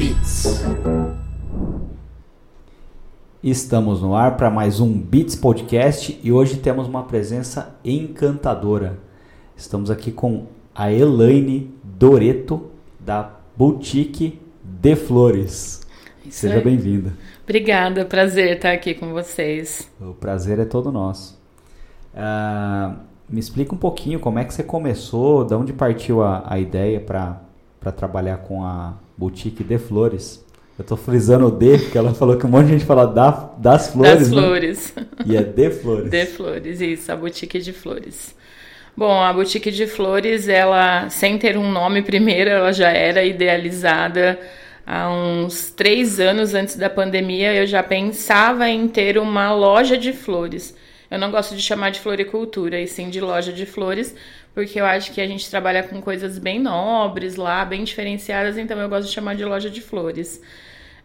Beats. 0.00 0.64
Estamos 3.42 4.00
no 4.00 4.14
ar 4.14 4.34
para 4.38 4.48
mais 4.48 4.80
um 4.80 4.98
Beats 4.98 5.36
Podcast 5.36 6.18
e 6.24 6.32
hoje 6.32 6.56
temos 6.56 6.88
uma 6.88 7.02
presença 7.02 7.76
encantadora. 7.84 8.96
Estamos 9.54 9.90
aqui 9.90 10.10
com 10.10 10.46
a 10.74 10.90
Elaine 10.90 11.74
Doreto 11.84 12.70
da 12.98 13.30
Boutique 13.54 14.40
de 14.64 14.96
Flores. 14.96 15.82
Isso 16.24 16.40
Seja 16.40 16.62
bem-vinda. 16.62 17.12
Obrigada, 17.42 18.06
prazer 18.06 18.56
estar 18.56 18.72
aqui 18.72 18.94
com 18.94 19.12
vocês. 19.12 19.86
O 20.00 20.14
prazer 20.14 20.58
é 20.58 20.64
todo 20.64 20.90
nosso. 20.90 21.38
Ah, 22.14 22.96
me 23.28 23.38
explica 23.38 23.74
um 23.74 23.78
pouquinho 23.78 24.18
como 24.18 24.38
é 24.38 24.46
que 24.46 24.54
você 24.54 24.62
começou, 24.62 25.44
de 25.44 25.54
onde 25.54 25.74
partiu 25.74 26.22
a, 26.22 26.42
a 26.46 26.58
ideia 26.58 26.98
para 26.98 27.92
trabalhar 27.92 28.38
com 28.38 28.64
a 28.64 28.94
Boutique 29.20 29.62
de 29.62 29.76
Flores. 29.76 30.42
Eu 30.78 30.82
tô 30.82 30.96
frisando 30.96 31.46
o 31.46 31.50
D, 31.50 31.76
porque 31.76 31.98
ela 31.98 32.14
falou 32.14 32.38
que 32.38 32.46
um 32.46 32.48
monte 32.48 32.68
de 32.68 32.72
gente 32.72 32.86
fala 32.86 33.06
da, 33.06 33.52
das 33.58 33.88
flores. 33.88 34.18
das 34.18 34.30
né? 34.30 34.40
flores. 34.40 34.94
E 35.26 35.36
é 35.36 35.42
de 35.42 35.70
flores. 35.70 36.10
De 36.10 36.24
flores, 36.24 36.80
isso, 36.80 37.12
a 37.12 37.16
boutique 37.16 37.58
de 37.58 37.70
flores. 37.70 38.34
Bom, 38.96 39.22
a 39.22 39.30
boutique 39.30 39.70
de 39.70 39.86
flores, 39.86 40.48
ela, 40.48 41.10
sem 41.10 41.36
ter 41.36 41.58
um 41.58 41.70
nome 41.70 42.00
primeiro, 42.00 42.48
ela 42.48 42.72
já 42.72 42.88
era 42.88 43.22
idealizada 43.22 44.40
há 44.86 45.10
uns 45.10 45.70
três 45.70 46.18
anos 46.18 46.54
antes 46.54 46.76
da 46.76 46.88
pandemia. 46.88 47.52
Eu 47.52 47.66
já 47.66 47.82
pensava 47.82 48.70
em 48.70 48.88
ter 48.88 49.18
uma 49.18 49.52
loja 49.52 49.98
de 49.98 50.14
flores. 50.14 50.74
Eu 51.10 51.18
não 51.18 51.30
gosto 51.30 51.54
de 51.54 51.60
chamar 51.60 51.90
de 51.90 52.00
floricultura, 52.00 52.80
e 52.80 52.86
sim 52.86 53.10
de 53.10 53.20
loja 53.20 53.52
de 53.52 53.66
flores, 53.66 54.14
porque 54.60 54.78
eu 54.78 54.84
acho 54.84 55.12
que 55.12 55.22
a 55.22 55.26
gente 55.26 55.48
trabalha 55.48 55.82
com 55.82 56.02
coisas 56.02 56.38
bem 56.38 56.58
nobres 56.58 57.36
lá, 57.36 57.64
bem 57.64 57.82
diferenciadas, 57.82 58.58
então 58.58 58.78
eu 58.78 58.88
gosto 58.90 59.08
de 59.08 59.14
chamar 59.14 59.34
de 59.34 59.42
loja 59.42 59.70
de 59.70 59.80
flores. 59.80 60.38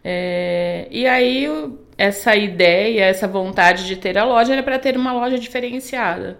É, 0.04 0.86
e 0.90 1.06
aí, 1.06 1.48
essa 1.96 2.36
ideia, 2.36 3.04
essa 3.04 3.26
vontade 3.26 3.86
de 3.86 3.96
ter 3.96 4.18
a 4.18 4.24
loja 4.24 4.52
era 4.52 4.62
para 4.62 4.78
ter 4.78 4.94
uma 4.94 5.14
loja 5.14 5.38
diferenciada. 5.38 6.38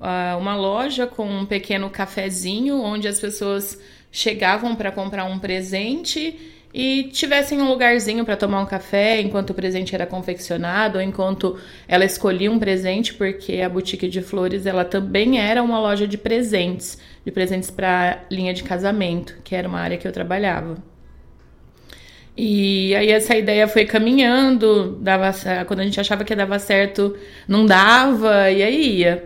Ah, 0.00 0.36
uma 0.36 0.56
loja 0.56 1.06
com 1.06 1.24
um 1.24 1.46
pequeno 1.46 1.88
cafezinho 1.88 2.82
onde 2.82 3.06
as 3.06 3.20
pessoas 3.20 3.80
chegavam 4.10 4.74
para 4.74 4.90
comprar 4.90 5.24
um 5.24 5.38
presente 5.38 6.61
e 6.74 7.04
tivessem 7.12 7.60
um 7.60 7.68
lugarzinho 7.68 8.24
para 8.24 8.36
tomar 8.36 8.60
um 8.60 8.66
café 8.66 9.20
enquanto 9.20 9.50
o 9.50 9.54
presente 9.54 9.94
era 9.94 10.06
confeccionado, 10.06 10.98
ou 10.98 11.04
enquanto 11.04 11.58
ela 11.86 12.04
escolhia 12.04 12.50
um 12.50 12.58
presente, 12.58 13.12
porque 13.12 13.60
a 13.60 13.68
boutique 13.68 14.08
de 14.08 14.22
flores 14.22 14.64
ela 14.64 14.84
também 14.84 15.38
era 15.38 15.62
uma 15.62 15.78
loja 15.78 16.08
de 16.08 16.16
presentes, 16.16 16.98
de 17.24 17.30
presentes 17.30 17.70
para 17.70 18.24
linha 18.30 18.54
de 18.54 18.62
casamento, 18.62 19.36
que 19.44 19.54
era 19.54 19.68
uma 19.68 19.80
área 19.80 19.98
que 19.98 20.08
eu 20.08 20.12
trabalhava. 20.12 20.76
E 22.34 22.94
aí 22.94 23.10
essa 23.10 23.36
ideia 23.36 23.68
foi 23.68 23.84
caminhando, 23.84 24.96
dava, 25.02 25.30
quando 25.66 25.80
a 25.80 25.84
gente 25.84 26.00
achava 26.00 26.24
que 26.24 26.34
dava 26.34 26.58
certo, 26.58 27.14
não 27.46 27.66
dava, 27.66 28.50
e 28.50 28.62
aí 28.62 29.00
ia. 29.00 29.24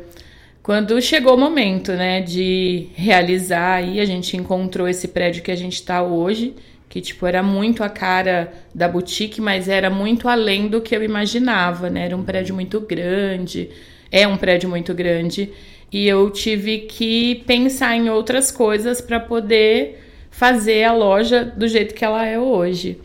Quando 0.61 1.01
chegou 1.01 1.37
o 1.37 1.39
momento, 1.39 1.93
né, 1.93 2.21
de 2.21 2.89
realizar, 2.97 3.75
aí 3.77 4.01
a 4.01 4.05
gente 4.05 4.37
encontrou 4.37 4.89
esse 4.89 5.07
prédio 5.07 5.45
que 5.45 5.53
a 5.53 5.57
gente 5.57 5.75
está 5.75 6.03
hoje, 6.03 6.57
que 6.97 7.03
tipo 7.03 7.27
era 7.27 7.43
muito 7.43 7.85
a 7.85 7.91
cara 7.91 8.51
da 8.75 8.89
boutique, 8.89 9.39
mas 9.39 9.69
era 9.69 9.91
muito 9.91 10.31
além 10.31 10.67
do 10.67 10.81
que 10.81 10.97
eu 10.97 11.03
imaginava, 11.03 11.91
né? 11.91 12.07
Era 12.07 12.17
um 12.17 12.23
prédio 12.23 12.55
muito 12.55 12.81
grande, 12.81 13.69
é 14.11 14.27
um 14.27 14.39
prédio 14.39 14.71
muito 14.71 14.95
grande, 14.95 15.53
e 15.93 16.09
eu 16.09 16.31
tive 16.31 16.79
que 16.79 17.43
pensar 17.47 17.95
em 17.95 18.09
outras 18.09 18.51
coisas 18.51 19.03
para 19.03 19.21
poder 19.21 20.03
fazer 20.31 20.85
a 20.85 20.93
loja 20.95 21.45
do 21.45 21.69
jeito 21.69 21.95
que 21.95 22.03
ela 22.03 22.25
é 22.25 22.41
hoje. 22.41 22.99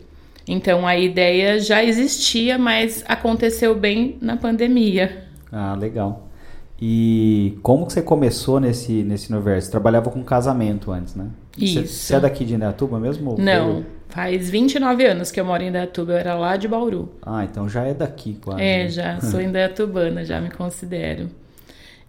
Então 0.48 0.86
a 0.86 0.96
ideia 0.96 1.60
já 1.60 1.84
existia, 1.84 2.56
mas 2.56 3.04
aconteceu 3.06 3.74
bem 3.74 4.16
na 4.22 4.38
pandemia. 4.38 5.24
Ah, 5.52 5.76
legal. 5.78 6.30
E 6.80 7.58
como 7.62 7.86
que 7.86 7.92
você 7.92 8.00
começou 8.00 8.58
nesse, 8.58 9.02
nesse 9.02 9.30
universo? 9.30 9.66
Você 9.66 9.70
trabalhava 9.70 10.10
com 10.10 10.24
casamento 10.24 10.90
antes, 10.90 11.14
né? 11.14 11.26
Você, 11.56 11.64
Isso. 11.80 11.86
você 12.04 12.14
é 12.14 12.20
daqui 12.20 12.44
de 12.44 12.54
Indaiatuba 12.54 12.98
mesmo? 12.98 13.32
ou 13.32 13.38
Não, 13.38 13.72
veio- 13.74 13.86
faz 14.08 14.48
29 14.50 15.04
anos 15.04 15.30
que 15.30 15.38
eu 15.40 15.44
moro 15.44 15.62
em 15.62 15.68
Indaiatuba, 15.68 16.12
eu 16.12 16.16
era 16.18 16.34
lá 16.34 16.56
de 16.56 16.66
Bauru. 16.66 17.12
Ah, 17.22 17.44
então 17.44 17.68
já 17.68 17.84
é 17.84 17.92
daqui 17.94 18.38
quase. 18.42 18.62
É, 18.62 18.84
né? 18.84 18.88
já 18.88 19.20
sou 19.22 19.40
indaiatubana, 19.40 20.24
já 20.24 20.40
me 20.40 20.50
considero. 20.50 21.28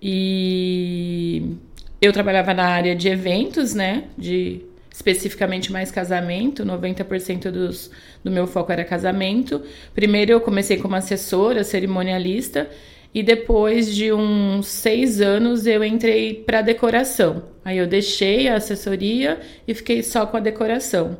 E 0.01 1.55
eu 2.01 2.11
trabalhava 2.11 2.53
na 2.53 2.65
área 2.65 2.95
de 2.95 3.07
eventos, 3.07 3.73
né? 3.73 4.03
De 4.17 4.61
especificamente 4.91 5.71
mais 5.71 5.89
casamento, 5.89 6.63
90% 6.63 7.49
dos, 7.49 7.89
do 8.23 8.29
meu 8.29 8.45
foco 8.45 8.71
era 8.71 8.83
casamento. 8.83 9.61
Primeiro 9.95 10.31
eu 10.31 10.39
comecei 10.41 10.77
como 10.77 10.95
assessora, 10.95 11.63
cerimonialista, 11.63 12.69
e 13.13 13.21
depois 13.21 13.93
de 13.93 14.11
uns 14.11 14.67
seis 14.67 15.21
anos 15.21 15.67
eu 15.67 15.83
entrei 15.83 16.33
para 16.33 16.61
decoração. 16.61 17.43
Aí 17.63 17.77
eu 17.77 17.87
deixei 17.87 18.47
a 18.47 18.55
assessoria 18.55 19.39
e 19.67 19.73
fiquei 19.73 20.01
só 20.01 20.25
com 20.25 20.37
a 20.37 20.39
decoração. 20.39 21.17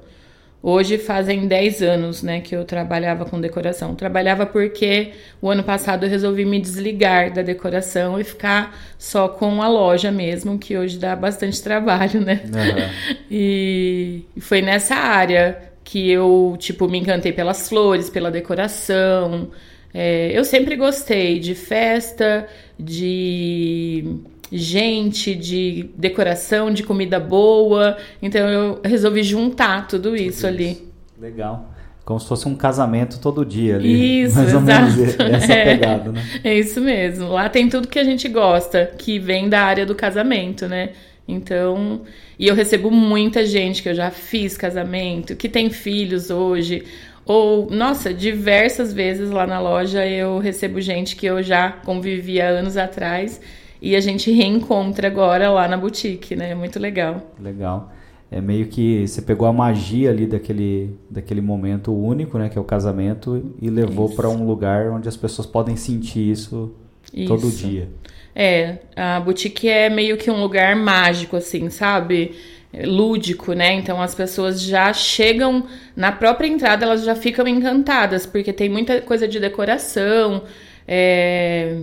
Hoje 0.66 0.98
fazem 0.98 1.46
10 1.46 1.81
anos, 1.84 2.24
né, 2.24 2.40
que 2.40 2.56
eu 2.56 2.64
trabalhava 2.64 3.26
com 3.26 3.40
decoração. 3.40 3.96
Trabalhava 3.96 4.46
porque 4.46 5.12
o 5.42 5.50
ano 5.50 5.62
passado 5.62 6.06
eu 6.06 6.09
resolvi 6.09 6.46
me 6.46 6.58
desligar 6.58 7.34
da 7.34 7.42
decoração 7.42 8.18
e 8.18 8.24
ficar 8.24 8.74
só 8.98 9.28
com 9.28 9.62
a 9.62 9.68
loja 9.68 10.10
mesmo, 10.10 10.58
que 10.58 10.78
hoje 10.78 10.98
dá 10.98 11.18
bastante 11.18 11.62
trabalho, 11.62 12.22
né? 12.22 12.44
Aham. 12.46 12.90
E 13.30 14.24
foi 14.40 14.62
nessa 14.62 14.96
área 14.96 15.74
que 15.84 16.10
eu, 16.10 16.56
tipo, 16.58 16.88
me 16.88 16.98
encantei 16.98 17.34
pelas 17.34 17.68
flores, 17.68 18.10
pela 18.10 18.31
decoração. 18.31 19.50
É, 19.94 20.31
eu 20.38 20.44
sempre 20.44 20.76
gostei 20.76 21.40
de 21.40 21.54
festa, 21.54 22.48
de 22.80 24.18
gente, 24.52 25.34
de 25.36 25.90
decoração, 25.98 26.72
de 26.72 26.84
comida 26.84 27.20
boa. 27.20 27.98
Então 28.22 28.48
eu 28.50 28.81
resolvi 28.84 29.24
juntar 29.24 29.88
tudo 29.88 30.16
isso 30.16 30.48
ali. 30.48 30.88
Legal. 31.20 31.70
Como 32.06 32.20
se 32.20 32.28
fosse 32.28 32.48
um 32.50 32.56
casamento 32.56 33.20
todo 33.20 33.46
dia 33.46 33.76
ali. 33.76 34.24
Isso, 34.24 34.36
Mais 34.42 34.54
ou 34.54 34.62
exato. 34.62 34.92
menos 34.98 35.20
essa 35.20 35.54
É. 35.54 35.66
pegada, 35.66 36.12
né? 36.12 36.24
É 36.44 36.58
isso 36.58 36.81
mesmo. 36.81 37.30
Lá 37.30 37.48
tem 37.48 37.70
tudo 37.70 37.88
que 37.88 38.00
a 38.00 38.04
gente 38.04 38.28
gosta, 38.28 38.92
que 38.98 39.20
vem 39.20 39.48
da 39.48 39.62
área 39.62 39.86
do 39.86 39.96
casamento, 39.96 40.68
né? 40.68 40.90
Então, 41.25 42.02
e 42.38 42.48
eu 42.48 42.54
recebo 42.56 42.92
muita 42.92 43.46
gente 43.46 43.81
que 43.81 43.88
eu 43.88 43.96
já 43.96 44.12
fiz 44.12 44.58
casamento, 44.58 45.36
que 45.38 45.48
tem 45.48 45.70
filhos 45.70 46.30
hoje, 46.30 46.84
ou, 47.26 47.70
nossa, 47.70 48.14
diversas 48.14 48.94
vezes 48.94 49.30
lá 49.32 49.48
na 49.48 49.60
loja 49.60 50.06
eu 50.06 50.40
recebo 50.40 50.82
gente 50.82 51.16
que 51.16 51.26
eu 51.26 51.42
já 51.42 51.72
convivia 51.72 52.48
anos 52.48 52.76
atrás 52.78 53.40
e 53.82 53.96
a 53.96 54.02
gente 54.02 54.32
reencontra 54.32 55.08
agora 55.08 55.50
lá 55.50 55.68
na 55.68 55.78
boutique, 55.78 56.36
né? 56.36 56.52
É 56.52 56.56
muito 56.56 56.80
legal. 56.80 57.34
Legal. 57.40 57.92
É 58.32 58.42
meio 58.42 58.66
que 58.66 59.08
você 59.08 59.22
pegou 59.22 59.48
a 59.48 59.54
magia 59.54 60.10
ali 60.10 60.26
daquele, 60.26 60.98
daquele 61.10 61.42
momento 61.42 61.94
único, 61.94 62.38
né? 62.38 62.50
Que 62.50 62.58
é 62.58 62.62
o 62.62 62.64
casamento, 62.64 63.54
e 63.62 63.70
levou 63.70 64.10
para 64.10 64.28
um 64.28 64.46
lugar 64.46 64.90
onde 64.90 65.08
as 65.08 65.16
pessoas 65.16 65.46
podem 65.46 65.76
sentir 65.76 66.32
isso, 66.32 66.74
todo 67.28 67.48
Isso. 67.48 67.68
dia. 67.68 67.90
É, 68.36 68.80
a 68.96 69.20
boutique 69.20 69.70
é 69.70 69.90
meio 69.90 70.18
que 70.18 70.32
um 70.32 70.42
lugar 70.42 70.76
mágico, 70.76 71.36
assim, 71.36 71.70
sabe? 71.70 72.32
Lúdico, 72.86 73.54
né? 73.54 73.74
Então 73.74 74.02
as 74.02 74.16
pessoas 74.16 74.62
já 74.62 74.92
chegam 74.94 75.66
na 75.96 76.12
própria 76.12 76.48
entrada, 76.48 76.86
elas 76.86 77.04
já 77.04 77.16
ficam 77.16 77.48
encantadas, 77.48 78.26
porque 78.26 78.52
tem 78.52 78.68
muita 78.68 79.00
coisa 79.02 79.28
de 79.28 79.40
decoração, 79.40 80.44
é, 80.88 81.78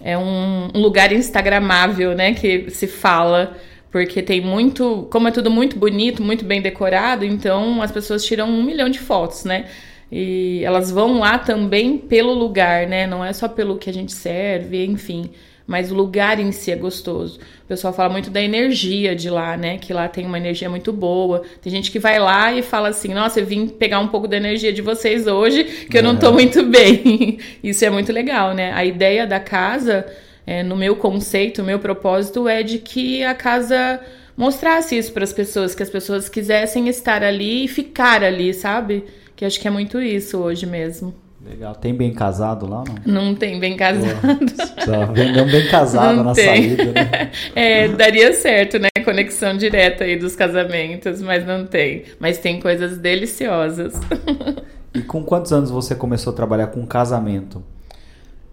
é 0.00 0.16
um, 0.16 0.70
um 0.74 0.80
lugar 0.80 1.12
instagramável, 1.12 2.14
né? 2.14 2.34
Que 2.34 2.70
se 2.70 2.86
fala, 2.86 3.56
porque 3.90 4.22
tem 4.22 4.40
muito. 4.40 5.08
Como 5.10 5.26
é 5.26 5.32
tudo 5.32 5.50
muito 5.50 5.76
bonito, 5.76 6.22
muito 6.22 6.44
bem 6.44 6.62
decorado, 6.62 7.24
então 7.24 7.82
as 7.82 7.90
pessoas 7.90 8.24
tiram 8.24 8.48
um 8.48 8.62
milhão 8.62 8.88
de 8.88 9.00
fotos, 9.00 9.44
né? 9.44 9.66
E 10.10 10.62
elas 10.64 10.90
vão 10.90 11.18
lá 11.18 11.38
também 11.38 11.98
pelo 11.98 12.32
lugar, 12.32 12.86
né? 12.86 13.06
Não 13.06 13.24
é 13.24 13.32
só 13.32 13.48
pelo 13.48 13.76
que 13.76 13.90
a 13.90 13.92
gente 13.92 14.12
serve, 14.12 14.84
enfim. 14.84 15.30
Mas 15.68 15.92
o 15.92 15.94
lugar 15.94 16.40
em 16.40 16.50
si 16.50 16.70
é 16.72 16.76
gostoso. 16.76 17.38
O 17.64 17.66
pessoal 17.68 17.92
fala 17.92 18.08
muito 18.08 18.30
da 18.30 18.40
energia 18.42 19.14
de 19.14 19.28
lá, 19.28 19.54
né? 19.54 19.76
Que 19.76 19.92
lá 19.92 20.08
tem 20.08 20.24
uma 20.24 20.38
energia 20.38 20.70
muito 20.70 20.94
boa. 20.94 21.42
Tem 21.60 21.70
gente 21.70 21.90
que 21.90 21.98
vai 21.98 22.18
lá 22.18 22.54
e 22.54 22.62
fala 22.62 22.88
assim: 22.88 23.12
Nossa, 23.12 23.38
eu 23.38 23.44
vim 23.44 23.68
pegar 23.68 24.00
um 24.00 24.08
pouco 24.08 24.26
da 24.26 24.38
energia 24.38 24.72
de 24.72 24.80
vocês 24.80 25.26
hoje, 25.26 25.64
que 25.90 25.98
eu 25.98 26.02
não 26.02 26.16
tô 26.16 26.28
Uhum. 26.28 26.32
muito 26.32 26.62
bem. 26.64 27.38
Isso 27.62 27.84
é 27.84 27.90
muito 27.90 28.10
legal, 28.10 28.54
né? 28.54 28.72
A 28.72 28.82
ideia 28.82 29.26
da 29.26 29.38
casa, 29.38 30.06
é, 30.46 30.62
no 30.62 30.74
meu 30.74 30.96
conceito, 30.96 31.60
o 31.60 31.64
meu 31.66 31.78
propósito 31.78 32.48
é 32.48 32.62
de 32.62 32.78
que 32.78 33.22
a 33.22 33.34
casa 33.34 34.00
mostrasse 34.34 34.96
isso 34.96 35.12
para 35.12 35.24
as 35.24 35.32
pessoas, 35.34 35.74
que 35.74 35.82
as 35.82 35.90
pessoas 35.90 36.28
quisessem 36.30 36.88
estar 36.88 37.22
ali 37.22 37.64
e 37.64 37.68
ficar 37.68 38.24
ali, 38.24 38.54
sabe? 38.54 39.04
Que 39.36 39.44
acho 39.44 39.60
que 39.60 39.68
é 39.68 39.70
muito 39.70 40.00
isso 40.00 40.38
hoje 40.38 40.64
mesmo. 40.64 41.12
Legal. 41.44 41.74
Tem 41.76 41.94
bem 41.94 42.12
casado 42.12 42.66
lá 42.68 42.82
não? 42.84 43.26
Não 43.26 43.34
tem 43.34 43.60
bem 43.60 43.76
casado. 43.76 44.18
Só 44.84 45.06
vender 45.12 45.40
um 45.40 45.50
bem 45.50 45.68
casado 45.68 46.16
não 46.16 46.24
na 46.24 46.32
tem. 46.32 46.44
saída, 46.46 46.84
né? 46.92 47.30
É, 47.54 47.88
daria 47.88 48.32
certo, 48.32 48.78
né? 48.78 48.88
Conexão 49.04 49.56
direta 49.56 50.04
aí 50.04 50.16
dos 50.16 50.34
casamentos, 50.34 51.22
mas 51.22 51.46
não 51.46 51.64
tem. 51.64 52.04
Mas 52.18 52.38
tem 52.38 52.60
coisas 52.60 52.98
deliciosas. 52.98 53.94
E 54.92 55.00
com 55.00 55.22
quantos 55.22 55.52
anos 55.52 55.70
você 55.70 55.94
começou 55.94 56.32
a 56.32 56.36
trabalhar 56.36 56.66
com 56.68 56.84
casamento? 56.86 57.62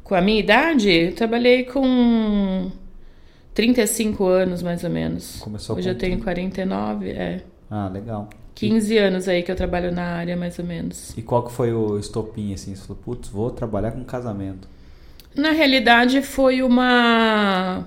Com 0.04 0.14
a 0.14 0.22
minha 0.22 0.40
idade, 0.40 0.92
eu 0.92 1.16
trabalhei 1.16 1.64
com 1.64 2.72
35 3.56 4.26
anos, 4.28 4.62
mais 4.62 4.84
ou 4.84 4.90
menos. 4.90 5.38
Começou 5.40 5.76
Hoje 5.76 5.90
eu 5.90 5.98
tenho 5.98 6.20
49, 6.22 7.10
é. 7.10 7.42
Ah, 7.70 7.90
legal. 7.92 8.30
15 8.56 8.98
anos 8.98 9.28
aí 9.28 9.44
que 9.44 9.52
eu 9.52 9.56
trabalho 9.56 9.92
na 9.92 10.04
área, 10.04 10.36
mais 10.36 10.58
ou 10.58 10.66
menos. 10.66 11.16
E 11.18 11.22
qual 11.22 11.44
que 11.44 11.52
foi 11.52 11.74
o 11.74 12.00
estopim, 12.00 12.54
assim? 12.54 12.74
Você 12.74 12.88
falou, 12.88 13.02
putz, 13.04 13.30
vou 13.30 13.52
trabalhar 13.52 13.92
com 13.92 14.04
casamento. 14.04 14.68
Na 15.36 15.52
realidade, 15.52 16.22
foi 16.22 16.62
uma 16.64 17.86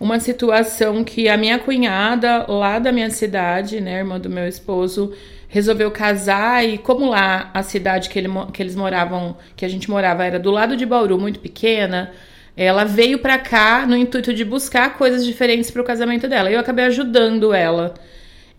uma 0.00 0.18
situação 0.18 1.04
que 1.04 1.28
a 1.28 1.36
minha 1.36 1.58
cunhada, 1.58 2.46
lá 2.48 2.78
da 2.78 2.90
minha 2.90 3.10
cidade, 3.10 3.82
né, 3.82 3.98
irmã 3.98 4.18
do 4.18 4.30
meu 4.30 4.48
esposo, 4.48 5.12
resolveu 5.46 5.90
casar 5.90 6.66
e 6.66 6.78
como 6.78 7.10
lá 7.10 7.50
a 7.52 7.62
cidade 7.62 8.08
que, 8.08 8.18
ele, 8.18 8.28
que 8.52 8.62
eles 8.62 8.74
moravam, 8.74 9.36
que 9.54 9.64
a 9.64 9.68
gente 9.68 9.90
morava 9.90 10.24
era 10.24 10.38
do 10.38 10.50
lado 10.50 10.74
de 10.74 10.86
Bauru, 10.86 11.18
muito 11.18 11.38
pequena, 11.38 12.12
ela 12.56 12.84
veio 12.84 13.18
para 13.18 13.38
cá 13.38 13.86
no 13.86 13.96
intuito 13.96 14.32
de 14.32 14.44
buscar 14.44 14.96
coisas 14.96 15.24
diferentes 15.24 15.70
para 15.70 15.82
o 15.82 15.84
casamento 15.84 16.26
dela. 16.26 16.50
Eu 16.50 16.60
acabei 16.60 16.86
ajudando 16.86 17.52
ela. 17.52 17.94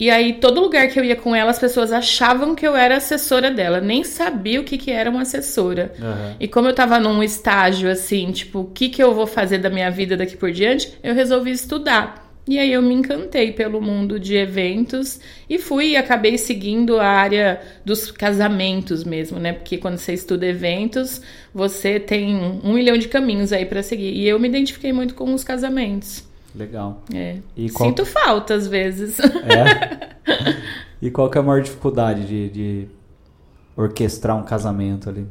E 0.02 0.10
aí, 0.10 0.34
todo 0.34 0.60
lugar 0.60 0.88
que 0.88 1.00
eu 1.00 1.06
ia 1.06 1.16
com 1.16 1.36
ela, 1.36 1.52
as 1.52 1.60
pessoas 1.60 1.92
achavam 1.92 2.56
que 2.56 2.68
eu 2.68 2.76
era 2.76 2.98
assessora 2.98 3.52
dela. 3.52 3.80
Nem 3.80 4.04
sabia 4.04 4.60
o 4.60 4.64
que, 4.64 4.76
que 4.76 4.90
era 4.90 5.08
uma 5.08 5.22
assessora. 5.22 5.94
Uhum. 6.00 6.36
E 6.40 6.48
como 6.48 6.68
eu 6.68 6.74
tava 6.74 7.00
num 7.00 7.22
estágio 7.22 7.88
assim, 7.88 8.32
tipo, 8.32 8.62
o 8.62 8.66
que, 8.66 8.90
que 8.90 9.04
eu 9.04 9.14
vou 9.14 9.28
fazer 9.28 9.60
da 9.60 9.70
minha 9.70 9.92
vida 9.92 10.18
daqui 10.18 10.36
por 10.36 10.52
diante, 10.52 10.92
eu 11.04 11.14
resolvi 11.14 11.52
estudar. 11.52 12.34
E 12.48 12.58
aí 12.58 12.74
eu 12.74 12.82
me 12.82 12.96
encantei 12.96 13.52
pelo 13.52 13.80
mundo 13.80 14.20
de 14.20 14.36
eventos 14.36 15.20
e 15.48 15.60
fui 15.60 15.90
e 15.90 15.96
acabei 15.96 16.36
seguindo 16.36 17.00
a 17.00 17.06
área 17.06 17.62
dos 17.86 18.10
casamentos 18.10 19.04
mesmo, 19.04 19.40
né? 19.40 19.54
Porque 19.54 19.78
quando 19.78 20.00
você 20.00 20.14
estuda 20.14 20.48
eventos, 20.48 21.22
você 21.54 22.00
tem 22.00 22.36
um 22.64 22.74
milhão 22.74 22.98
de 22.98 23.08
caminhos 23.08 23.54
aí 23.54 23.66
para 23.68 23.84
seguir. 23.84 24.16
E 24.16 24.28
eu 24.28 24.40
me 24.40 24.48
identifiquei 24.48 24.92
muito 24.92 25.14
com 25.14 25.32
os 25.32 25.44
casamentos. 25.44 26.31
Legal. 26.56 27.04
É. 27.14 27.38
Qual... 27.74 27.90
Sinto 27.90 28.06
falta 28.06 28.54
às 28.54 28.68
vezes. 28.68 29.18
É? 29.20 30.12
E 31.02 31.10
qual 31.10 31.30
que 31.32 31.38
é 31.38 31.42
a 31.42 31.44
maior 31.44 31.62
dificuldade 31.62 32.28
de, 32.28 32.50
de 32.50 32.88
orquestrar 33.76 34.38
um 34.38 34.44
casamento 34.44 35.10
ali? 35.10 35.26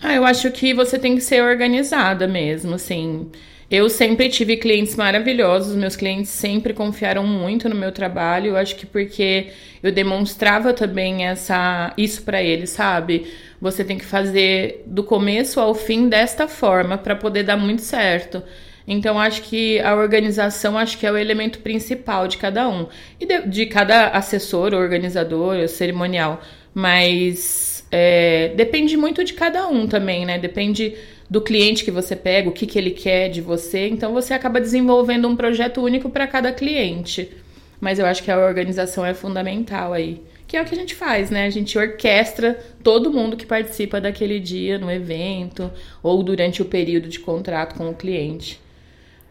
Ah, 0.00 0.14
eu 0.14 0.24
acho 0.24 0.50
que 0.50 0.72
você 0.72 0.98
tem 0.98 1.14
que 1.14 1.20
ser 1.20 1.42
organizada 1.42 2.26
mesmo, 2.26 2.74
assim. 2.74 3.30
Eu 3.70 3.90
sempre 3.90 4.30
tive 4.30 4.56
clientes 4.56 4.96
maravilhosos, 4.96 5.76
meus 5.76 5.94
clientes 5.94 6.30
sempre 6.30 6.72
confiaram 6.72 7.26
muito 7.26 7.68
no 7.68 7.74
meu 7.74 7.92
trabalho, 7.92 8.52
eu 8.52 8.56
acho 8.56 8.76
que 8.76 8.86
porque 8.86 9.48
eu 9.82 9.92
demonstrava 9.92 10.72
também 10.72 11.26
essa 11.26 11.92
isso 11.98 12.22
para 12.22 12.42
eles, 12.42 12.70
sabe? 12.70 13.26
Você 13.60 13.84
tem 13.84 13.98
que 13.98 14.06
fazer 14.06 14.84
do 14.86 15.04
começo 15.04 15.60
ao 15.60 15.74
fim 15.74 16.08
desta 16.08 16.48
forma 16.48 16.96
para 16.96 17.14
poder 17.14 17.42
dar 17.42 17.58
muito 17.58 17.82
certo. 17.82 18.42
Então, 18.90 19.20
acho 19.20 19.42
que 19.42 19.78
a 19.80 19.94
organização 19.94 20.78
acho 20.78 20.96
que 20.96 21.06
é 21.06 21.12
o 21.12 21.16
elemento 21.18 21.58
principal 21.58 22.26
de 22.26 22.38
cada 22.38 22.66
um. 22.66 22.86
E 23.20 23.26
de, 23.26 23.46
de 23.46 23.66
cada 23.66 24.08
assessor, 24.08 24.72
organizador, 24.72 25.68
cerimonial. 25.68 26.40
Mas 26.72 27.84
é, 27.92 28.54
depende 28.56 28.96
muito 28.96 29.22
de 29.22 29.34
cada 29.34 29.68
um 29.68 29.86
também, 29.86 30.24
né? 30.24 30.38
Depende 30.38 30.96
do 31.28 31.42
cliente 31.42 31.84
que 31.84 31.90
você 31.90 32.16
pega, 32.16 32.48
o 32.48 32.52
que, 32.52 32.66
que 32.66 32.78
ele 32.78 32.92
quer 32.92 33.28
de 33.28 33.42
você. 33.42 33.88
Então, 33.88 34.14
você 34.14 34.32
acaba 34.32 34.58
desenvolvendo 34.58 35.28
um 35.28 35.36
projeto 35.36 35.82
único 35.82 36.08
para 36.08 36.26
cada 36.26 36.50
cliente. 36.50 37.30
Mas 37.78 37.98
eu 37.98 38.06
acho 38.06 38.22
que 38.22 38.30
a 38.30 38.38
organização 38.38 39.04
é 39.04 39.12
fundamental 39.12 39.92
aí. 39.92 40.22
Que 40.46 40.56
é 40.56 40.62
o 40.62 40.64
que 40.64 40.74
a 40.74 40.78
gente 40.78 40.94
faz, 40.94 41.28
né? 41.28 41.44
A 41.44 41.50
gente 41.50 41.76
orquestra 41.76 42.58
todo 42.82 43.12
mundo 43.12 43.36
que 43.36 43.44
participa 43.44 44.00
daquele 44.00 44.40
dia 44.40 44.78
no 44.78 44.90
evento 44.90 45.70
ou 46.02 46.22
durante 46.22 46.62
o 46.62 46.64
período 46.64 47.06
de 47.06 47.20
contrato 47.20 47.76
com 47.76 47.90
o 47.90 47.94
cliente. 47.94 48.58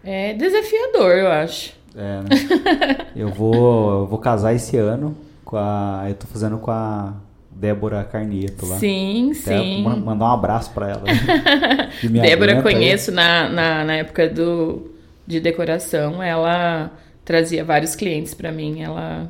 É 0.10 0.34
desafiador, 0.34 1.12
eu 1.12 1.30
acho. 1.30 1.74
É, 1.94 2.22
né? 2.22 3.08
eu 3.14 3.28
vou, 3.28 4.02
eu 4.02 4.06
vou 4.06 4.18
casar 4.20 4.54
esse 4.54 4.78
ano 4.78 5.18
com 5.44 5.58
a. 5.58 6.06
Eu 6.08 6.16
tô 6.16 6.26
fazendo 6.28 6.58
com 6.60 6.72
a 6.72 7.14
Débora 7.52 8.06
Carnieto 8.06 8.66
lá. 8.66 8.78
Sim, 8.78 9.32
Até 9.32 9.60
sim. 9.60 9.84
Mandar 9.84 10.26
um 10.26 10.32
abraço 10.32 10.72
para 10.72 10.92
ela. 10.92 11.04
Né? 12.04 12.22
Débora 12.22 12.62
conheço 12.62 13.12
na, 13.12 13.50
na, 13.50 13.84
na, 13.84 13.96
época 13.96 14.30
do, 14.30 14.92
de 15.26 15.40
decoração. 15.40 16.22
Ela 16.22 16.92
trazia 17.26 17.66
vários 17.66 17.96
clientes 17.96 18.34
para 18.34 18.52
mim. 18.52 18.84
Ela. 18.84 19.30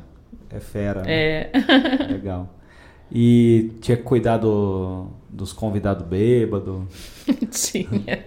É 0.50 0.60
fera. 0.60 1.02
Né? 1.02 1.12
É. 1.12 1.50
Legal. 2.12 2.48
E 3.10 3.70
tinha 3.80 3.96
que 3.96 4.02
cuidar 4.02 4.36
do, 4.36 5.06
dos 5.28 5.52
convidados 5.52 6.06
bêbados? 6.06 6.82
tinha. 7.50 8.24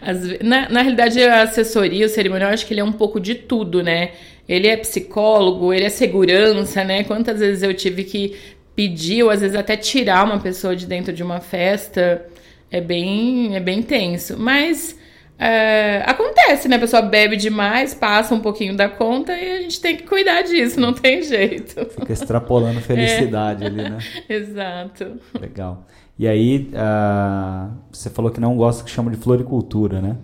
As, 0.00 0.40
na, 0.40 0.68
na 0.68 0.82
realidade, 0.82 1.22
a 1.22 1.42
assessoria, 1.42 2.06
o 2.06 2.08
cerimonial, 2.08 2.50
acho 2.50 2.66
que 2.66 2.72
ele 2.72 2.80
é 2.80 2.84
um 2.84 2.92
pouco 2.92 3.20
de 3.20 3.34
tudo, 3.34 3.82
né? 3.82 4.12
Ele 4.48 4.66
é 4.66 4.76
psicólogo, 4.76 5.72
ele 5.72 5.84
é 5.84 5.90
segurança, 5.90 6.82
né? 6.82 7.04
Quantas 7.04 7.40
vezes 7.40 7.62
eu 7.62 7.74
tive 7.74 8.04
que 8.04 8.36
pedir, 8.74 9.22
ou 9.22 9.30
às 9.30 9.40
vezes 9.40 9.56
até 9.56 9.76
tirar 9.76 10.24
uma 10.24 10.40
pessoa 10.40 10.74
de 10.74 10.86
dentro 10.86 11.12
de 11.12 11.22
uma 11.22 11.40
festa. 11.40 12.26
É 12.70 12.80
bem, 12.80 13.54
é 13.56 13.60
bem 13.60 13.82
tenso. 13.82 14.38
Mas 14.38 14.96
é, 15.38 16.02
acontece, 16.50 16.68
né? 16.68 16.76
A 16.76 16.78
pessoa 16.78 17.02
bebe 17.02 17.36
demais, 17.36 17.94
passa 17.94 18.34
um 18.34 18.40
pouquinho 18.40 18.76
da 18.76 18.88
conta 18.88 19.32
e 19.32 19.52
a 19.52 19.62
gente 19.62 19.80
tem 19.80 19.96
que 19.96 20.04
cuidar 20.04 20.42
disso, 20.42 20.80
não 20.80 20.92
tem 20.92 21.22
jeito. 21.22 21.86
Fica 21.86 22.12
extrapolando 22.12 22.80
felicidade 22.80 23.64
é. 23.64 23.66
ali, 23.66 23.76
né? 23.76 23.98
Exato. 24.28 25.20
Legal. 25.38 25.86
E 26.18 26.26
aí, 26.28 26.70
uh, 26.72 27.72
você 27.90 28.10
falou 28.10 28.30
que 28.30 28.40
não 28.40 28.56
gosta 28.56 28.84
que 28.84 28.90
chama 28.90 29.10
de 29.10 29.16
floricultura, 29.16 30.00
né? 30.00 30.16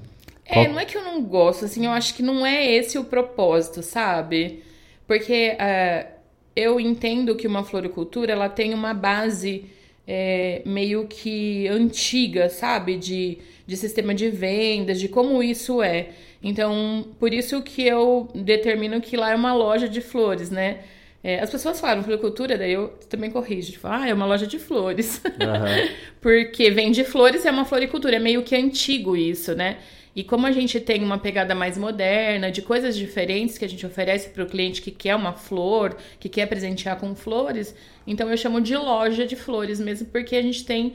É, 0.45 0.55
Qual... 0.55 0.69
não 0.69 0.81
é 0.81 0.85
que 0.85 0.97
eu 0.97 1.03
não 1.03 1.23
gosto, 1.23 1.65
assim, 1.65 1.87
eu 1.87 1.93
acho 1.93 2.15
que 2.15 2.23
não 2.23 2.45
é 2.45 2.65
esse 2.67 2.99
o 2.99 3.05
propósito, 3.05 3.83
sabe? 3.83 4.63
Porque 5.07 5.57
uh, 5.57 6.07
eu 6.55 6.79
entendo 6.79 7.35
que 7.35 7.47
uma 7.47 7.65
floricultura, 7.65 8.33
ela 8.33 8.49
tem 8.49 8.75
uma 8.75 8.93
base 8.93 9.65
é, 10.07 10.63
meio 10.65 11.07
que 11.07 11.67
antiga, 11.69 12.49
sabe? 12.49 12.97
De, 12.97 13.39
de 13.67 13.77
sistema 13.77 14.15
de 14.15 14.31
vendas, 14.31 15.01
de 15.01 15.09
como 15.09 15.43
isso 15.43 15.83
é. 15.83 16.11
Então, 16.43 17.07
por 17.19 17.35
isso 17.35 17.61
que 17.63 17.87
eu 17.87 18.29
determino 18.35 19.01
que 19.01 19.17
lá 19.17 19.33
é 19.33 19.35
uma 19.35 19.53
loja 19.53 19.89
de 19.89 20.01
flores, 20.01 20.51
né? 20.51 20.81
É, 21.25 21.41
as 21.41 21.51
pessoas 21.51 21.81
falam 21.81 22.05
floricultura, 22.05 22.57
daí 22.57 22.73
eu 22.73 22.89
também 23.11 23.31
corrijo. 23.31 23.73
Tipo, 23.73 23.89
ah, 23.89 24.09
é 24.09 24.15
uma 24.15 24.27
loja 24.27 24.47
de 24.47 24.61
flores. 24.61 25.21
Uhum. 25.25 25.89
Porque 26.21 26.71
vende 26.71 27.03
flores 27.03 27.45
é 27.45 27.51
uma 27.51 27.65
floricultura. 27.65 28.15
É 28.15 28.21
meio 28.21 28.45
que 28.45 28.55
antigo 28.55 29.17
isso, 29.17 29.53
né? 29.55 29.79
E 30.15 30.23
como 30.23 30.47
a 30.47 30.53
gente 30.53 30.79
tem 30.79 31.03
uma 31.03 31.19
pegada 31.19 31.55
mais 31.55 31.77
moderna, 31.77 32.51
de 32.51 32.63
coisas 32.63 32.97
diferentes 32.97 33.59
que 33.59 33.65
a 33.65 33.69
gente 33.69 33.85
oferece 33.85 34.31
para 34.31 34.45
o 34.45 34.47
cliente 34.47 34.81
que 34.81 34.91
quer 34.91 35.15
uma 35.17 35.33
flor, 35.33 35.97
que 36.19 36.29
quer 36.29 36.47
presentear 36.47 36.99
com 36.99 37.15
flores, 37.15 37.75
então 38.07 38.31
eu 38.31 38.37
chamo 38.39 38.59
de 38.61 38.75
loja 38.75 39.27
de 39.27 39.37
flores 39.37 39.79
mesmo, 39.79 40.07
porque 40.07 40.35
a 40.37 40.41
gente 40.41 40.65
tem 40.65 40.95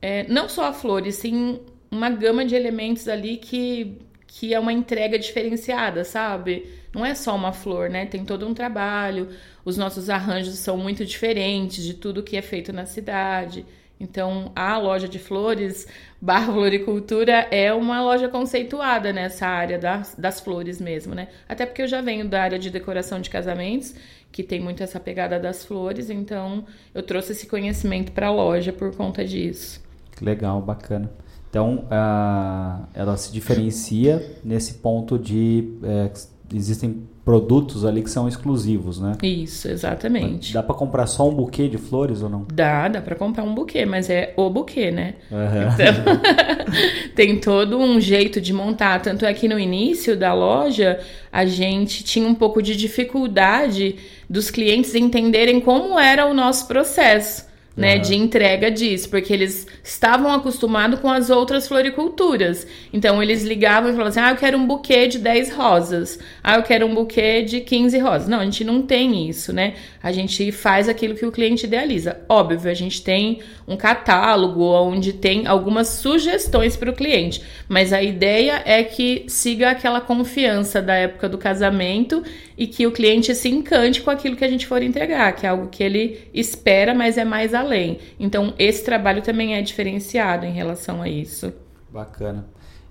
é, 0.00 0.24
não 0.28 0.48
só 0.48 0.66
a 0.66 0.72
flores, 0.72 1.16
sim 1.16 1.58
uma 1.90 2.10
gama 2.10 2.44
de 2.44 2.54
elementos 2.54 3.08
ali 3.08 3.36
que, 3.36 3.98
que 4.26 4.54
é 4.54 4.60
uma 4.60 4.72
entrega 4.72 5.18
diferenciada, 5.18 6.04
sabe? 6.04 6.70
Não 6.94 7.04
é 7.04 7.14
só 7.14 7.34
uma 7.34 7.52
flor, 7.52 7.90
né? 7.90 8.06
Tem 8.06 8.24
todo 8.24 8.46
um 8.46 8.54
trabalho. 8.54 9.28
Os 9.64 9.76
nossos 9.76 10.08
arranjos 10.10 10.54
são 10.58 10.76
muito 10.76 11.04
diferentes 11.04 11.84
de 11.84 11.94
tudo 11.94 12.22
que 12.22 12.36
é 12.36 12.42
feito 12.42 12.72
na 12.72 12.86
cidade. 12.86 13.64
Então, 14.00 14.50
a 14.56 14.78
loja 14.78 15.06
de 15.06 15.18
flores, 15.18 15.86
Barra 16.18 16.50
Floricultura, 16.54 17.46
é 17.50 17.72
uma 17.74 18.02
loja 18.02 18.30
conceituada 18.30 19.12
nessa 19.12 19.46
área 19.46 19.78
das, 19.78 20.14
das 20.14 20.40
flores 20.40 20.80
mesmo, 20.80 21.14
né? 21.14 21.28
Até 21.46 21.66
porque 21.66 21.82
eu 21.82 21.86
já 21.86 22.00
venho 22.00 22.26
da 22.26 22.42
área 22.42 22.58
de 22.58 22.70
decoração 22.70 23.20
de 23.20 23.28
casamentos, 23.28 23.94
que 24.32 24.42
tem 24.42 24.58
muito 24.58 24.82
essa 24.82 24.98
pegada 24.98 25.38
das 25.38 25.66
flores, 25.66 26.08
então 26.08 26.64
eu 26.94 27.02
trouxe 27.02 27.32
esse 27.32 27.46
conhecimento 27.46 28.12
para 28.12 28.28
a 28.28 28.32
loja 28.32 28.72
por 28.72 28.96
conta 28.96 29.22
disso. 29.22 29.82
Legal, 30.22 30.62
bacana. 30.62 31.10
Então, 31.50 31.84
uh, 31.86 32.86
ela 32.94 33.16
se 33.16 33.32
diferencia 33.32 34.38
nesse 34.44 34.74
ponto 34.74 35.18
de 35.18 35.74
é, 35.82 36.10
existem 36.54 37.02
produtos 37.24 37.84
ali 37.84 38.02
que 38.02 38.10
são 38.10 38.26
exclusivos, 38.26 39.00
né? 39.00 39.16
Isso, 39.22 39.68
exatamente. 39.68 40.52
Dá 40.52 40.62
para 40.62 40.74
comprar 40.74 41.06
só 41.06 41.28
um 41.28 41.34
buquê 41.34 41.68
de 41.68 41.76
flores 41.76 42.22
ou 42.22 42.28
não? 42.28 42.46
Dá, 42.52 42.88
dá 42.88 43.00
para 43.00 43.14
comprar 43.14 43.44
um 43.44 43.54
buquê, 43.54 43.84
mas 43.84 44.08
é 44.08 44.32
o 44.36 44.48
buquê, 44.48 44.90
né? 44.90 45.14
Uhum. 45.30 45.38
Então, 45.74 46.74
tem 47.14 47.38
todo 47.38 47.78
um 47.78 48.00
jeito 48.00 48.40
de 48.40 48.52
montar. 48.52 49.00
Tanto 49.00 49.26
é 49.26 49.34
que 49.34 49.46
no 49.48 49.58
início 49.58 50.16
da 50.16 50.32
loja, 50.32 50.98
a 51.30 51.44
gente 51.44 52.02
tinha 52.02 52.26
um 52.26 52.34
pouco 52.34 52.62
de 52.62 52.74
dificuldade 52.74 53.96
dos 54.28 54.50
clientes 54.50 54.94
entenderem 54.94 55.60
como 55.60 55.98
era 55.98 56.26
o 56.26 56.34
nosso 56.34 56.66
processo. 56.66 57.49
Né, 57.76 57.96
uhum. 57.96 58.02
de 58.02 58.14
entrega 58.16 58.70
disso, 58.70 59.08
porque 59.08 59.32
eles 59.32 59.66
estavam 59.82 60.32
acostumados 60.32 61.00
com 61.00 61.08
as 61.08 61.30
outras 61.30 61.68
floriculturas. 61.68 62.66
Então 62.92 63.22
eles 63.22 63.42
ligavam 63.42 63.90
e 63.90 63.92
falavam 63.92 64.08
assim: 64.08 64.20
"Ah, 64.20 64.30
eu 64.30 64.36
quero 64.36 64.58
um 64.58 64.66
buquê 64.66 65.06
de 65.06 65.18
10 65.18 65.52
rosas. 65.54 66.18
Ah, 66.42 66.56
eu 66.56 66.62
quero 66.62 66.86
um 66.86 66.94
buquê 66.94 67.42
de 67.42 67.60
15 67.60 67.98
rosas". 67.98 68.28
Não, 68.28 68.40
a 68.40 68.44
gente 68.44 68.64
não 68.64 68.82
tem 68.82 69.28
isso, 69.28 69.52
né? 69.52 69.74
A 70.02 70.12
gente 70.12 70.50
faz 70.52 70.88
aquilo 70.88 71.14
que 71.14 71.24
o 71.24 71.32
cliente 71.32 71.66
idealiza. 71.66 72.20
Óbvio, 72.28 72.70
a 72.70 72.74
gente 72.74 73.02
tem 73.02 73.40
um 73.66 73.76
catálogo 73.76 74.64
onde 74.64 75.12
tem 75.12 75.46
algumas 75.46 75.88
sugestões 75.88 76.76
para 76.76 76.90
o 76.90 76.94
cliente, 76.94 77.42
mas 77.68 77.92
a 77.92 78.02
ideia 78.02 78.62
é 78.64 78.82
que 78.82 79.24
siga 79.28 79.70
aquela 79.70 80.00
confiança 80.00 80.82
da 80.82 80.94
época 80.94 81.28
do 81.28 81.38
casamento 81.38 82.22
e 82.58 82.66
que 82.66 82.86
o 82.86 82.92
cliente 82.92 83.34
se 83.34 83.48
encante 83.48 84.02
com 84.02 84.10
aquilo 84.10 84.36
que 84.36 84.44
a 84.44 84.48
gente 84.48 84.66
for 84.66 84.82
entregar, 84.82 85.32
que 85.34 85.46
é 85.46 85.48
algo 85.48 85.68
que 85.68 85.82
ele 85.82 86.28
espera, 86.34 86.92
mas 86.92 87.16
é 87.16 87.24
mais 87.24 87.54
além. 87.54 87.69
Então, 88.18 88.54
esse 88.58 88.84
trabalho 88.84 89.22
também 89.22 89.54
é 89.54 89.62
diferenciado 89.62 90.46
em 90.46 90.52
relação 90.52 91.02
a 91.02 91.08
isso. 91.08 91.52
Bacana. 91.90 92.46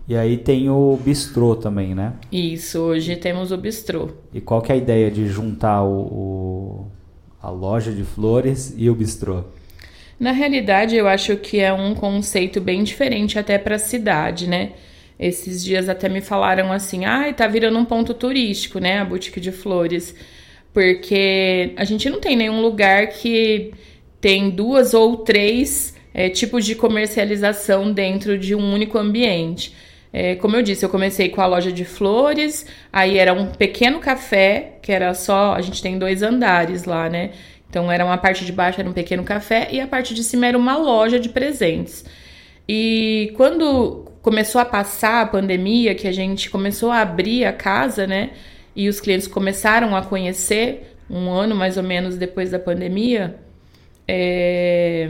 E 0.08 0.16
aí 0.16 0.38
tem 0.38 0.70
o 0.70 0.98
bistrô 0.98 1.56
também, 1.56 1.94
né? 1.94 2.14
Isso, 2.32 2.80
hoje 2.80 3.16
temos 3.16 3.52
o 3.52 3.58
bistrô. 3.58 4.10
E 4.34 4.42
qual 4.42 4.62
que 4.62 4.72
é 4.72 4.76
a 4.76 4.78
ideia 4.78 5.12
de 5.12 5.28
juntar 5.28 5.84
o, 5.84 6.00
o 6.00 6.88
a 7.42 7.50
loja 7.50 7.92
de 7.92 8.04
flores 8.04 8.74
e 8.76 8.90
o 8.90 8.96
bistrô? 8.96 9.44
Na 10.20 10.32
realidade, 10.32 10.96
eu 10.96 11.08
acho 11.08 11.38
que 11.38 11.60
é 11.60 11.72
um 11.72 11.94
conceito 11.94 12.60
bem 12.60 12.84
diferente 12.84 13.38
até 13.40 13.58
para 13.58 13.76
a 13.76 13.80
cidade, 13.80 14.50
né? 14.50 14.72
Esses 15.18 15.64
dias 15.64 15.88
até 15.88 16.10
me 16.10 16.22
falaram 16.22 16.72
assim: 16.72 17.06
"Ah, 17.06 17.32
tá 17.32 17.48
virando 17.48 17.78
um 17.78 17.86
ponto 17.86 18.14
turístico, 18.14 18.80
né, 18.80 19.00
a 19.00 19.06
boutique 19.06 19.40
de 19.40 19.52
flores". 19.52 20.16
Porque 20.74 21.74
a 21.78 21.84
gente 21.84 22.10
não 22.10 22.20
tem 22.20 22.36
nenhum 22.36 22.62
lugar 22.62 23.08
que 23.08 23.72
tem 24.22 24.50
duas 24.50 24.94
ou 24.94 25.18
três 25.18 25.96
é, 26.14 26.30
tipos 26.30 26.66
de 26.66 26.76
comercialização 26.76 27.92
dentro 27.92 28.38
de 28.38 28.56
um 28.56 28.74
único 28.74 28.98
ambiente. 28.98 29.76
É, 30.12 30.36
como 30.36 30.56
eu 30.56 30.62
disse, 30.62 30.84
eu 30.84 30.90
comecei 30.90 31.30
com 31.30 31.42
a 31.42 31.46
loja 31.46 31.72
de 31.72 31.86
flores, 31.86 32.66
aí 32.92 33.18
era 33.18 33.32
um 33.32 33.48
pequeno 33.48 34.00
café, 34.00 34.78
que 34.82 34.92
era 34.92 35.14
só. 35.14 35.54
A 35.54 35.62
gente 35.62 35.82
tem 35.82 36.00
dois 36.00 36.24
andares 36.24 36.86
lá, 36.86 37.10
né? 37.10 37.32
Então 37.70 37.92
era 37.92 38.04
uma 38.04 38.18
parte 38.18 38.44
de 38.44 38.52
baixo 38.52 38.80
era 38.80 38.90
um 38.90 38.94
pequeno 38.94 39.24
café 39.24 39.70
e 39.72 39.80
a 39.80 39.88
parte 39.88 40.14
de 40.16 40.24
cima 40.24 40.48
era 40.48 40.58
uma 40.58 40.76
loja 40.76 41.20
de 41.20 41.30
presentes. 41.30 42.04
E 42.68 43.32
quando 43.38 44.06
começou 44.22 44.60
a 44.60 44.66
passar 44.66 45.22
a 45.22 45.26
pandemia, 45.26 45.96
que 45.96 46.08
a 46.08 46.12
gente 46.12 46.50
começou 46.50 46.92
a 46.92 47.02
abrir 47.02 47.46
a 47.46 47.54
casa, 47.54 48.08
né? 48.08 48.32
E 48.76 48.90
os 48.90 49.00
clientes 49.00 49.28
começaram 49.28 49.96
a 49.96 50.02
conhecer, 50.02 50.96
um 51.10 51.30
ano 51.30 51.56
mais 51.56 51.78
ou 51.78 51.84
menos 51.84 52.18
depois 52.18 52.52
da 52.52 52.60
pandemia, 52.60 53.36
é, 54.12 55.08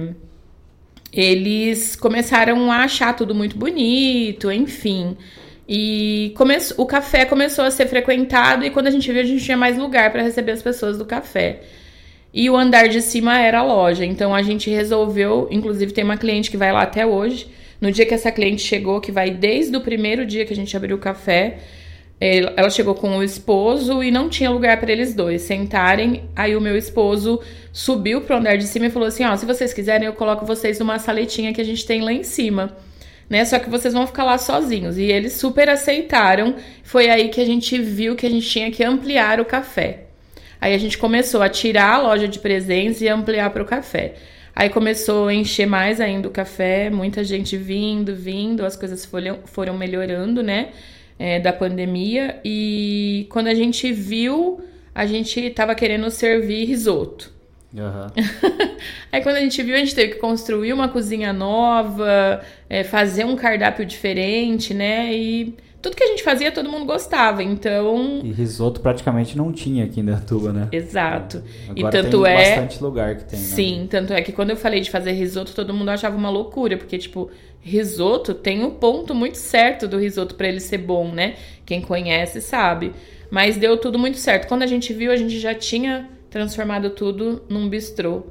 eles 1.14 1.96
começaram 1.96 2.70
a 2.70 2.80
achar 2.80 3.16
tudo 3.16 3.34
muito 3.34 3.58
bonito, 3.58 4.52
enfim. 4.52 5.16
E 5.68 6.34
come, 6.36 6.58
o 6.78 6.86
café 6.86 7.24
começou 7.24 7.64
a 7.64 7.72
ser 7.72 7.88
frequentado 7.88 8.66
e 8.66 8.70
quando 8.70 8.88
a 8.88 8.92
gente 8.92 9.10
viu, 9.10 9.22
a 9.22 9.26
gente 9.26 9.46
tinha 9.46 9.56
mais 9.56 9.78
lugar 9.78 10.12
para 10.12 10.22
receber 10.22 10.52
as 10.52 10.62
pessoas 10.62 10.98
do 10.98 11.06
café. 11.06 11.62
E 12.34 12.50
o 12.50 12.58
andar 12.58 12.90
de 12.90 13.02
cima 13.02 13.40
era 13.40 13.60
a 13.60 13.64
loja. 13.64 14.04
Então 14.04 14.36
a 14.36 14.42
gente 14.42 14.70
resolveu, 14.70 15.48
inclusive 15.50 15.94
tem 15.94 16.04
uma 16.04 16.18
cliente 16.18 16.52
que 16.52 16.58
vai 16.58 16.74
lá 16.74 16.82
até 16.82 17.06
hoje. 17.06 17.48
No 17.80 17.92
dia 17.94 18.06
que 18.06 18.14
essa 18.14 18.32
cliente 18.32 18.62
chegou, 18.62 19.00
que 19.00 19.14
vai 19.14 19.32
desde 19.32 19.78
o 19.78 19.82
primeiro 19.82 20.26
dia 20.26 20.46
que 20.46 20.52
a 20.52 20.56
gente 20.56 20.76
abriu 20.76 20.98
o 20.98 21.00
café, 21.00 21.60
ela 22.22 22.70
chegou 22.70 22.96
com 22.96 23.18
o 23.18 23.24
esposo 23.24 24.04
e 24.04 24.12
não 24.12 24.28
tinha 24.28 24.50
lugar 24.50 24.78
para 24.80 24.92
eles 24.92 25.14
dois 25.14 25.42
sentarem. 25.42 26.24
Aí 26.36 26.54
o 26.56 26.62
meu 26.62 26.78
esposo 26.78 27.40
subiu 27.72 28.22
pro 28.22 28.36
andar 28.36 28.58
de 28.58 28.66
cima 28.66 28.88
e 28.88 28.90
falou 28.90 29.08
assim: 29.08 29.24
Ó, 29.24 29.36
se 29.38 29.46
vocês 29.46 29.74
quiserem, 29.74 30.06
eu 30.06 30.14
coloco 30.14 30.46
vocês 30.46 30.78
numa 30.80 31.00
saletinha 31.00 31.54
que 31.54 31.62
a 31.62 31.66
gente 31.66 31.86
tem 31.86 32.02
lá 32.02 32.12
em 32.12 32.24
cima. 32.24 32.76
Né? 33.30 33.46
Só 33.46 33.58
que 33.60 33.70
vocês 33.70 33.94
vão 33.94 34.06
ficar 34.06 34.26
lá 34.26 34.38
sozinhos. 34.38 34.98
E 34.98 35.04
eles 35.04 35.34
super 35.34 35.70
aceitaram. 35.70 36.56
Foi 36.84 37.10
aí 37.10 37.30
que 37.30 37.40
a 37.40 37.46
gente 37.46 37.80
viu 37.80 38.16
que 38.16 38.26
a 38.26 38.30
gente 38.30 38.50
tinha 38.50 38.70
que 38.70 38.84
ampliar 38.84 39.40
o 39.40 39.46
café. 39.46 40.06
Aí 40.60 40.74
a 40.74 40.78
gente 40.78 40.98
começou 40.98 41.42
a 41.42 41.48
tirar 41.48 41.94
a 41.94 42.02
loja 42.02 42.28
de 42.28 42.40
presentes 42.40 43.02
e 43.02 43.08
ampliar 43.08 43.50
para 43.52 43.64
o 43.64 43.66
café. 43.66 44.16
Aí 44.54 44.70
começou 44.70 45.30
a 45.30 45.34
encher 45.34 45.66
mais 45.66 46.02
ainda 46.02 46.28
o 46.28 46.32
café, 46.32 46.90
muita 46.90 47.24
gente 47.24 47.56
vindo, 47.56 48.14
vindo, 48.14 48.66
as 48.66 48.76
coisas 48.76 49.06
foram, 49.06 49.40
foram 49.46 49.78
melhorando, 49.78 50.44
né? 50.44 50.70
É, 51.20 51.40
da 51.40 51.52
pandemia. 51.52 52.40
E 52.46 53.28
quando 53.30 53.48
a 53.48 53.54
gente 53.54 53.92
viu, 53.92 54.62
a 54.96 55.06
gente 55.06 55.50
tava 55.50 55.76
querendo 55.76 56.10
servir 56.10 56.64
risoto. 56.64 57.32
Uhum. 57.74 58.08
Aí 59.12 59.22
quando 59.22 59.36
a 59.36 59.42
gente 59.42 59.62
viu, 59.62 59.76
a 59.76 59.80
gente 59.80 59.94
teve 59.94 60.14
que 60.14 60.20
construir 60.20 60.74
uma 60.74 60.88
cozinha 60.88 61.32
nova, 61.32 62.42
é, 62.70 62.84
fazer 62.84 63.26
um 63.26 63.36
cardápio 63.36 63.86
diferente, 63.86 64.74
né? 64.74 65.14
E 65.14 65.56
tudo 65.82 65.96
que 65.96 66.04
a 66.04 66.08
gente 66.08 66.24
fazia, 66.24 66.52
todo 66.52 66.70
mundo 66.70 66.86
gostava, 66.86 67.42
então... 67.42 68.20
E 68.22 68.32
risoto 68.32 68.82
praticamente 68.82 69.38
não 69.38 69.52
tinha 69.52 69.86
aqui 69.86 70.02
em 70.02 70.06
Datuba, 70.06 70.52
né? 70.52 70.68
Exato. 70.72 71.42
Agora 71.70 71.88
e 71.88 72.02
tanto 72.02 72.24
tem 72.24 72.32
é... 72.32 72.38
bastante 72.38 72.84
lugar 72.84 73.16
que 73.16 73.24
tem, 73.24 73.40
né? 73.40 73.46
Sim, 73.46 73.88
tanto 73.90 74.12
é 74.12 74.22
que 74.22 74.34
quando 74.34 74.50
eu 74.50 74.58
falei 74.58 74.82
de 74.82 74.92
fazer 74.92 75.14
risoto, 75.14 75.54
todo 75.54 75.74
mundo 75.74 75.90
achava 75.90 76.18
uma 76.18 76.30
loucura, 76.30 76.78
porque, 76.78 76.98
tipo, 76.98 77.30
risoto 77.62 78.34
tem 78.34 78.64
um 78.64 78.72
ponto 78.72 79.16
muito 79.16 79.38
certo 79.38 79.88
do 79.88 79.98
risoto 79.98 80.36
para 80.36 80.50
ele 80.50 80.60
ser 80.60 80.80
bom, 80.80 81.12
né? 81.12 81.36
Quem 81.66 81.80
conhece 81.82 82.42
sabe. 82.42 82.92
Mas 83.32 83.56
deu 83.56 83.78
tudo 83.78 83.98
muito 83.98 84.18
certo. 84.18 84.48
Quando 84.48 84.64
a 84.64 84.68
gente 84.68 84.92
viu, 84.92 85.12
a 85.12 85.16
gente 85.16 85.40
já 85.40 85.54
tinha 85.56 86.10
transformado 86.30 86.90
tudo 86.90 87.44
num 87.48 87.70
bistrô. 87.70 88.24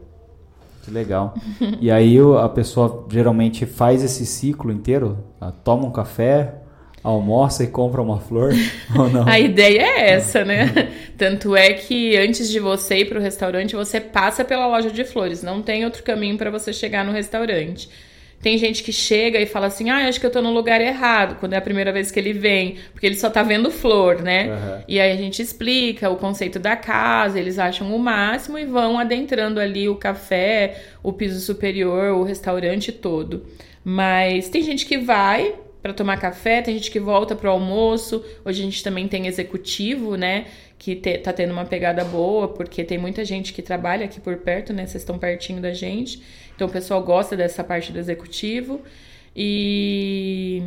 Que 0.82 0.90
legal. 0.90 1.34
e 1.80 1.90
aí 1.90 2.16
a 2.40 2.48
pessoa 2.48 3.06
geralmente 3.10 3.64
faz 3.64 4.02
esse 4.02 4.26
ciclo 4.26 4.72
inteiro? 4.72 5.18
Toma 5.62 5.86
um 5.86 5.90
café, 5.90 6.62
almoça 7.08 7.64
e 7.64 7.66
compra 7.66 8.00
uma 8.00 8.20
flor 8.20 8.52
ou 8.96 9.08
não? 9.08 9.26
A 9.26 9.38
ideia 9.38 9.82
é 9.82 10.10
essa, 10.10 10.44
né? 10.44 10.90
Tanto 11.16 11.56
é 11.56 11.72
que 11.72 12.16
antes 12.16 12.48
de 12.50 12.60
você 12.60 12.98
ir 12.98 13.08
para 13.08 13.18
o 13.18 13.22
restaurante, 13.22 13.74
você 13.74 14.00
passa 14.00 14.44
pela 14.44 14.66
loja 14.66 14.90
de 14.90 15.04
flores. 15.04 15.42
Não 15.42 15.62
tem 15.62 15.84
outro 15.84 16.02
caminho 16.02 16.36
para 16.36 16.50
você 16.50 16.72
chegar 16.72 17.04
no 17.04 17.12
restaurante. 17.12 17.88
Tem 18.40 18.56
gente 18.56 18.84
que 18.84 18.92
chega 18.92 19.40
e 19.40 19.46
fala 19.46 19.66
assim: 19.66 19.90
ah, 19.90 20.06
acho 20.06 20.20
que 20.20 20.26
eu 20.26 20.30
tô 20.30 20.40
no 20.40 20.52
lugar 20.52 20.80
errado, 20.80 21.36
quando 21.40 21.54
é 21.54 21.56
a 21.56 21.60
primeira 21.60 21.90
vez 21.90 22.10
que 22.10 22.20
ele 22.20 22.32
vem, 22.32 22.76
porque 22.92 23.04
ele 23.04 23.16
só 23.16 23.28
tá 23.28 23.42
vendo 23.42 23.68
flor, 23.70 24.22
né? 24.22 24.48
Uhum. 24.48 24.82
E 24.86 25.00
aí 25.00 25.10
a 25.10 25.16
gente 25.16 25.42
explica 25.42 26.08
o 26.08 26.16
conceito 26.16 26.58
da 26.58 26.76
casa, 26.76 27.38
eles 27.38 27.58
acham 27.58 27.94
o 27.94 27.98
máximo 27.98 28.56
e 28.56 28.64
vão 28.64 28.96
adentrando 28.96 29.58
ali 29.58 29.88
o 29.88 29.96
café, 29.96 30.82
o 31.02 31.12
piso 31.12 31.40
superior, 31.40 32.16
o 32.16 32.22
restaurante 32.22 32.92
todo. 32.92 33.44
Mas 33.84 34.48
tem 34.48 34.62
gente 34.62 34.86
que 34.86 34.98
vai 34.98 35.54
para 35.82 35.92
tomar 35.92 36.18
café, 36.18 36.60
tem 36.60 36.74
gente 36.74 36.90
que 36.90 36.98
volta 36.98 37.36
para 37.36 37.48
o 37.48 37.52
almoço. 37.52 38.24
Hoje 38.44 38.60
a 38.60 38.64
gente 38.64 38.82
também 38.82 39.06
tem 39.06 39.26
executivo, 39.26 40.16
né? 40.16 40.46
Que 40.76 40.96
te, 40.96 41.18
tá 41.18 41.32
tendo 41.32 41.52
uma 41.52 41.64
pegada 41.64 42.04
boa, 42.04 42.48
porque 42.48 42.82
tem 42.84 42.98
muita 42.98 43.24
gente 43.24 43.52
que 43.52 43.62
trabalha 43.62 44.04
aqui 44.04 44.20
por 44.20 44.36
perto, 44.38 44.72
né? 44.72 44.86
Vocês 44.86 45.02
estão 45.02 45.18
pertinho 45.18 45.60
da 45.60 45.72
gente. 45.72 46.22
Então 46.54 46.66
o 46.66 46.70
pessoal 46.70 47.02
gosta 47.02 47.36
dessa 47.36 47.62
parte 47.62 47.92
do 47.92 47.98
executivo. 47.98 48.80
E 49.36 50.62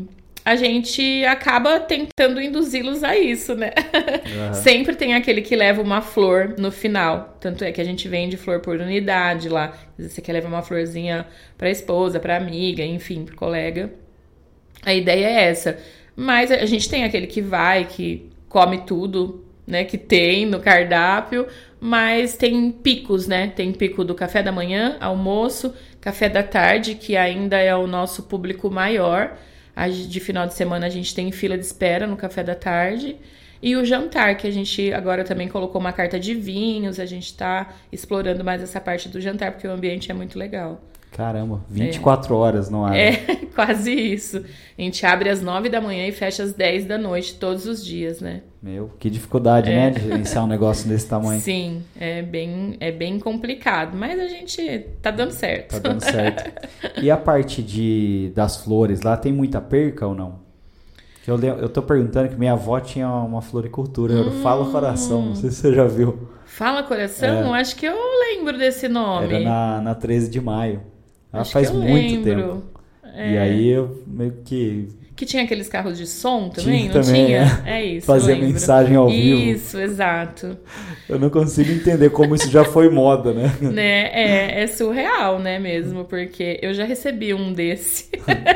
a 0.46 0.56
gente 0.56 1.26
acaba 1.26 1.80
tentando 1.80 2.42
induzi-los 2.42 3.04
a 3.04 3.18
isso, 3.18 3.54
né? 3.54 3.72
Uhum. 4.48 4.54
Sempre 4.64 4.96
tem 4.96 5.14
aquele 5.14 5.42
que 5.42 5.56
leva 5.56 5.82
uma 5.82 6.02
flor 6.02 6.56
no 6.58 6.72
final. 6.72 7.38
Tanto 7.40 7.64
é 7.64 7.72
que 7.72 7.82
a 7.82 7.84
gente 7.84 8.08
vende 8.08 8.38
flor 8.38 8.60
por 8.60 8.80
unidade 8.80 9.50
lá. 9.50 9.66
Às 9.66 9.98
vezes 9.98 10.14
você 10.14 10.22
quer 10.22 10.34
levar 10.34 10.48
uma 10.48 10.62
florzinha 10.62 11.28
para 11.58 11.70
esposa, 11.70 12.20
para 12.20 12.38
amiga, 12.38 12.84
enfim, 12.84 13.26
para 13.26 13.36
colega. 13.36 13.92
A 14.84 14.94
ideia 14.94 15.26
é 15.26 15.44
essa. 15.50 15.78
Mas 16.16 16.52
a 16.52 16.66
gente 16.66 16.90
tem 16.90 17.04
aquele 17.04 17.28
que 17.28 17.42
vai, 17.42 17.86
que 17.86 18.30
come 18.50 18.80
tudo, 18.80 19.46
né, 19.66 19.84
que 19.86 19.98
tem 19.98 20.46
no 20.46 20.60
cardápio, 20.60 21.48
mas 21.80 22.36
tem 22.36 22.72
picos, 22.72 23.28
né? 23.28 23.48
Tem 23.48 23.72
pico 23.72 24.04
do 24.04 24.14
café 24.14 24.44
da 24.44 24.52
manhã, 24.52 24.98
almoço, 25.00 25.74
café 26.00 26.28
da 26.30 26.44
tarde, 26.44 26.96
que 26.96 27.16
ainda 27.16 27.58
é 27.58 27.76
o 27.76 27.88
nosso 27.88 28.24
público 28.24 28.70
maior. 28.70 29.38
De 30.10 30.20
final 30.20 30.46
de 30.46 30.54
semana 30.54 30.86
a 30.86 30.90
gente 30.90 31.16
tem 31.16 31.32
fila 31.32 31.58
de 31.58 31.66
espera 31.66 32.06
no 32.06 32.18
café 32.18 32.44
da 32.44 32.54
tarde. 32.54 33.16
E 33.62 33.76
o 33.76 33.86
jantar, 33.86 34.36
que 34.38 34.48
a 34.48 34.52
gente 34.52 34.92
agora 34.92 35.24
também 35.24 35.48
colocou 35.48 35.80
uma 35.80 35.94
carta 35.94 36.20
de 36.20 36.34
vinhos, 36.34 37.00
a 37.00 37.06
gente 37.06 37.28
está 37.28 37.74
explorando 37.92 38.44
mais 38.44 38.62
essa 38.62 38.82
parte 38.82 39.08
do 39.08 39.22
jantar, 39.22 39.52
porque 39.52 39.68
o 39.68 39.72
ambiente 39.72 40.12
é 40.12 40.14
muito 40.14 40.38
legal. 40.38 40.82
Caramba, 41.12 41.62
24 41.70 42.34
é. 42.34 42.38
horas 42.38 42.70
no 42.70 42.86
ar. 42.86 42.96
É, 42.96 43.18
quase 43.54 43.92
isso. 43.92 44.44
A 44.78 44.82
gente 44.82 45.06
abre 45.06 45.30
às 45.30 45.42
9 45.42 45.68
da 45.68 45.82
manhã 45.82 46.08
e 46.08 46.12
fecha 46.12 46.42
às 46.42 46.54
10 46.54 46.86
da 46.86 46.98
noite 46.98 47.36
todos 47.36 47.66
os 47.66 47.86
dias, 47.86 48.22
né? 48.22 48.42
Meu, 48.64 48.92
que 48.98 49.10
dificuldade, 49.10 49.70
é. 49.70 49.76
né, 49.76 49.90
de 49.92 50.08
iniciar 50.08 50.44
um 50.44 50.48
negócio 50.48 50.88
desse 50.88 51.08
tamanho. 51.08 51.42
Sim, 51.42 51.84
é 52.00 52.22
bem, 52.22 52.78
é 52.80 52.92
bem 52.92 53.20
complicado, 53.20 53.98
mas 53.98 54.20
a 54.20 54.28
gente 54.28 54.86
tá 55.02 55.12
dando 55.12 55.32
certo. 55.32 55.72
Tá 55.72 55.80
dando 55.80 56.02
certo. 56.02 56.70
e 57.02 57.12
a 57.12 57.18
parte 57.18 57.62
de, 57.62 58.32
das 58.34 58.64
flores, 58.64 59.02
lá 59.02 59.18
tem 59.18 59.34
muita 59.34 59.60
perca 59.60 60.08
ou 60.08 60.16
não? 60.16 60.40
Eu, 61.28 61.38
eu 61.40 61.70
tô 61.70 61.82
perguntando 61.82 62.30
que 62.30 62.36
minha 62.36 62.54
avó 62.54 62.80
tinha 62.80 63.08
uma 63.08 63.42
floricultura, 63.42 64.14
hum, 64.14 64.18
eu 64.18 64.32
falo 64.42 64.72
coração, 64.72 65.22
não 65.24 65.36
sei 65.36 65.50
se 65.50 65.58
você 65.58 65.74
já 65.74 65.86
viu. 65.86 66.30
Fala 66.46 66.84
Coração? 66.84 67.54
Acho 67.54 67.76
que 67.78 67.86
eu 67.86 67.96
lembro 67.96 68.58
desse 68.58 68.90
nome. 68.90 69.34
Era 69.34 69.40
na, 69.40 69.82
na 69.82 69.96
13 69.96 70.30
de 70.30 70.42
maio. 70.42 70.82
Ah, 71.32 71.42
Acho 71.42 71.52
faz 71.52 71.72
muito 71.72 72.16
lembro. 72.16 72.22
tempo. 72.24 72.64
É. 73.14 73.32
E 73.34 73.38
aí 73.38 73.68
eu 73.68 74.04
meio 74.08 74.34
que 74.46 74.88
Que 75.16 75.26
tinha 75.26 75.44
aqueles 75.44 75.68
carros 75.68 75.98
de 75.98 76.08
som 76.08 76.50
também, 76.50 76.90
Tinha 76.90 76.94
não 76.94 77.02
também, 77.02 77.26
tinha? 77.28 77.62
É, 77.66 77.84
isso. 77.84 78.06
eu 78.10 78.16
fazia 78.16 78.36
lembro. 78.36 78.50
mensagem 78.50 78.96
ao 78.96 79.10
vivo. 79.10 79.42
Isso, 79.42 79.78
exato. 79.80 80.58
Eu 81.10 81.20
não 81.20 81.30
consigo 81.30 81.72
entender 81.72 82.10
como 82.10 82.36
isso 82.36 82.50
já 82.50 82.64
foi 82.66 82.90
moda, 82.90 83.34
né? 83.34 83.52
né? 83.62 84.10
É, 84.14 84.64
é 84.64 84.68
surreal, 84.68 85.40
né, 85.40 85.60
mesmo, 85.60 86.06
porque 86.06 86.58
eu 86.62 86.74
já 86.74 86.86
recebi 86.86 87.34
um 87.34 87.52
desse. 87.54 88.10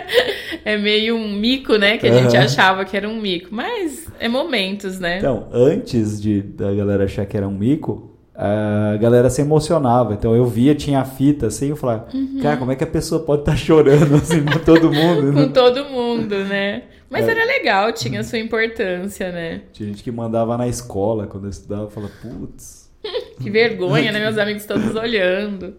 é 0.65 0.77
meio 0.77 1.15
um 1.15 1.33
mico, 1.33 1.75
né, 1.77 1.97
que 1.97 2.07
a 2.07 2.13
gente 2.13 2.35
Aham. 2.35 2.45
achava 2.45 2.85
que 2.85 2.95
era 2.97 3.07
um 3.09 3.19
mico, 3.21 3.49
mas 3.51 4.07
é 4.19 4.27
momentos, 4.29 4.99
né? 4.99 5.17
Então, 5.19 5.47
antes 5.51 6.21
de 6.21 6.41
da 6.41 6.73
galera 6.73 7.03
achar 7.05 7.25
que 7.25 7.35
era 7.37 7.47
um 7.47 7.55
mico, 7.57 8.14
a 8.37 8.97
galera 8.97 9.29
se 9.29 9.41
emocionava. 9.41 10.13
Então 10.13 10.35
eu 10.35 10.45
via, 10.45 10.75
tinha 10.75 10.99
a 10.99 11.05
fita 11.05 11.47
assim, 11.47 11.69
eu 11.69 11.75
falava, 11.75 12.07
Uhum. 12.13 12.39
cara, 12.41 12.57
como 12.57 12.71
é 12.71 12.75
que 12.75 12.83
a 12.83 12.87
pessoa 12.87 13.21
pode 13.23 13.41
estar 13.43 13.55
chorando 13.55 14.15
assim 14.21 14.43
com 14.43 14.59
todo 14.59 14.91
mundo? 14.91 15.33
Com 15.33 15.39
né? 15.39 15.51
todo 15.53 15.85
mundo, 15.85 16.35
né? 16.45 16.83
Mas 17.09 17.27
É. 17.27 17.31
era 17.31 17.45
legal, 17.45 17.91
tinha 17.93 18.23
sua 18.23 18.39
importância, 18.39 19.31
né? 19.31 19.61
Tinha 19.71 19.87
gente 19.89 20.03
que 20.03 20.11
mandava 20.11 20.57
na 20.57 20.67
escola 20.67 21.27
quando 21.27 21.45
eu 21.45 21.49
estudava, 21.49 21.83
eu 21.83 21.89
falava, 21.89 22.11
putz. 22.21 22.89
Que 23.41 23.49
vergonha, 23.49 24.11
né? 24.11 24.19
Meus 24.19 24.37
amigos 24.37 24.65
todos 24.65 24.95
olhando. 24.95 25.75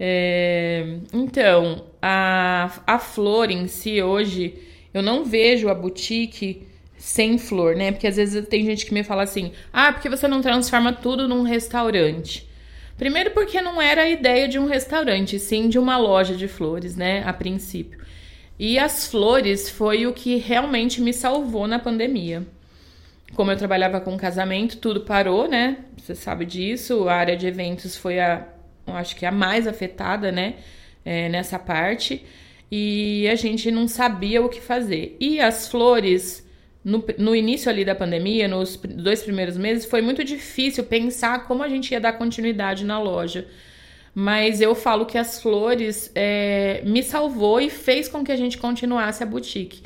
É, 0.00 0.96
Então, 1.12 1.84
a, 2.00 2.70
a 2.86 2.98
flor 2.98 3.50
em 3.50 3.66
si 3.66 4.00
hoje, 4.02 4.54
eu 4.94 5.02
não 5.02 5.24
vejo 5.24 5.68
a 5.68 5.74
boutique 5.74 6.62
sem 6.98 7.38
flor, 7.38 7.76
né? 7.76 7.92
Porque 7.92 8.06
às 8.06 8.16
vezes 8.16 8.46
tem 8.48 8.64
gente 8.64 8.84
que 8.84 8.92
me 8.92 9.04
fala 9.04 9.22
assim: 9.22 9.52
ah, 9.72 9.92
porque 9.92 10.08
você 10.08 10.28
não 10.28 10.42
transforma 10.42 10.92
tudo 10.92 11.28
num 11.28 11.42
restaurante? 11.42 12.46
Primeiro, 12.98 13.30
porque 13.30 13.62
não 13.62 13.80
era 13.80 14.02
a 14.02 14.10
ideia 14.10 14.48
de 14.48 14.58
um 14.58 14.66
restaurante, 14.66 15.38
sim 15.38 15.68
de 15.68 15.78
uma 15.78 15.96
loja 15.96 16.34
de 16.34 16.48
flores, 16.48 16.96
né? 16.96 17.22
A 17.24 17.32
princípio. 17.32 18.00
E 18.58 18.76
as 18.76 19.06
flores 19.06 19.70
foi 19.70 20.04
o 20.06 20.12
que 20.12 20.36
realmente 20.36 21.00
me 21.00 21.12
salvou 21.12 21.68
na 21.68 21.78
pandemia. 21.78 22.44
Como 23.34 23.52
eu 23.52 23.56
trabalhava 23.56 24.00
com 24.00 24.16
casamento, 24.16 24.78
tudo 24.78 25.02
parou, 25.02 25.46
né? 25.46 25.78
Você 25.96 26.14
sabe 26.14 26.44
disso. 26.44 27.08
A 27.08 27.14
área 27.14 27.36
de 27.36 27.46
eventos 27.46 27.96
foi 27.96 28.18
a, 28.18 28.48
acho 28.88 29.14
que 29.14 29.24
a 29.24 29.30
mais 29.30 29.68
afetada, 29.68 30.32
né? 30.32 30.56
É, 31.04 31.28
nessa 31.28 31.56
parte. 31.56 32.24
E 32.70 33.28
a 33.28 33.36
gente 33.36 33.70
não 33.70 33.86
sabia 33.86 34.42
o 34.42 34.48
que 34.48 34.60
fazer. 34.60 35.16
E 35.20 35.40
as 35.40 35.68
flores, 35.68 36.44
no, 36.88 37.04
no 37.18 37.36
início 37.36 37.70
ali 37.70 37.84
da 37.84 37.94
pandemia, 37.94 38.48
nos 38.48 38.76
dois 38.76 39.22
primeiros 39.22 39.58
meses, 39.58 39.84
foi 39.84 40.00
muito 40.00 40.24
difícil 40.24 40.82
pensar 40.84 41.46
como 41.46 41.62
a 41.62 41.68
gente 41.68 41.92
ia 41.92 42.00
dar 42.00 42.14
continuidade 42.14 42.82
na 42.82 42.98
loja. 42.98 43.46
Mas 44.14 44.62
eu 44.62 44.74
falo 44.74 45.04
que 45.04 45.18
as 45.18 45.40
flores 45.40 46.10
é, 46.14 46.80
me 46.86 47.02
salvou 47.02 47.60
e 47.60 47.68
fez 47.68 48.08
com 48.08 48.24
que 48.24 48.32
a 48.32 48.36
gente 48.36 48.56
continuasse 48.56 49.22
a 49.22 49.26
boutique. 49.26 49.82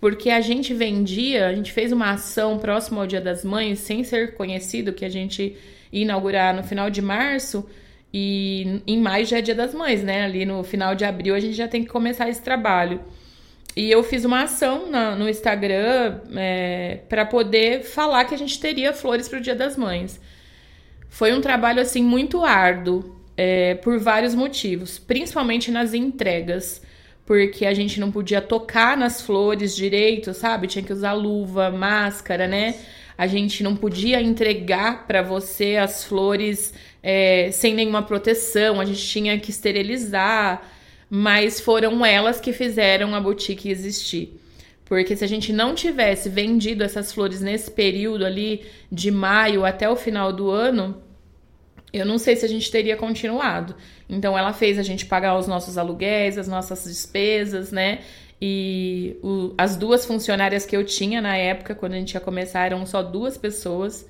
Porque 0.00 0.30
a 0.30 0.40
gente 0.40 0.72
vendia, 0.72 1.48
a 1.48 1.54
gente 1.54 1.70
fez 1.70 1.92
uma 1.92 2.12
ação 2.12 2.58
próxima 2.58 3.02
ao 3.02 3.06
Dia 3.06 3.20
das 3.20 3.44
Mães, 3.44 3.80
sem 3.80 4.02
ser 4.02 4.34
conhecido, 4.34 4.94
que 4.94 5.04
a 5.04 5.08
gente 5.08 5.54
ia 5.92 6.02
inaugurar 6.02 6.54
no 6.54 6.62
final 6.62 6.88
de 6.88 7.02
março. 7.02 7.68
E 8.12 8.80
em 8.86 8.98
maio 8.98 9.26
já 9.26 9.38
é 9.38 9.42
Dia 9.42 9.54
das 9.54 9.74
Mães, 9.74 10.02
né? 10.02 10.24
Ali 10.24 10.46
no 10.46 10.64
final 10.64 10.94
de 10.94 11.04
abril 11.04 11.34
a 11.34 11.40
gente 11.40 11.54
já 11.54 11.68
tem 11.68 11.84
que 11.84 11.90
começar 11.90 12.26
esse 12.28 12.42
trabalho. 12.42 13.00
E 13.78 13.88
eu 13.92 14.02
fiz 14.02 14.24
uma 14.24 14.42
ação 14.42 14.90
na- 14.90 15.14
no 15.14 15.28
Instagram 15.28 16.18
é, 16.34 16.98
para 17.08 17.24
poder 17.24 17.84
falar 17.84 18.24
que 18.24 18.34
a 18.34 18.38
gente 18.38 18.58
teria 18.58 18.92
flores 18.92 19.28
para 19.28 19.38
o 19.38 19.40
Dia 19.40 19.54
das 19.54 19.76
Mães. 19.76 20.20
Foi 21.08 21.32
um 21.32 21.40
trabalho 21.40 21.80
assim 21.80 22.02
muito 22.02 22.44
árduo 22.44 23.16
é, 23.36 23.76
por 23.76 23.96
vários 24.00 24.34
motivos, 24.34 24.98
principalmente 24.98 25.70
nas 25.70 25.94
entregas, 25.94 26.82
porque 27.24 27.64
a 27.66 27.72
gente 27.72 28.00
não 28.00 28.10
podia 28.10 28.40
tocar 28.40 28.96
nas 28.96 29.22
flores 29.22 29.76
direito, 29.76 30.34
sabe? 30.34 30.66
Tinha 30.66 30.82
que 30.84 30.92
usar 30.92 31.12
luva, 31.12 31.70
máscara, 31.70 32.48
né? 32.48 32.74
A 33.16 33.28
gente 33.28 33.62
não 33.62 33.76
podia 33.76 34.20
entregar 34.20 35.06
para 35.06 35.22
você 35.22 35.76
as 35.76 36.02
flores 36.04 36.74
é, 37.00 37.50
sem 37.52 37.74
nenhuma 37.74 38.02
proteção, 38.02 38.80
a 38.80 38.84
gente 38.84 39.06
tinha 39.06 39.38
que 39.38 39.50
esterilizar, 39.50 40.62
mas 41.10 41.60
foram 41.60 42.04
elas 42.04 42.40
que 42.40 42.52
fizeram 42.52 43.14
a 43.14 43.20
boutique 43.20 43.70
existir. 43.70 44.38
Porque 44.84 45.14
se 45.16 45.24
a 45.24 45.28
gente 45.28 45.52
não 45.52 45.74
tivesse 45.74 46.28
vendido 46.28 46.82
essas 46.82 47.12
flores 47.12 47.40
nesse 47.40 47.70
período 47.70 48.24
ali, 48.24 48.64
de 48.90 49.10
maio 49.10 49.64
até 49.64 49.88
o 49.88 49.96
final 49.96 50.32
do 50.32 50.50
ano, 50.50 51.02
eu 51.92 52.04
não 52.06 52.18
sei 52.18 52.36
se 52.36 52.44
a 52.44 52.48
gente 52.48 52.70
teria 52.70 52.96
continuado. 52.96 53.74
Então 54.08 54.36
ela 54.36 54.52
fez 54.52 54.78
a 54.78 54.82
gente 54.82 55.06
pagar 55.06 55.38
os 55.38 55.46
nossos 55.46 55.76
aluguéis, 55.78 56.38
as 56.38 56.48
nossas 56.48 56.84
despesas, 56.84 57.70
né? 57.72 58.00
E 58.40 59.16
o- 59.22 59.52
as 59.58 59.76
duas 59.76 60.04
funcionárias 60.06 60.64
que 60.64 60.76
eu 60.76 60.84
tinha 60.84 61.20
na 61.20 61.36
época, 61.36 61.74
quando 61.74 61.94
a 61.94 61.96
gente 61.96 62.12
ia 62.14 62.20
começar, 62.20 62.66
eram 62.66 62.86
só 62.86 63.02
duas 63.02 63.36
pessoas. 63.36 64.06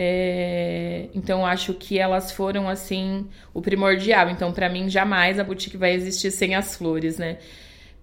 É, 0.00 1.06
então 1.12 1.44
acho 1.44 1.74
que 1.74 1.98
elas 1.98 2.30
foram 2.30 2.68
assim 2.68 3.26
o 3.52 3.60
primordial. 3.60 4.30
Então 4.30 4.52
para 4.52 4.68
mim 4.68 4.88
jamais 4.88 5.40
a 5.40 5.44
boutique 5.44 5.76
vai 5.76 5.92
existir 5.92 6.30
sem 6.30 6.54
as 6.54 6.76
flores, 6.76 7.18
né? 7.18 7.38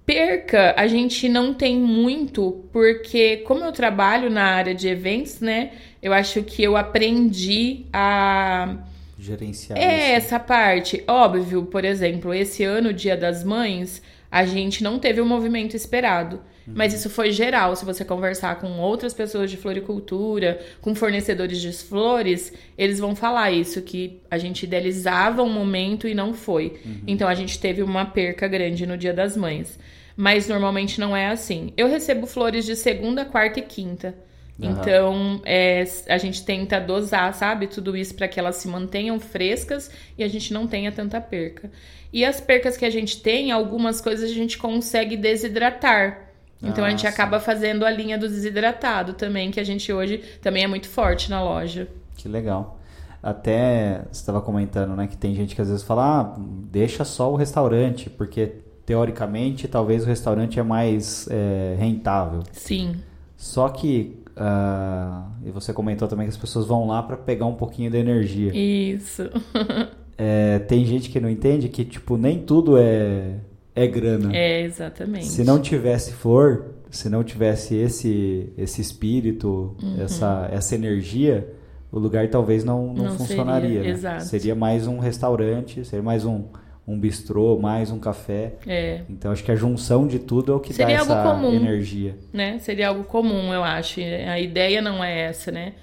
Perca, 0.06 0.76
a 0.78 0.88
gente 0.88 1.30
não 1.30 1.54
tem 1.54 1.80
muito, 1.80 2.66
porque 2.74 3.38
como 3.38 3.64
eu 3.64 3.72
trabalho 3.72 4.30
na 4.30 4.44
área 4.44 4.76
de 4.76 4.90
eventos, 4.90 5.40
né? 5.40 5.72
Eu 6.04 6.12
acho 6.12 6.44
que 6.44 6.62
eu 6.62 6.76
aprendi 6.76 7.86
a 7.94 8.76
Gerenciar 9.18 9.80
é 9.80 10.12
essa 10.12 10.38
parte. 10.38 11.02
Óbvio, 11.08 11.66
por 11.66 11.86
exemplo, 11.86 12.34
esse 12.34 12.66
ano, 12.66 12.94
Dia 12.94 13.16
das 13.16 13.42
Mães, 13.42 14.02
a 14.30 14.46
gente 14.46 14.84
não 14.84 15.00
teve 15.00 15.22
o 15.22 15.26
movimento 15.26 15.78
esperado. 15.78 16.42
Mas 16.74 16.94
isso 16.94 17.10
foi 17.10 17.32
geral. 17.32 17.76
Se 17.76 17.86
você 17.86 18.04
conversar 18.04 18.56
com 18.60 18.80
outras 18.80 19.14
pessoas 19.14 19.52
de 19.52 19.58
floricultura, 19.58 20.60
com 20.82 20.96
fornecedores 20.96 21.60
de 21.60 21.72
flores, 21.72 22.52
eles 22.78 23.00
vão 23.00 23.16
falar 23.16 23.52
isso, 23.52 23.82
que 23.82 24.22
a 24.30 24.38
gente 24.38 24.64
idealizava 24.64 25.44
um 25.44 25.50
momento 25.50 26.08
e 26.08 26.14
não 26.14 26.34
foi. 26.34 26.80
Então 27.06 27.28
a 27.28 27.36
gente 27.36 27.60
teve 27.60 27.84
uma 27.84 28.06
perca 28.06 28.48
grande 28.48 28.86
no 28.86 28.98
Dia 28.98 29.14
das 29.14 29.38
Mães. 29.38 29.78
Mas 30.18 30.48
normalmente 30.48 31.00
não 31.00 31.16
é 31.16 31.28
assim. 31.28 31.74
Eu 31.76 31.88
recebo 31.90 32.26
flores 32.26 32.66
de 32.66 32.76
segunda, 32.76 33.26
quarta 33.26 33.60
e 33.60 33.64
quinta. 33.64 34.16
Aham. 34.62 34.72
Então, 34.72 35.42
é, 35.44 35.84
a 36.08 36.18
gente 36.18 36.46
tenta 36.46 36.80
dosar, 36.80 37.34
sabe, 37.34 37.68
tudo 37.68 37.96
isso 37.96 38.16
para 38.16 38.28
que 38.28 38.40
elas 38.40 38.56
se 38.56 38.68
mantenham 38.68 39.20
frescas 39.20 39.92
e 40.18 40.24
a 40.24 40.28
gente 40.28 40.54
não 40.54 40.66
tenha 40.66 40.92
tanta 40.92 41.20
perca. 41.20 41.70
E 42.14 42.24
as 42.24 42.40
percas 42.40 42.78
que 42.78 42.86
a 42.86 42.90
gente 42.90 43.22
tem, 43.22 43.52
algumas 43.52 44.00
coisas 44.00 44.32
a 44.32 44.34
gente 44.34 44.58
consegue 44.58 45.18
desidratar. 45.18 46.25
Então 46.66 46.84
a 46.84 46.90
gente 46.90 47.06
acaba 47.08 47.40
fazendo 47.40 47.86
a 47.86 47.90
linha 47.90 48.18
do 48.18 48.28
desidratado 48.28 49.14
também, 49.14 49.52
que 49.52 49.60
a 49.60 49.64
gente 49.64 49.92
hoje 49.92 50.22
também 50.42 50.64
é 50.64 50.68
muito 50.68 50.88
forte 50.88 51.30
na 51.30 51.44
loja. 51.44 51.88
Que 52.16 52.28
legal. 52.28 52.80
Até 53.22 54.04
você 54.12 54.20
estava 54.20 54.42
comentando, 54.42 54.96
né, 54.96 55.08
que 55.08 55.18
tem 55.18 55.34
gente 55.34 55.56
que 55.56 55.62
às 55.62 55.68
vezes 55.70 55.84
fala, 55.84 56.22
ah, 56.22 56.36
deixa 56.38 57.04
só 57.04 57.32
o 57.32 57.36
restaurante, 57.36 58.10
porque 58.10 58.54
teoricamente 58.86 59.68
talvez 59.68 60.04
o 60.04 60.06
restaurante 60.06 60.60
é 60.60 60.64
mais 60.64 61.28
é, 61.32 61.76
rentável. 61.80 62.44
Sim. 62.52 62.96
Só 63.36 63.70
que 63.70 64.24
ah, 64.38 65.28
e 65.46 65.50
você 65.50 65.72
comentou 65.74 66.08
também 66.08 66.28
que 66.28 66.32
as 66.32 66.38
pessoas 66.38 66.66
vão 66.66 66.88
lá 66.88 67.02
para 67.02 67.16
pegar 67.16 67.46
um 67.46 67.56
pouquinho 67.56 67.90
da 67.90 67.98
energia. 67.98 68.52
Isso. 68.54 69.30
É, 70.18 70.60
tem 70.60 70.86
gente 70.86 71.10
que 71.10 71.20
não 71.20 71.30
entende 71.30 71.68
que 71.68 71.84
tipo 71.84 72.16
nem 72.16 72.40
tudo 72.40 72.78
é 72.78 73.34
é 73.76 73.86
grana. 73.88 74.36
É, 74.36 74.62
exatamente. 74.62 75.26
Se 75.26 75.44
não 75.44 75.60
tivesse 75.60 76.14
flor, 76.14 76.68
se 76.90 77.10
não 77.10 77.24
tivesse 77.24 77.76
esse 77.76 78.52
esse 78.58 78.82
espírito, 78.82 79.76
essa 80.00 80.48
essa 80.52 80.76
energia, 80.76 81.48
o 81.92 82.00
lugar 82.00 82.28
talvez 82.30 82.64
não, 82.64 82.94
não, 82.94 83.06
Não 83.06 83.18
funcionaria. 83.18 83.68
seria, 83.70 83.84
né? 83.84 83.90
exato. 83.90 84.24
Seria 84.24 84.56
mais 84.56 84.88
um 84.88 84.98
restaurante, 85.00 85.84
seria 85.86 86.04
mais 86.04 86.26
um, 86.26 86.46
um 86.88 86.98
bistrô, 87.00 87.58
mais 87.60 87.92
um 87.92 88.00
café. 88.00 88.54
É, 88.66 89.02
Então 89.10 89.32
acho 89.32 89.44
que 89.44 89.52
a 89.52 89.56
junção 89.56 90.08
de 90.08 90.20
tudo 90.20 90.52
é 90.54 90.56
o 90.56 90.60
que 90.60 90.74
Seria 90.74 90.98
dá 90.98 91.02
essa 91.04 91.24
comum. 91.24 91.54
energia. 91.54 92.16
né? 92.32 92.60
Seria 92.60 92.90
algo 92.90 93.04
comum, 93.04 93.54
eu 93.54 93.64
acho. 93.64 94.00
A 94.00 94.40
ideia 94.40 94.82
não 94.82 95.04
é 95.04 95.22
essa, 95.22 95.52
né? 95.52 95.74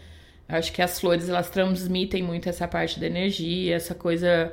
Eu 0.48 0.56
Acho 0.56 0.72
que 0.72 0.82
as 0.82 1.00
flores 1.00 1.28
elas 1.28 1.48
transmitem 1.50 2.22
muito 2.22 2.48
essa 2.48 2.68
parte 2.68 3.00
da 3.00 3.06
energia, 3.06 3.74
essa 3.74 3.94
coisa 3.94 4.52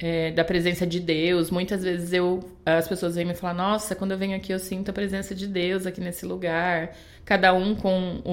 é, 0.00 0.30
da 0.32 0.44
presença 0.44 0.86
de 0.86 1.00
Deus. 1.00 1.50
Muitas 1.50 1.82
vezes 1.84 2.12
eu 2.12 2.40
as 2.64 2.88
pessoas 2.88 3.14
vêm 3.16 3.24
me 3.24 3.34
falar: 3.34 3.54
Nossa, 3.54 3.94
quando 3.94 4.12
eu 4.12 4.18
venho 4.18 4.36
aqui 4.36 4.52
eu 4.52 4.58
sinto 4.58 4.90
a 4.90 4.92
presença 4.92 5.34
de 5.34 5.46
Deus 5.46 5.86
aqui 5.86 6.00
nesse 6.00 6.26
lugar. 6.26 6.96
Cada 7.24 7.52
um 7.54 7.74
com 7.76 8.20
o, 8.24 8.30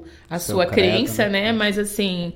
o- 0.00 0.04
a 0.28 0.38
Seu 0.38 0.56
sua 0.56 0.66
credo, 0.66 0.72
crença, 1.06 1.28
né? 1.28 1.28
né? 1.28 1.52
Mas 1.52 1.78
assim. 1.78 2.32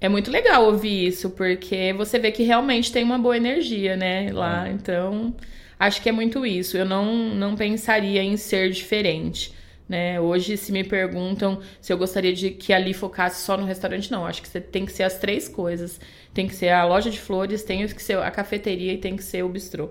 É 0.00 0.08
muito 0.08 0.30
legal 0.30 0.64
ouvir 0.66 1.06
isso, 1.08 1.30
porque 1.30 1.92
você 1.92 2.18
vê 2.20 2.30
que 2.30 2.44
realmente 2.44 2.92
tem 2.92 3.02
uma 3.02 3.18
boa 3.18 3.36
energia, 3.36 3.96
né? 3.96 4.30
Lá. 4.32 4.68
É. 4.68 4.72
Então, 4.72 5.34
acho 5.78 6.00
que 6.00 6.08
é 6.08 6.12
muito 6.12 6.46
isso. 6.46 6.76
Eu 6.76 6.84
não, 6.84 7.34
não 7.34 7.56
pensaria 7.56 8.22
em 8.22 8.36
ser 8.36 8.70
diferente 8.70 9.52
Né? 9.88 10.20
Hoje, 10.20 10.56
se 10.56 10.70
me 10.70 10.84
perguntam 10.84 11.60
se 11.80 11.92
eu 11.92 11.96
gostaria 11.96 12.32
de 12.32 12.50
que 12.50 12.72
ali 12.72 12.92
focasse 12.92 13.42
só 13.42 13.56
no 13.56 13.64
restaurante, 13.64 14.10
não. 14.10 14.26
Acho 14.26 14.42
que 14.42 14.48
você 14.48 14.60
tem 14.60 14.84
que 14.84 14.92
ser 14.92 15.04
as 15.04 15.18
três 15.18 15.48
coisas. 15.48 15.98
Tem 16.34 16.46
que 16.46 16.54
ser 16.54 16.68
a 16.68 16.84
loja 16.84 17.10
de 17.10 17.18
flores, 17.18 17.62
tem 17.62 17.86
que 17.86 18.02
ser 18.02 18.18
a 18.18 18.30
cafeteria 18.30 18.92
e 18.92 18.98
tem 18.98 19.16
que 19.16 19.24
ser 19.24 19.42
o 19.42 19.48
bistrô. 19.48 19.90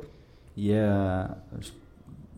E 0.55 0.71
é 0.71 1.27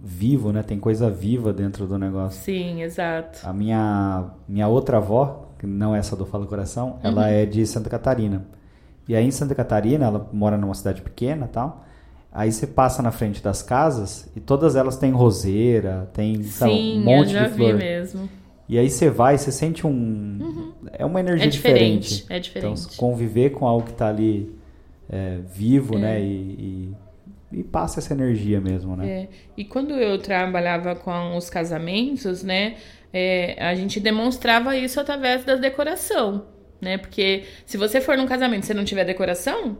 vivo, 0.01 0.51
né? 0.51 0.63
Tem 0.63 0.79
coisa 0.79 1.09
viva 1.09 1.51
dentro 1.51 1.85
do 1.85 1.97
negócio. 1.97 2.41
Sim, 2.41 2.81
exato. 2.81 3.39
A 3.43 3.51
minha, 3.51 4.31
minha 4.47 4.67
outra 4.67 4.97
avó, 4.97 5.49
que 5.59 5.67
não 5.67 5.93
é 5.93 5.99
essa 5.99 6.15
do 6.15 6.25
Fala 6.25 6.45
Coração, 6.45 6.91
uhum. 6.91 6.99
ela 7.03 7.27
é 7.27 7.45
de 7.45 7.65
Santa 7.65 7.89
Catarina. 7.89 8.45
E 9.07 9.15
aí 9.15 9.25
em 9.25 9.31
Santa 9.31 9.53
Catarina, 9.53 10.05
ela 10.05 10.29
mora 10.31 10.57
numa 10.57 10.73
cidade 10.73 11.01
pequena 11.01 11.47
tal. 11.47 11.85
Aí 12.31 12.51
você 12.51 12.67
passa 12.67 13.01
na 13.01 13.11
frente 13.11 13.41
das 13.41 13.63
casas 13.63 14.29
e 14.35 14.39
todas 14.39 14.75
elas 14.75 14.97
têm 14.97 15.11
roseira, 15.11 16.09
tem 16.13 16.43
sabe, 16.43 16.71
um 16.71 16.99
monte 17.03 17.29
eu 17.29 17.41
já 17.41 17.47
de 17.47 17.55
flor. 17.55 17.73
Vi 17.73 17.79
mesmo. 17.79 18.29
E 18.67 18.77
aí 18.77 18.87
você 18.87 19.09
vai, 19.09 19.35
você 19.35 19.51
sente 19.51 19.85
um. 19.87 19.89
Uhum. 19.89 20.73
É 20.93 21.03
uma 21.03 21.19
energia 21.19 21.47
é 21.47 21.49
diferente, 21.49 22.09
diferente. 22.09 22.25
É 22.29 22.39
diferente. 22.39 22.81
Então, 22.81 22.97
conviver 22.97 23.49
com 23.49 23.65
algo 23.65 23.83
que 23.83 23.93
está 23.93 24.09
ali 24.09 24.55
é, 25.09 25.39
vivo, 25.51 25.97
é. 25.97 25.99
né? 25.99 26.21
E, 26.21 26.93
e, 27.51 27.59
e, 27.59 27.63
passa 27.63 27.99
essa 27.99 28.13
energia 28.13 28.61
mesmo, 28.61 28.95
né? 28.95 29.09
É. 29.09 29.27
E 29.57 29.65
quando 29.65 29.95
eu 29.95 30.19
trabalhava 30.19 30.95
com 30.95 31.35
os 31.35 31.49
casamentos, 31.49 32.43
né? 32.43 32.75
É, 33.11 33.55
a 33.59 33.73
gente 33.73 33.99
demonstrava 33.99 34.77
isso 34.77 34.99
através 34.99 35.43
da 35.43 35.55
decoração, 35.55 36.45
né? 36.79 36.99
Porque 36.99 37.45
se 37.65 37.75
você 37.75 37.99
for 37.99 38.15
num 38.15 38.27
casamento 38.27 38.65
e 38.65 38.67
você 38.67 38.73
não 38.75 38.85
tiver 38.85 39.03
decoração, 39.03 39.79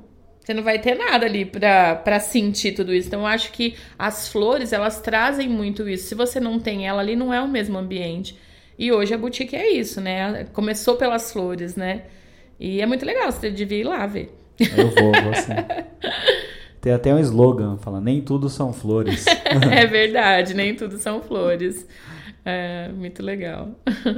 você 0.50 0.54
não 0.56 0.64
vai 0.64 0.80
ter 0.80 0.96
nada 0.96 1.28
ali 1.28 1.46
para 1.46 2.20
sentir 2.20 2.72
tudo 2.72 2.92
isso. 2.92 3.08
Então, 3.08 3.20
eu 3.20 3.28
acho 3.28 3.52
que 3.52 3.76
as 4.00 4.28
flores, 4.30 4.74
elas 4.74 5.00
trazem 5.00 5.48
muito 5.48 5.88
isso. 5.88 6.08
Se 6.08 6.16
você 6.16 6.40
não 6.40 6.60
tem 6.60 6.88
ela 6.88 7.02
ali, 7.02 7.16
não 7.16 7.32
é 7.32 7.40
o 7.40 7.48
mesmo 7.48 7.78
ambiente. 7.78 8.36
E 8.78 8.92
hoje 8.92 9.14
a 9.14 9.18
boutique 9.18 9.56
é 9.56 9.72
isso, 9.72 10.02
né? 10.02 10.46
Começou 10.52 10.96
pelas 10.96 11.32
flores, 11.32 11.76
né? 11.76 12.06
E 12.60 12.82
é 12.82 12.86
muito 12.88 13.06
legal, 13.06 13.32
você 13.32 13.52
devia 13.52 13.78
ir 13.78 13.84
lá 13.84 14.08
ver. 14.08 14.36
Eu 14.60 14.90
vou, 14.90 15.12
vou 15.22 15.36
sim. 15.36 15.54
Tem 16.82 16.94
até 16.94 17.14
um 17.14 17.20
slogan, 17.20 17.78
fala, 17.78 18.02
nem 18.02 18.20
tudo 18.20 18.50
são 18.50 18.74
flores. 18.74 19.26
é 19.72 19.86
verdade, 19.86 20.56
nem 20.56 20.74
tudo 20.74 20.98
são 20.98 21.22
flores. 21.22 21.86
É, 22.44 22.90
muito 22.90 23.22
legal. 23.22 23.70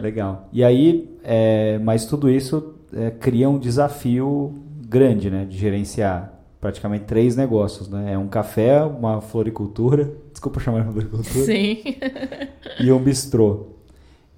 Legal. 0.02 0.48
E 0.54 0.64
aí, 0.64 1.10
é, 1.24 1.78
mas 1.80 2.06
tudo 2.06 2.30
isso 2.30 2.76
é, 2.94 3.10
cria 3.10 3.50
um 3.50 3.60
desafio 3.60 4.71
grande, 4.92 5.32
né? 5.32 5.46
De 5.46 5.58
gerenciar 5.58 6.38
praticamente 6.60 7.06
três 7.06 7.36
negócios, 7.38 7.88
né? 7.88 8.14
É 8.14 8.18
um 8.18 8.28
café, 8.28 8.84
uma 8.84 9.22
floricultura, 9.22 10.14
desculpa 10.32 10.60
chamar 10.60 10.84
de 10.84 10.92
floricultura. 10.92 11.46
Sim. 11.46 11.82
e 12.80 12.92
um 12.92 13.00
bistrô. 13.00 13.68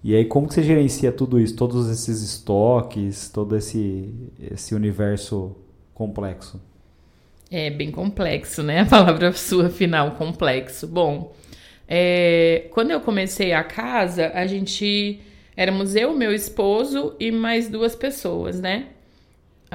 E 0.03 0.15
aí 0.15 0.25
como 0.25 0.47
que 0.47 0.53
você 0.53 0.61
gerencia 0.61 1.11
tudo 1.11 1.39
isso, 1.39 1.55
todos 1.55 1.89
esses 1.89 2.21
estoques, 2.21 3.29
todo 3.29 3.57
esse, 3.57 4.13
esse 4.51 4.75
universo 4.75 5.55
complexo? 5.93 6.61
É 7.49 7.69
bem 7.69 7.89
complexo, 7.89 8.61
né? 8.61 8.81
A 8.81 8.85
palavra 8.85 9.31
sua 9.33 9.69
final, 9.69 10.11
complexo. 10.11 10.87
Bom, 10.87 11.33
é, 11.87 12.67
quando 12.71 12.91
eu 12.91 13.01
comecei 13.01 13.53
a 13.53 13.63
casa, 13.63 14.31
a 14.33 14.45
gente 14.45 15.19
éramos 15.55 15.95
eu, 15.95 16.13
meu 16.13 16.33
esposo 16.33 17.15
e 17.19 17.31
mais 17.31 17.69
duas 17.69 17.95
pessoas, 17.95 18.59
né? 18.59 18.87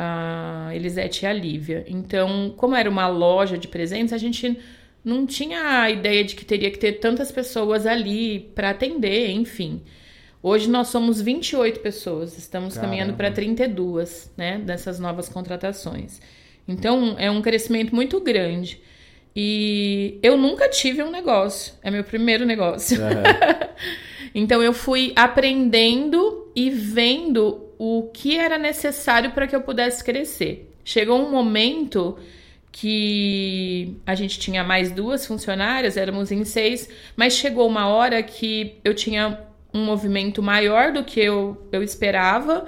A 0.01 0.71
Elisete 0.73 1.25
e 1.25 1.27
a 1.27 1.33
Lívia. 1.33 1.85
Então, 1.89 2.55
como 2.57 2.77
era 2.77 2.89
uma 2.89 3.09
loja 3.09 3.59
de 3.59 3.67
presentes, 3.67 4.13
a 4.13 4.19
gente 4.19 4.57
não 5.05 5.27
tinha 5.27 5.83
a 5.83 5.91
ideia 5.91 6.23
de 6.23 6.37
que 6.37 6.45
teria 6.45 6.71
que 6.71 6.79
ter 6.79 6.93
tantas 6.95 7.33
pessoas 7.33 7.85
ali 7.85 8.51
para 8.55 8.71
atender, 8.71 9.31
enfim. 9.31 9.83
Hoje 10.41 10.71
nós 10.71 10.87
somos 10.89 11.21
28 11.21 11.81
pessoas, 11.81 12.39
estamos 12.39 12.75
Caramba. 12.75 12.93
caminhando 12.93 13.17
para 13.17 13.31
32, 13.33 14.31
né, 14.37 14.59
dessas 14.59 15.01
novas 15.01 15.29
contratações. 15.29 16.21
Então, 16.67 17.17
é 17.19 17.29
um 17.29 17.43
crescimento 17.43 17.93
muito 17.93 18.21
grande. 18.21 18.81
E 19.35 20.21
eu 20.23 20.37
nunca 20.37 20.69
tive 20.69 21.03
um 21.03 21.11
negócio, 21.11 21.75
é 21.83 21.91
meu 21.91 22.05
primeiro 22.05 22.47
negócio. 22.47 23.01
Uhum. 23.01 23.23
então, 24.33 24.63
eu 24.63 24.73
fui 24.73 25.13
aprendendo 25.17 26.53
e 26.55 26.71
vendo 26.71 27.68
o 27.79 28.11
que 28.13 28.37
era 28.37 28.59
necessário 28.59 29.31
para 29.31 29.47
que 29.47 29.55
eu 29.55 29.61
pudesse 29.61 30.03
crescer. 30.03 30.71
Chegou 30.85 31.25
um 31.25 31.31
momento 31.31 32.19
que 32.73 33.97
a 34.05 34.15
gente 34.15 34.39
tinha 34.39 34.63
mais 34.65 34.91
duas 34.91 35.25
funcionárias, 35.27 35.97
éramos 35.97 36.31
em 36.31 36.45
seis, 36.45 36.89
mas 37.17 37.35
chegou 37.35 37.67
uma 37.67 37.89
hora 37.89 38.23
que 38.23 38.77
eu 38.85 38.95
tinha 38.95 39.41
um 39.73 39.85
movimento 39.85 40.43
maior 40.43 40.93
do 40.93 41.05
que 41.05 41.21
eu, 41.21 41.69
eu 41.71 41.83
esperava 41.83 42.67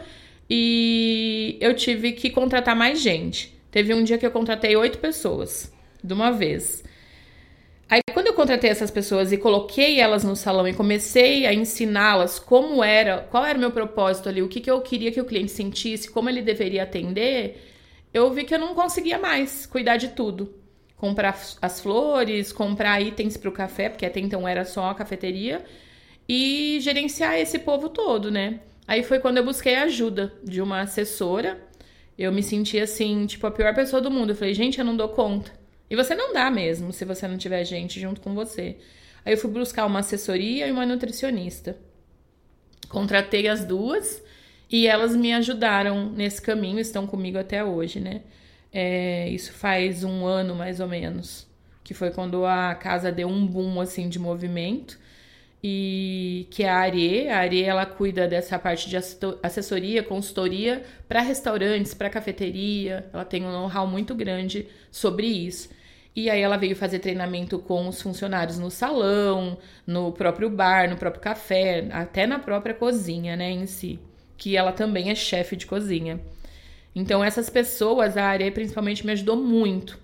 e 0.49 1.57
eu 1.61 1.75
tive 1.75 2.13
que 2.13 2.31
contratar 2.31 2.77
mais 2.77 3.01
gente. 3.01 3.59
Teve 3.71 3.95
um 3.95 4.03
dia 4.03 4.19
que 4.19 4.27
eu 4.27 4.31
contratei 4.31 4.77
oito 4.77 4.99
pessoas 4.99 5.73
de 6.03 6.13
uma 6.13 6.31
vez. 6.31 6.83
Aí, 7.91 8.01
quando 8.15 8.29
eu 8.29 8.35
contratei 8.35 8.71
essas 8.71 8.89
pessoas 8.89 9.33
e 9.33 9.37
coloquei 9.37 9.99
elas 9.99 10.23
no 10.23 10.37
salão 10.37 10.69
e 10.69 10.73
comecei 10.73 11.45
a 11.45 11.53
ensiná-las 11.53 12.39
como 12.39 12.85
era, 12.85 13.27
qual 13.29 13.45
era 13.45 13.59
o 13.59 13.61
meu 13.61 13.73
propósito 13.73 14.29
ali, 14.29 14.41
o 14.41 14.49
que, 14.49 14.61
que 14.61 14.71
eu 14.71 14.81
queria 14.81 15.11
que 15.11 15.21
o 15.21 15.25
cliente 15.25 15.51
sentisse, 15.51 16.09
como 16.09 16.31
ele 16.31 16.41
deveria 16.41 16.85
atender, 16.85 17.61
eu 18.15 18.31
vi 18.31 18.45
que 18.45 18.55
eu 18.55 18.61
não 18.61 18.77
conseguia 18.77 19.19
mais 19.19 19.67
cuidar 19.67 19.97
de 19.97 20.11
tudo. 20.11 20.55
Comprar 20.97 21.37
as 21.61 21.81
flores, 21.81 22.53
comprar 22.53 23.01
itens 23.01 23.37
para 23.37 23.49
o 23.49 23.53
café, 23.53 23.89
porque 23.89 24.07
até 24.07 24.21
então 24.21 24.47
era 24.47 24.65
só 24.65 24.91
a 24.91 24.95
cafeteria, 24.95 25.65
e 26.29 26.79
gerenciar 26.81 27.41
esse 27.41 27.59
povo 27.59 27.89
todo, 27.89 28.31
né? 28.31 28.61
Aí 28.87 29.03
foi 29.03 29.19
quando 29.19 29.39
eu 29.39 29.45
busquei 29.45 29.75
ajuda 29.75 30.33
de 30.45 30.63
uma 30.63 30.83
assessora. 30.83 31.59
Eu 32.17 32.31
me 32.31 32.43
senti 32.43 32.79
assim, 32.79 33.27
tipo, 33.27 33.47
a 33.49 33.51
pior 33.51 33.75
pessoa 33.75 34.01
do 34.01 34.11
mundo. 34.13 34.31
Eu 34.31 34.37
falei, 34.37 34.55
gente, 34.55 34.79
eu 34.79 34.85
não 34.85 34.97
dou 34.97 35.09
conta. 35.09 35.60
E 35.91 35.97
você 35.97 36.15
não 36.15 36.33
dá 36.33 36.51
mesmo 36.51 36.93
se 36.93 37.05
você 37.05 37.27
não 37.27 37.37
tiver 37.37 37.65
gente 37.65 38.01
junto 38.01 38.21
com 38.21 38.33
você. 38.33 38.77
Aí 39.25 39.35
eu 39.35 39.39
fui 39.39 39.51
buscar 39.51 39.85
uma 39.87 39.99
assessoria 39.99 40.69
e 40.69 40.73
uma 40.73 40.87
nutricionista. 40.87 41.77
Contratei 42.89 43.49
as 43.49 43.65
duas 43.65 44.23
e 44.71 44.87
elas 44.87 45.15
me 45.17 45.33
ajudaram 45.33 46.11
nesse 46.11 46.41
caminho, 46.41 46.79
estão 46.79 47.07
comigo 47.07 47.39
até 47.39 47.65
hoje, 47.65 47.99
né? 47.99 48.23
É, 48.73 49.29
isso 49.29 49.53
faz 49.53 50.05
um 50.05 50.25
ano 50.25 50.55
mais 50.55 50.79
ou 50.79 50.87
menos, 50.87 51.47
que 51.83 51.93
foi 51.93 52.11
quando 52.13 52.47
a 52.47 52.73
casa 52.77 53.11
deu 53.11 53.27
um 53.29 53.45
boom 53.45 53.81
assim 53.81 54.09
de 54.09 54.19
movimento 54.19 54.97
e 55.63 56.47
que 56.51 56.65
a 56.65 56.77
Arie, 56.77 57.29
a 57.29 57.39
Arie 57.39 57.65
ela 57.65 57.85
cuida 57.85 58.29
dessa 58.29 58.59
parte 58.59 58.89
de 58.89 58.97
assessoria, 59.43 60.03
consultoria 60.03 60.85
para 61.09 61.21
restaurantes, 61.21 61.93
para 61.93 62.09
cafeteria, 62.09 63.07
ela 63.13 63.25
tem 63.25 63.45
um 63.45 63.51
know-how 63.51 63.87
muito 63.87 64.15
grande 64.15 64.69
sobre 64.91 65.27
isso. 65.27 65.69
E 66.15 66.29
aí 66.29 66.41
ela 66.41 66.57
veio 66.57 66.75
fazer 66.75 66.99
treinamento 66.99 67.59
com 67.59 67.87
os 67.89 68.03
funcionários 68.03 68.59
no 68.59 68.71
salão, 68.71 69.57
no 69.87 70.11
próprio 70.13 70.51
bar, 70.51 70.91
no 70.91 70.97
próprio 70.97 71.23
café, 71.23 71.87
até 71.93 72.27
na 72.27 72.39
própria 72.39 72.75
cozinha, 72.75 73.37
né, 73.37 73.51
em 73.51 73.67
si, 73.67 73.99
que 74.37 74.57
ela 74.57 74.73
também 74.73 75.11
é 75.11 75.15
chefe 75.15 75.55
de 75.55 75.67
cozinha. 75.67 76.21
Então 76.95 77.23
essas 77.23 77.49
pessoas, 77.49 78.17
a 78.17 78.25
área 78.25 78.51
principalmente 78.51 79.07
me 79.07 79.13
ajudou 79.13 79.37
muito. 79.37 79.99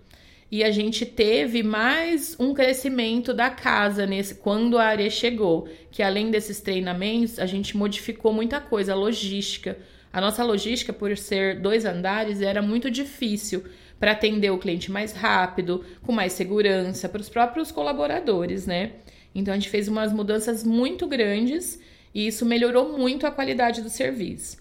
E 0.49 0.63
a 0.63 0.71
gente 0.71 1.05
teve 1.05 1.65
mais 1.65 2.37
um 2.39 2.55
crescimento 2.55 3.35
da 3.35 3.51
casa 3.51 4.07
nesse 4.07 4.37
quando 4.37 4.79
a 4.79 4.85
área 4.85 5.11
chegou, 5.11 5.69
que 5.91 6.05
além 6.05 6.31
desses 6.31 6.61
treinamentos, 6.61 7.41
a 7.41 7.47
gente 7.47 7.77
modificou 7.77 8.33
muita 8.33 8.61
coisa, 8.61 8.93
a 8.93 8.97
logística. 8.97 9.77
A 10.13 10.21
nossa 10.21 10.45
logística, 10.45 10.93
por 10.93 11.17
ser 11.17 11.61
dois 11.61 11.85
andares, 11.85 12.41
era 12.41 12.63
muito 12.63 12.89
difícil 12.89 13.65
para 13.99 14.13
atender 14.13 14.51
o 14.51 14.59
cliente 14.59 14.91
mais 14.91 15.13
rápido, 15.13 15.85
com 16.03 16.13
mais 16.13 16.33
segurança, 16.33 17.09
para 17.09 17.21
os 17.21 17.29
próprios 17.29 17.73
colaboradores, 17.73 18.67
né? 18.67 18.93
Então 19.35 19.53
a 19.53 19.57
gente 19.57 19.69
fez 19.69 19.89
umas 19.89 20.13
mudanças 20.13 20.65
muito 20.65 21.07
grandes 21.07 21.81
e 22.15 22.27
isso 22.27 22.47
melhorou 22.47 22.97
muito 22.97 23.27
a 23.27 23.31
qualidade 23.31 23.83
do 23.83 23.91
serviço. 23.91 24.59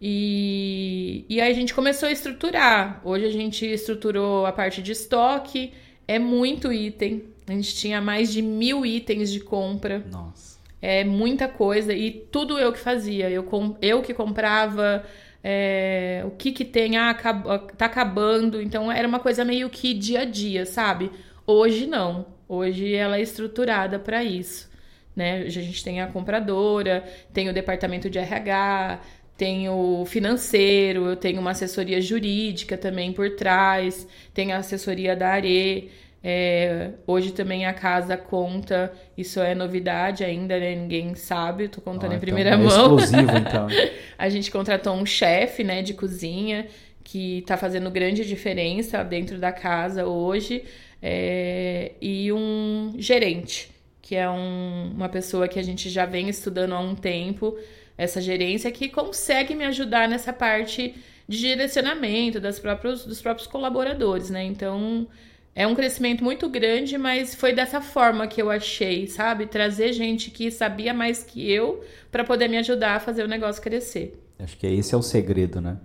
E, 0.00 1.24
e 1.28 1.40
aí 1.40 1.50
a 1.50 1.54
gente 1.54 1.72
começou 1.72 2.08
a 2.08 2.12
estruturar. 2.12 3.00
Hoje 3.02 3.24
a 3.24 3.30
gente 3.30 3.64
estruturou 3.64 4.44
a 4.44 4.52
parte 4.52 4.82
de 4.82 4.92
estoque, 4.92 5.72
é 6.06 6.18
muito 6.18 6.72
item. 6.72 7.24
A 7.46 7.52
gente 7.52 7.74
tinha 7.74 8.00
mais 8.00 8.32
de 8.32 8.42
mil 8.42 8.84
itens 8.84 9.32
de 9.32 9.40
compra. 9.40 10.04
Nossa. 10.10 10.56
É 10.82 11.02
muita 11.02 11.48
coisa 11.48 11.94
e 11.94 12.10
tudo 12.10 12.58
eu 12.58 12.72
que 12.72 12.78
fazia. 12.78 13.30
Eu, 13.30 13.48
eu 13.80 14.02
que 14.02 14.12
comprava 14.12 15.04
é, 15.42 16.22
o 16.26 16.30
que 16.30 16.52
que 16.52 16.64
tem, 16.64 16.96
ah, 16.96 17.14
tá 17.76 17.86
acabando. 17.86 18.60
Então 18.60 18.90
era 18.90 19.06
uma 19.06 19.20
coisa 19.20 19.44
meio 19.44 19.70
que 19.70 19.94
dia 19.94 20.20
a 20.20 20.24
dia, 20.24 20.66
sabe? 20.66 21.10
Hoje 21.46 21.86
não. 21.86 22.26
Hoje 22.48 22.94
ela 22.94 23.16
é 23.16 23.22
estruturada 23.22 23.98
para 23.98 24.22
isso. 24.22 24.70
Né? 25.14 25.42
A 25.42 25.48
gente 25.48 25.82
tem 25.82 26.00
a 26.00 26.06
compradora, 26.06 27.04
tem 27.32 27.48
o 27.48 27.54
departamento 27.54 28.10
de 28.10 28.18
RH, 28.18 29.00
tem 29.36 29.68
o 29.68 30.04
financeiro, 30.06 31.06
eu 31.06 31.16
tenho 31.16 31.40
uma 31.40 31.50
assessoria 31.50 32.00
jurídica 32.00 32.76
também 32.76 33.12
por 33.12 33.30
trás, 33.36 34.06
tem 34.32 34.52
a 34.52 34.58
assessoria 34.58 35.14
da 35.14 35.28
ARE, 35.30 35.90
É, 36.22 36.90
hoje 37.06 37.32
também 37.32 37.66
a 37.66 37.72
casa 37.72 38.16
conta, 38.16 38.92
isso 39.16 39.40
é 39.40 39.54
novidade 39.54 40.24
ainda, 40.24 40.58
né? 40.58 40.74
Ninguém 40.74 41.14
sabe, 41.14 41.68
tô 41.68 41.80
contando 41.80 42.14
em 42.14 42.18
primeira 42.18 42.50
então, 42.50 42.62
é 42.62 42.64
mão. 42.66 42.98
Exclusivo, 42.98 43.30
então. 43.38 43.66
a 44.18 44.28
gente 44.28 44.50
contratou 44.50 44.94
um 44.94 45.06
chefe, 45.06 45.62
né, 45.62 45.82
de 45.82 45.94
cozinha 45.94 46.66
que 47.04 47.38
está 47.38 47.56
fazendo 47.56 47.88
grande 47.88 48.24
diferença 48.24 49.04
dentro 49.04 49.38
da 49.38 49.52
casa 49.52 50.06
hoje 50.06 50.64
é, 51.00 51.92
e 52.00 52.32
um 52.32 52.96
gerente, 52.98 53.70
que 54.02 54.16
é 54.16 54.28
um, 54.28 54.92
uma 54.92 55.08
pessoa 55.08 55.46
que 55.46 55.58
a 55.58 55.62
gente 55.62 55.88
já 55.88 56.04
vem 56.04 56.28
estudando 56.28 56.74
há 56.74 56.80
um 56.80 56.96
tempo, 56.96 57.56
essa 57.96 58.20
gerência 58.20 58.72
que 58.72 58.88
consegue 58.88 59.54
me 59.54 59.64
ajudar 59.66 60.08
nessa 60.08 60.32
parte 60.32 60.96
de 61.28 61.38
direcionamento 61.38 62.40
das 62.40 62.58
próprios, 62.58 63.04
dos 63.04 63.22
próprios 63.22 63.46
colaboradores, 63.46 64.28
né? 64.28 64.42
Então 64.42 65.06
é 65.58 65.66
um 65.66 65.74
crescimento 65.74 66.22
muito 66.22 66.50
grande, 66.50 66.98
mas 66.98 67.34
foi 67.34 67.54
dessa 67.54 67.80
forma 67.80 68.26
que 68.26 68.42
eu 68.42 68.50
achei, 68.50 69.06
sabe? 69.06 69.46
Trazer 69.46 69.90
gente 69.94 70.30
que 70.30 70.50
sabia 70.50 70.92
mais 70.92 71.22
que 71.22 71.50
eu 71.50 71.82
para 72.12 72.22
poder 72.22 72.46
me 72.46 72.58
ajudar 72.58 72.96
a 72.96 73.00
fazer 73.00 73.22
o 73.22 73.28
negócio 73.28 73.62
crescer. 73.62 74.22
Acho 74.38 74.54
que 74.58 74.66
esse 74.66 74.94
é 74.94 74.98
o 74.98 75.02
segredo, 75.02 75.62
né? 75.62 75.78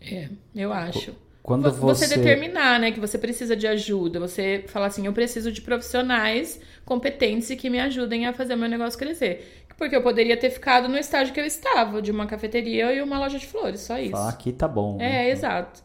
É, 0.00 0.28
eu 0.56 0.72
acho. 0.72 1.14
Quando 1.40 1.70
você... 1.70 2.08
você 2.08 2.16
determinar, 2.16 2.80
né, 2.80 2.90
que 2.90 2.98
você 2.98 3.16
precisa 3.16 3.54
de 3.54 3.68
ajuda, 3.68 4.18
você 4.18 4.64
falar 4.66 4.86
assim, 4.86 5.06
eu 5.06 5.12
preciso 5.12 5.52
de 5.52 5.60
profissionais 5.60 6.60
competentes 6.84 7.48
e 7.50 7.54
que 7.54 7.70
me 7.70 7.78
ajudem 7.78 8.26
a 8.26 8.32
fazer 8.32 8.54
o 8.54 8.58
meu 8.58 8.68
negócio 8.68 8.98
crescer. 8.98 9.64
Porque 9.78 9.94
eu 9.94 10.02
poderia 10.02 10.36
ter 10.36 10.50
ficado 10.50 10.88
no 10.88 10.98
estágio 10.98 11.32
que 11.32 11.38
eu 11.38 11.46
estava, 11.46 12.02
de 12.02 12.10
uma 12.10 12.26
cafeteria 12.26 12.92
e 12.92 13.00
uma 13.00 13.20
loja 13.20 13.38
de 13.38 13.46
flores, 13.46 13.82
só 13.82 14.00
isso. 14.00 14.10
Falar 14.10 14.30
aqui 14.30 14.52
tá 14.52 14.66
bom. 14.66 14.96
É, 14.96 15.08
né? 15.08 15.30
exato. 15.30 15.80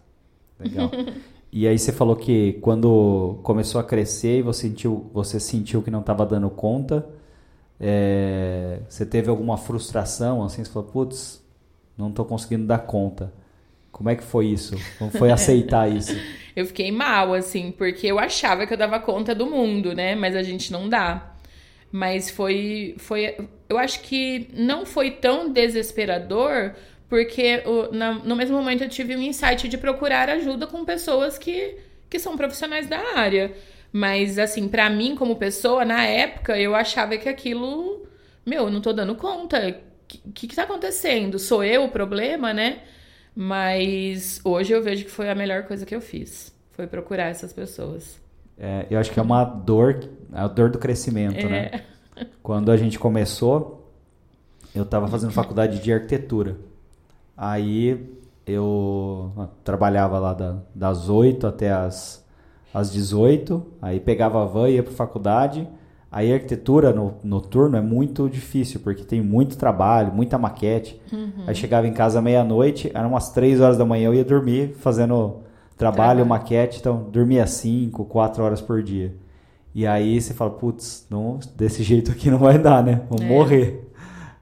Legal. 0.60 0.90
E 1.52 1.68
aí 1.68 1.78
você 1.78 1.92
falou 1.92 2.16
que 2.16 2.54
quando 2.62 3.40
começou 3.44 3.82
a 3.82 3.84
crescer 3.84 4.40
e 4.40 4.42
você 4.42 4.70
sentiu, 4.70 5.10
você 5.14 5.40
sentiu 5.40 5.82
que 5.82 5.92
não 5.92 6.00
estava 6.00 6.26
dando 6.26 6.50
conta, 6.50 7.06
é, 7.80 8.80
você 8.88 9.06
teve 9.06 9.30
alguma 9.30 9.58
frustração, 9.58 10.44
assim, 10.44 10.64
você 10.64 10.72
falou, 10.72 10.90
putz, 10.90 11.44
não 11.98 12.10
estou 12.10 12.24
conseguindo 12.24 12.66
dar 12.66 12.80
conta. 12.80 13.34
Como 13.92 14.10
é 14.10 14.16
que 14.16 14.24
foi 14.24 14.48
isso? 14.48 14.76
Como 14.98 15.12
foi 15.12 15.30
aceitar 15.34 15.92
isso? 15.92 16.16
eu 16.56 16.66
fiquei 16.66 16.92
mal, 16.92 17.34
assim, 17.34 17.72
porque 17.72 18.08
eu 18.08 18.18
achava 18.18 18.66
que 18.66 18.74
eu 18.74 18.78
dava 18.78 19.00
conta 19.00 19.36
do 19.36 19.46
mundo, 19.46 19.94
né? 19.94 20.16
Mas 20.16 20.36
a 20.36 20.44
gente 20.44 20.72
não 20.72 20.88
dá. 20.88 21.36
Mas 21.92 22.30
foi, 22.30 22.96
foi, 22.98 23.36
eu 23.68 23.78
acho 23.78 24.02
que 24.02 24.50
não 24.54 24.86
foi 24.86 25.12
tão 25.12 25.52
desesperador, 25.52 26.74
porque 27.12 27.62
na, 27.92 28.14
no 28.14 28.38
mesmo 28.38 28.56
momento 28.56 28.86
eu 28.86 28.88
tive 28.88 29.14
um 29.18 29.22
insight 29.22 29.68
de 29.68 29.78
procurar 29.78 30.30
ajuda 30.30 30.66
com 30.66 30.86
pessoas 30.86 31.38
que, 31.38 31.76
que 32.10 32.18
são 32.18 32.38
profissionais 32.38 32.88
da 32.88 33.18
área. 33.18 33.54
Mas, 33.92 34.40
assim, 34.40 34.70
para 34.70 34.90
mim, 34.90 35.14
como 35.14 35.36
pessoa, 35.36 35.84
na 35.84 36.06
época, 36.06 36.58
eu 36.58 36.74
achava 36.74 37.18
que 37.18 37.28
aquilo. 37.28 38.08
Meu, 38.46 38.64
eu 38.64 38.72
não 38.72 38.80
tô 38.80 38.94
dando 38.94 39.14
conta. 39.16 39.78
O 40.26 40.32
que, 40.32 40.48
que 40.48 40.56
tá 40.56 40.64
acontecendo? 40.64 41.38
Sou 41.38 41.62
eu 41.66 41.84
o 41.84 41.90
problema, 41.90 42.54
né? 42.54 42.84
Mas 43.36 44.40
hoje 44.46 44.72
eu 44.72 44.82
vejo 44.82 45.04
que 45.04 45.12
foi 45.12 45.30
a 45.30 45.36
melhor 45.36 45.64
coisa 45.64 45.86
que 45.86 45.94
eu 45.94 46.00
fiz. 46.00 46.56
Foi 46.72 46.88
procurar 46.88 47.26
essas 47.26 47.52
pessoas. 47.52 48.22
É, 48.58 48.86
eu 48.90 48.98
acho 48.98 49.12
que 49.12 49.20
é 49.20 49.22
uma 49.22 49.44
dor, 49.44 50.00
a 50.32 50.48
dor 50.48 50.70
do 50.70 50.80
crescimento, 50.80 51.46
né? 51.46 51.72
é. 51.74 51.78
né? 52.22 52.28
Quando 52.42 52.72
a 52.72 52.78
gente 52.78 52.98
começou, 52.98 53.94
eu 54.74 54.84
estava 54.84 55.10
fazendo 55.10 55.34
faculdade 55.34 55.84
de 55.84 55.92
arquitetura. 55.92 56.71
Aí 57.44 58.00
eu 58.46 59.32
trabalhava 59.64 60.20
lá 60.20 60.32
da, 60.32 60.58
das 60.76 61.10
8 61.10 61.48
até 61.48 61.72
as, 61.72 62.24
as 62.72 62.94
18, 62.94 63.66
aí 63.82 64.00
pegava 64.00 64.44
a 64.44 64.46
van 64.46 64.70
e 64.70 64.76
ia 64.76 64.84
para 64.84 64.94
faculdade. 64.94 65.68
Aí 66.12 66.32
a 66.32 66.36
arquitetura 66.36 66.94
no, 66.94 67.16
noturno 67.24 67.76
é 67.76 67.82
muito 67.82 68.30
difícil, 68.30 68.80
porque 68.82 69.04
tem 69.04 69.22
muito 69.22 69.58
trabalho, 69.58 70.14
muita 70.14 70.38
maquete. 70.38 71.02
Uhum. 71.12 71.46
Aí 71.48 71.56
chegava 71.56 71.88
em 71.88 71.94
casa 71.94 72.22
meia-noite, 72.22 72.92
eram 72.94 73.10
umas 73.10 73.32
3 73.32 73.60
horas 73.60 73.76
da 73.76 73.86
manhã, 73.86 74.10
eu 74.10 74.14
ia 74.14 74.24
dormir 74.24 74.76
fazendo 74.78 75.38
trabalho, 75.76 76.20
trabalho. 76.20 76.26
maquete, 76.28 76.80
então 76.80 77.10
dormia 77.12 77.48
5, 77.48 78.06
4 78.06 78.44
horas 78.44 78.62
por 78.62 78.84
dia. 78.84 79.16
E 79.74 79.88
aí 79.88 80.22
você 80.22 80.32
fala, 80.32 80.52
putz, 80.52 81.08
desse 81.56 81.82
jeito 81.84 82.12
aqui 82.12 82.30
não 82.30 82.38
vai 82.38 82.60
dar, 82.60 82.84
né? 82.84 83.02
Vamos 83.10 83.26
é. 83.26 83.28
morrer. 83.28 83.91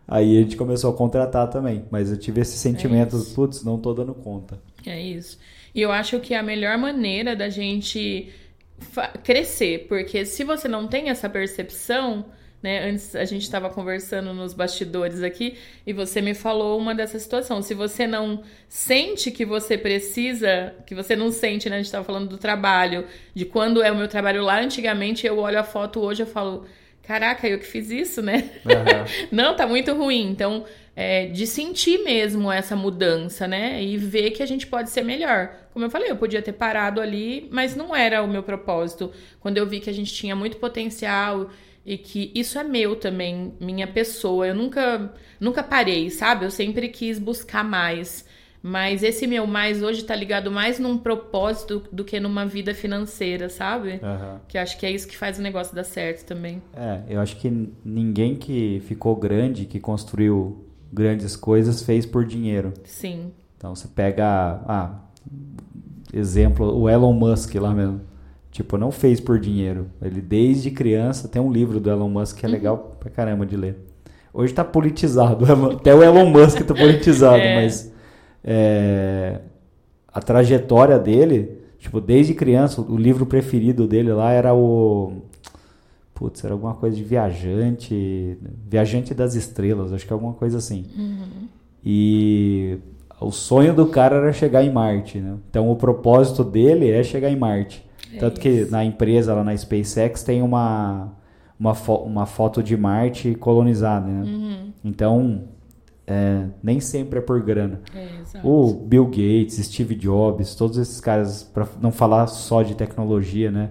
Aí 0.09 0.37
a 0.37 0.41
gente 0.41 0.57
começou 0.57 0.91
a 0.91 0.97
contratar 0.97 1.47
também. 1.49 1.85
Mas 1.91 2.11
eu 2.11 2.17
tive 2.17 2.41
esse 2.41 2.57
sentimento, 2.57 3.15
é 3.15 3.35
putz, 3.35 3.63
não 3.63 3.77
tô 3.77 3.93
dando 3.93 4.13
conta. 4.13 4.59
É 4.85 4.99
isso. 4.99 5.37
E 5.73 5.81
eu 5.81 5.91
acho 5.91 6.19
que 6.19 6.33
a 6.33 6.41
melhor 6.41 6.77
maneira 6.77 7.35
da 7.35 7.47
gente 7.47 8.33
crescer, 9.23 9.85
porque 9.87 10.25
se 10.25 10.43
você 10.43 10.67
não 10.67 10.87
tem 10.87 11.09
essa 11.09 11.29
percepção, 11.29 12.25
né? 12.61 12.89
Antes 12.89 13.15
a 13.15 13.23
gente 13.23 13.43
estava 13.43 13.69
conversando 13.69 14.33
nos 14.33 14.53
bastidores 14.53 15.23
aqui 15.23 15.57
e 15.87 15.93
você 15.93 16.21
me 16.21 16.33
falou 16.33 16.77
uma 16.77 16.93
dessa 16.93 17.17
situação. 17.17 17.61
Se 17.61 17.73
você 17.73 18.05
não 18.05 18.43
sente 18.67 19.31
que 19.31 19.45
você 19.45 19.77
precisa, 19.77 20.73
que 20.85 20.93
você 20.93 21.15
não 21.15 21.31
sente, 21.31 21.69
né? 21.69 21.75
A 21.75 21.79
gente 21.79 21.85
estava 21.85 22.03
falando 22.03 22.27
do 22.27 22.37
trabalho, 22.37 23.05
de 23.33 23.45
quando 23.45 23.81
é 23.81 23.91
o 23.91 23.95
meu 23.95 24.07
trabalho 24.07 24.43
lá 24.43 24.59
antigamente, 24.59 25.25
eu 25.25 25.39
olho 25.39 25.59
a 25.59 25.63
foto 25.63 26.01
hoje 26.01 26.23
eu 26.23 26.27
falo, 26.27 26.65
caraca, 27.09 27.49
eu 27.49 27.57
que 27.57 27.65
fiz 27.65 27.89
isso, 27.89 28.21
né? 28.21 28.51
Uhum. 28.63 29.29
Não, 29.35 29.55
tá 29.55 29.65
muito 29.65 29.91
ruim. 29.95 30.29
Então, 30.29 30.63
é, 30.95 31.25
de 31.25 31.47
sentir 31.47 32.03
mesmo 32.03 32.51
essa 32.51 32.75
mudança, 32.75 33.47
né? 33.47 33.83
E 33.83 33.97
ver 33.97 34.29
que 34.29 34.43
a 34.43 34.45
gente 34.45 34.67
pode 34.67 34.91
ser 34.91 35.01
melhor. 35.01 35.51
Como 35.73 35.83
eu 35.83 35.89
falei, 35.89 36.11
eu 36.11 36.15
podia 36.15 36.39
ter 36.39 36.53
parado 36.53 37.01
ali, 37.01 37.49
mas 37.51 37.75
não 37.75 37.95
era 37.95 38.21
o 38.21 38.27
meu 38.27 38.43
propósito. 38.43 39.11
Quando 39.39 39.57
eu 39.57 39.65
vi 39.65 39.79
que 39.79 39.89
a 39.89 39.93
gente 39.93 40.13
tinha 40.13 40.35
muito 40.35 40.57
potencial 40.57 41.49
e 41.83 41.97
que 41.97 42.31
isso 42.35 42.59
é 42.59 42.63
meu 42.63 42.95
também, 42.95 43.55
minha 43.59 43.87
pessoa. 43.87 44.45
Eu 44.45 44.53
nunca, 44.53 45.11
nunca 45.39 45.63
parei, 45.63 46.11
sabe? 46.11 46.45
Eu 46.45 46.51
sempre 46.51 46.89
quis 46.89 47.17
buscar 47.17 47.63
mais. 47.63 48.23
Mas 48.61 49.03
esse 49.03 49.25
meu 49.25 49.47
mais 49.47 49.81
hoje 49.81 50.03
tá 50.03 50.13
ligado 50.13 50.51
mais 50.51 50.79
num 50.79 50.97
propósito 50.97 51.83
do 51.91 52.03
que 52.03 52.19
numa 52.19 52.45
vida 52.45 52.73
financeira, 52.73 53.47
sabe? 53.47 54.01
Uhum. 54.03 54.39
Que 54.47 54.57
acho 54.57 54.77
que 54.77 54.85
é 54.85 54.91
isso 54.91 55.07
que 55.07 55.17
faz 55.17 55.39
o 55.39 55.41
negócio 55.41 55.73
dar 55.73 55.85
certo 55.85 56.25
também. 56.25 56.61
É, 56.75 57.01
eu 57.07 57.21
acho 57.21 57.37
que 57.37 57.69
ninguém 57.85 58.35
que 58.35 58.81
ficou 58.85 59.15
grande, 59.15 59.65
que 59.65 59.79
construiu 59.79 60.65
grandes 60.91 61.37
coisas, 61.37 61.83
fez 61.83 62.05
por 62.05 62.25
dinheiro. 62.25 62.73
Sim. 62.83 63.31
Então 63.57 63.73
você 63.75 63.87
pega, 63.87 64.61
ah, 64.67 64.99
exemplo, 66.13 66.77
o 66.77 66.89
Elon 66.89 67.13
Musk 67.13 67.55
lá 67.55 67.73
mesmo. 67.73 68.01
Tipo, 68.51 68.77
não 68.77 68.91
fez 68.91 69.21
por 69.21 69.39
dinheiro. 69.39 69.87
Ele 70.01 70.19
desde 70.19 70.71
criança 70.71 71.29
tem 71.29 71.41
um 71.41 71.51
livro 71.51 71.79
do 71.79 71.89
Elon 71.89 72.09
Musk 72.09 72.37
que 72.37 72.45
é 72.45 72.49
uhum. 72.49 72.55
legal 72.55 72.97
pra 72.99 73.09
caramba 73.09 73.45
de 73.45 73.55
ler. 73.55 73.77
Hoje 74.33 74.53
tá 74.53 74.65
politizado, 74.65 75.45
até 75.71 75.95
o 75.95 76.03
Elon 76.03 76.25
Musk 76.25 76.59
tá 76.61 76.73
politizado, 76.73 77.41
é. 77.41 77.63
mas 77.63 77.91
é, 78.43 79.39
a 80.07 80.21
trajetória 80.21 80.97
dele, 80.97 81.59
tipo, 81.77 81.99
desde 82.01 82.33
criança, 82.33 82.81
o 82.81 82.97
livro 82.97 83.25
preferido 83.25 83.87
dele 83.87 84.11
lá 84.11 84.31
era 84.31 84.53
o. 84.53 85.23
Putz, 86.13 86.43
era 86.43 86.53
alguma 86.53 86.73
coisa 86.73 86.95
de 86.95 87.03
viajante. 87.03 88.37
Viajante 88.67 89.13
das 89.13 89.35
estrelas, 89.35 89.93
acho 89.93 90.05
que 90.05 90.11
é 90.11 90.15
alguma 90.15 90.33
coisa 90.33 90.57
assim. 90.57 90.85
Uhum. 90.97 91.47
E 91.83 92.77
o 93.21 93.31
sonho 93.31 93.73
do 93.73 93.87
cara 93.87 94.17
era 94.17 94.33
chegar 94.33 94.63
em 94.63 94.71
Marte, 94.71 95.19
né? 95.19 95.37
Então 95.49 95.69
o 95.69 95.75
propósito 95.75 96.43
dele 96.43 96.89
é 96.89 97.03
chegar 97.03 97.29
em 97.29 97.37
Marte. 97.37 97.85
É 98.13 98.17
Tanto 98.17 98.39
que 98.39 98.65
na 98.65 98.83
empresa, 98.83 99.33
lá 99.33 99.43
na 99.43 99.55
SpaceX, 99.55 100.23
tem 100.23 100.41
uma, 100.41 101.13
uma, 101.59 101.73
fo 101.75 101.95
uma 101.97 102.25
foto 102.25 102.63
de 102.63 102.75
Marte 102.75 103.35
colonizada, 103.35 104.07
né? 104.07 104.23
Uhum. 104.23 104.73
Então 104.83 105.43
é, 106.09 106.47
nem 106.63 106.79
sempre 106.79 107.19
é 107.19 107.21
por 107.21 107.39
grana. 107.41 107.81
É, 107.95 108.39
o 108.43 108.73
Bill 108.73 109.05
Gates, 109.05 109.57
Steve 109.63 109.93
Jobs, 109.93 110.55
todos 110.55 110.79
esses 110.79 110.99
caras, 110.99 111.43
para 111.43 111.67
não 111.79 111.91
falar 111.91 112.25
só 112.25 112.63
de 112.63 112.73
tecnologia, 112.73 113.51
né? 113.51 113.69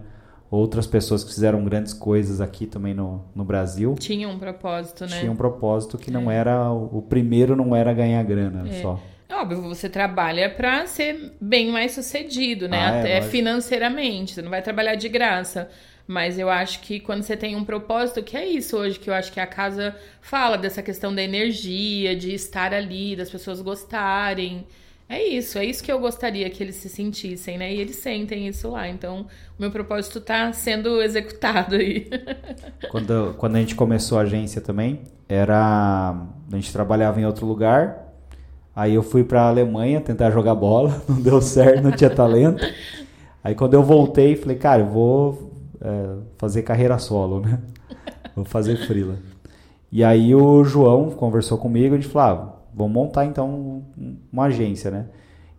Outras 0.49 0.87
pessoas 0.87 1.25
que 1.25 1.35
fizeram 1.35 1.65
grandes 1.65 1.93
coisas 1.93 2.41
aqui 2.41 2.65
também 2.65 2.95
no, 2.95 3.25
no 3.35 3.45
Brasil. 3.45 3.97
Tinha 3.99 4.29
um 4.29 4.39
propósito, 4.39 5.05
né? 5.05 5.19
Tinha 5.19 5.33
um 5.33 5.37
propósito 5.37 5.99
que 5.99 6.11
não 6.11 6.31
é. 6.31 6.37
era. 6.37 6.71
O 6.71 7.03
primeiro 7.03 7.57
não 7.57 7.75
era 7.75 7.93
ganhar 7.93 8.23
grana 8.23 8.67
é. 8.69 8.81
só. 8.81 9.01
Óbvio, 9.31 9.61
você 9.61 9.89
trabalha 9.91 10.49
para 10.49 10.87
ser 10.87 11.35
bem 11.41 11.71
mais 11.71 11.93
sucedido, 11.93 12.67
né? 12.69 12.79
Ah, 12.79 12.95
é, 12.95 13.01
Até 13.01 13.23
financeiramente. 13.23 14.35
Você 14.35 14.43
não 14.43 14.51
vai 14.51 14.63
trabalhar 14.63 14.95
de 14.95 15.09
graça. 15.09 15.69
Mas 16.09 16.39
eu 16.39 16.49
acho 16.49 16.81
que 16.81 16.99
quando 16.99 17.23
você 17.23 17.37
tem 17.37 17.55
um 17.55 17.63
propósito, 17.63 18.23
que 18.23 18.35
é 18.35 18.47
isso 18.47 18.79
hoje, 18.79 18.99
que 18.99 19.11
eu 19.11 19.15
acho 19.15 19.31
que 19.31 19.39
a 19.39 19.47
casa 19.47 19.95
fala 20.23 20.57
dessa 20.57 20.83
questão 20.83 21.15
da 21.15 21.23
energia, 21.23 22.17
de 22.17 22.33
estar 22.33 22.73
ali, 22.73 23.15
das 23.15 23.29
pessoas 23.29 23.61
gostarem. 23.61 24.67
É 25.07 25.23
isso, 25.23 25.59
é 25.59 25.67
isso 25.67 25.85
que 25.85 25.93
eu 25.93 26.01
gostaria 26.01 26.49
que 26.49 26.63
eles 26.63 26.77
se 26.77 26.89
sentissem, 26.89 27.59
né? 27.59 27.75
E 27.75 27.79
eles 27.79 27.97
sentem 27.97 28.49
isso 28.49 28.71
lá. 28.71 28.89
Então, 28.89 29.27
o 29.59 29.61
meu 29.61 29.71
propósito 29.71 30.19
está 30.19 30.51
sendo 30.55 31.03
executado 31.03 31.77
aí. 31.77 32.09
Quando, 32.91 33.35
quando 33.37 33.57
a 33.57 33.59
gente 33.61 33.75
começou 33.75 34.19
a 34.19 34.23
agência 34.23 34.63
também, 34.63 35.03
era. 35.29 36.27
A 36.51 36.57
gente 36.57 36.73
trabalhava 36.73 37.21
em 37.21 37.27
outro 37.27 37.45
lugar. 37.45 38.15
Aí 38.75 38.95
eu 38.95 39.03
fui 39.03 39.25
para 39.25 39.43
a 39.43 39.49
Alemanha 39.49 40.01
tentar 40.01 40.31
jogar 40.31 40.55
bola, 40.55 41.03
não 41.09 41.21
deu 41.21 41.43
certo, 41.43 41.83
não 41.83 41.93
tinha 41.93 42.09
talento. 42.09 42.65
Aí 43.45 43.55
quando 43.55 43.75
eu 43.75 43.83
voltei, 43.83 44.37
falei, 44.37 44.57
cara, 44.57 44.83
eu 44.83 44.87
vou 44.87 45.58
é, 45.81 46.17
fazer 46.37 46.63
carreira 46.63 46.99
solo, 46.99 47.41
né? 47.41 47.61
Vou 48.35 48.45
fazer 48.45 48.77
frila. 48.87 49.17
E 49.91 50.05
aí 50.05 50.35
o 50.35 50.63
João 50.65 51.11
conversou 51.11 51.59
comigo 51.59 51.97
e 51.97 52.03
falou, 52.03 52.29
ah, 52.29 52.57
vamos 52.75 52.93
montar 52.93 53.25
então 53.25 53.83
uma 54.33 54.45
agência, 54.45 54.91
né? 54.91 55.07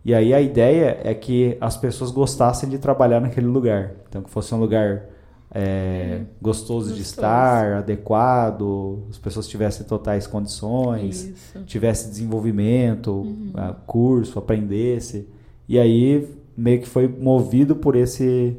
E 0.04 0.14
aí 0.14 0.32
a 0.32 0.40
ideia 0.40 0.98
é 1.04 1.12
que 1.12 1.58
as 1.60 1.76
pessoas 1.76 2.10
gostassem 2.10 2.68
de 2.68 2.78
trabalhar 2.78 3.20
naquele 3.20 3.46
lugar. 3.46 3.92
Então 4.08 4.22
que 4.22 4.30
fosse 4.30 4.54
um 4.54 4.58
lugar 4.58 5.04
é, 5.52 6.22
gostoso, 6.40 6.90
gostoso, 6.90 6.94
de 6.94 7.02
estar, 7.02 7.72
adequado, 7.74 9.04
as 9.10 9.18
pessoas 9.18 9.48
tivessem 9.48 9.84
totais 9.84 10.26
condições, 10.26 11.24
Isso. 11.24 11.64
tivesse 11.64 12.08
desenvolvimento, 12.08 13.10
uhum. 13.10 13.52
uh, 13.54 13.74
curso, 13.86 14.38
aprendesse. 14.38 15.28
E 15.68 15.78
aí 15.78 16.26
meio 16.56 16.80
que 16.80 16.88
foi 16.88 17.08
movido 17.08 17.74
por 17.74 17.96
esse 17.96 18.56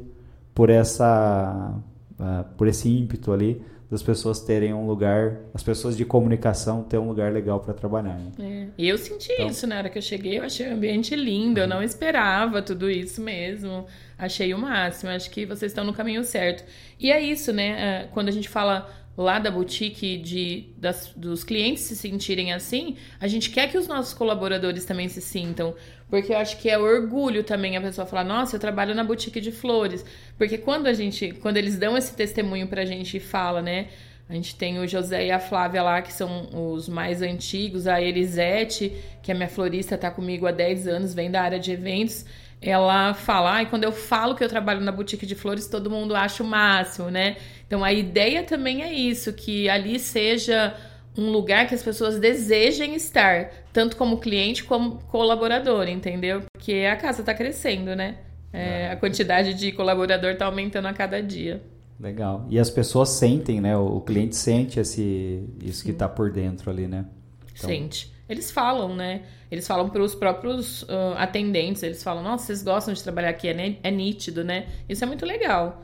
por 0.54 0.70
essa 0.70 1.74
uh, 2.18 2.44
por 2.56 2.68
esse 2.68 2.88
ímpeto 2.88 3.32
ali 3.32 3.62
das 3.92 4.02
pessoas 4.02 4.40
terem 4.40 4.72
um 4.72 4.86
lugar, 4.86 5.40
as 5.52 5.62
pessoas 5.62 5.98
de 5.98 6.02
comunicação 6.06 6.82
ter 6.82 6.96
um 6.96 7.06
lugar 7.06 7.30
legal 7.30 7.60
para 7.60 7.74
trabalhar. 7.74 8.18
Né? 8.18 8.32
É. 8.40 8.68
E 8.78 8.88
eu 8.88 8.96
senti 8.96 9.30
então, 9.34 9.48
isso 9.48 9.66
na 9.66 9.76
hora 9.76 9.90
que 9.90 9.98
eu 9.98 10.02
cheguei, 10.02 10.38
eu 10.38 10.44
achei 10.44 10.66
o 10.66 10.72
ambiente 10.72 11.14
lindo, 11.14 11.60
eu 11.60 11.68
não 11.68 11.82
esperava 11.82 12.62
tudo 12.62 12.90
isso 12.90 13.20
mesmo. 13.20 13.84
Achei 14.16 14.54
o 14.54 14.58
máximo, 14.58 15.10
acho 15.10 15.30
que 15.30 15.44
vocês 15.44 15.72
estão 15.72 15.84
no 15.84 15.92
caminho 15.92 16.24
certo. 16.24 16.64
E 16.98 17.12
é 17.12 17.20
isso, 17.20 17.52
né? 17.52 18.04
É, 18.04 18.08
quando 18.14 18.28
a 18.28 18.32
gente 18.32 18.48
fala 18.48 18.88
lá 19.16 19.38
da 19.38 19.50
boutique 19.50 20.16
de, 20.16 20.68
das, 20.76 21.12
dos 21.14 21.44
clientes 21.44 21.82
se 21.82 21.94
sentirem 21.94 22.52
assim, 22.52 22.96
a 23.20 23.26
gente 23.26 23.50
quer 23.50 23.70
que 23.70 23.76
os 23.76 23.86
nossos 23.86 24.14
colaboradores 24.14 24.84
também 24.84 25.08
se 25.08 25.20
sintam. 25.20 25.74
Porque 26.08 26.32
eu 26.32 26.36
acho 26.36 26.58
que 26.58 26.68
é 26.68 26.78
orgulho 26.78 27.42
também 27.42 27.76
a 27.76 27.80
pessoa 27.80 28.06
falar, 28.06 28.24
nossa, 28.24 28.56
eu 28.56 28.60
trabalho 28.60 28.94
na 28.94 29.02
boutique 29.02 29.40
de 29.40 29.50
flores. 29.50 30.04
Porque 30.36 30.58
quando 30.58 30.86
a 30.86 30.92
gente, 30.92 31.32
quando 31.40 31.56
eles 31.56 31.78
dão 31.78 31.96
esse 31.96 32.14
testemunho 32.14 32.66
pra 32.66 32.84
gente 32.84 33.16
e 33.16 33.20
fala, 33.20 33.62
né? 33.62 33.88
A 34.28 34.34
gente 34.34 34.54
tem 34.54 34.78
o 34.78 34.86
José 34.86 35.26
e 35.26 35.30
a 35.30 35.38
Flávia 35.38 35.82
lá, 35.82 36.00
que 36.00 36.12
são 36.12 36.48
os 36.72 36.88
mais 36.88 37.22
antigos, 37.22 37.86
a 37.86 38.00
Elisete, 38.00 38.92
que 39.22 39.30
é 39.30 39.34
minha 39.34 39.48
florista, 39.48 39.98
tá 39.98 40.10
comigo 40.10 40.46
há 40.46 40.52
10 40.52 40.86
anos, 40.86 41.14
vem 41.14 41.30
da 41.30 41.42
área 41.42 41.58
de 41.58 41.72
eventos 41.72 42.24
ela 42.62 43.12
fala, 43.12 43.60
e 43.60 43.66
quando 43.66 43.82
eu 43.82 43.90
falo 43.90 44.36
que 44.36 44.44
eu 44.44 44.48
trabalho 44.48 44.80
na 44.80 44.92
boutique 44.92 45.26
de 45.26 45.34
flores, 45.34 45.66
todo 45.66 45.90
mundo 45.90 46.14
acha 46.14 46.44
o 46.44 46.46
máximo, 46.46 47.10
né? 47.10 47.36
Então 47.72 47.82
a 47.82 47.90
ideia 47.90 48.42
também 48.42 48.82
é 48.82 48.92
isso, 48.92 49.32
que 49.32 49.66
ali 49.66 49.98
seja 49.98 50.76
um 51.16 51.30
lugar 51.30 51.66
que 51.66 51.74
as 51.74 51.82
pessoas 51.82 52.18
desejem 52.18 52.94
estar, 52.94 53.50
tanto 53.72 53.96
como 53.96 54.18
cliente 54.18 54.62
como 54.62 54.98
colaborador, 55.04 55.88
entendeu? 55.88 56.42
Porque 56.52 56.86
a 56.86 56.96
casa 56.96 57.22
está 57.22 57.32
crescendo, 57.32 57.96
né? 57.96 58.18
É, 58.52 58.82
é. 58.82 58.92
A 58.92 58.96
quantidade 58.96 59.54
de 59.54 59.72
colaborador 59.72 60.32
está 60.32 60.44
aumentando 60.44 60.86
a 60.86 60.92
cada 60.92 61.22
dia. 61.22 61.62
Legal. 61.98 62.46
E 62.50 62.58
as 62.58 62.68
pessoas 62.68 63.08
sentem, 63.08 63.58
né? 63.58 63.74
O 63.74 64.02
cliente 64.02 64.36
sente 64.36 64.78
esse, 64.78 65.42
isso 65.64 65.82
que 65.82 65.92
está 65.92 66.06
por 66.06 66.30
dentro 66.30 66.70
ali, 66.70 66.86
né? 66.86 67.06
Então... 67.54 67.70
Sente. 67.70 68.12
Eles 68.28 68.50
falam, 68.50 68.94
né? 68.94 69.22
Eles 69.50 69.66
falam 69.66 69.88
para 69.88 70.02
os 70.02 70.14
próprios 70.14 70.82
uh, 70.82 71.14
atendentes, 71.16 71.82
eles 71.82 72.02
falam, 72.02 72.22
nossa, 72.22 72.44
vocês 72.44 72.62
gostam 72.62 72.92
de 72.92 73.02
trabalhar 73.02 73.30
aqui, 73.30 73.48
é, 73.48 73.78
é 73.82 73.90
nítido, 73.90 74.44
né? 74.44 74.66
Isso 74.86 75.02
é 75.02 75.06
muito 75.06 75.24
legal. 75.24 75.82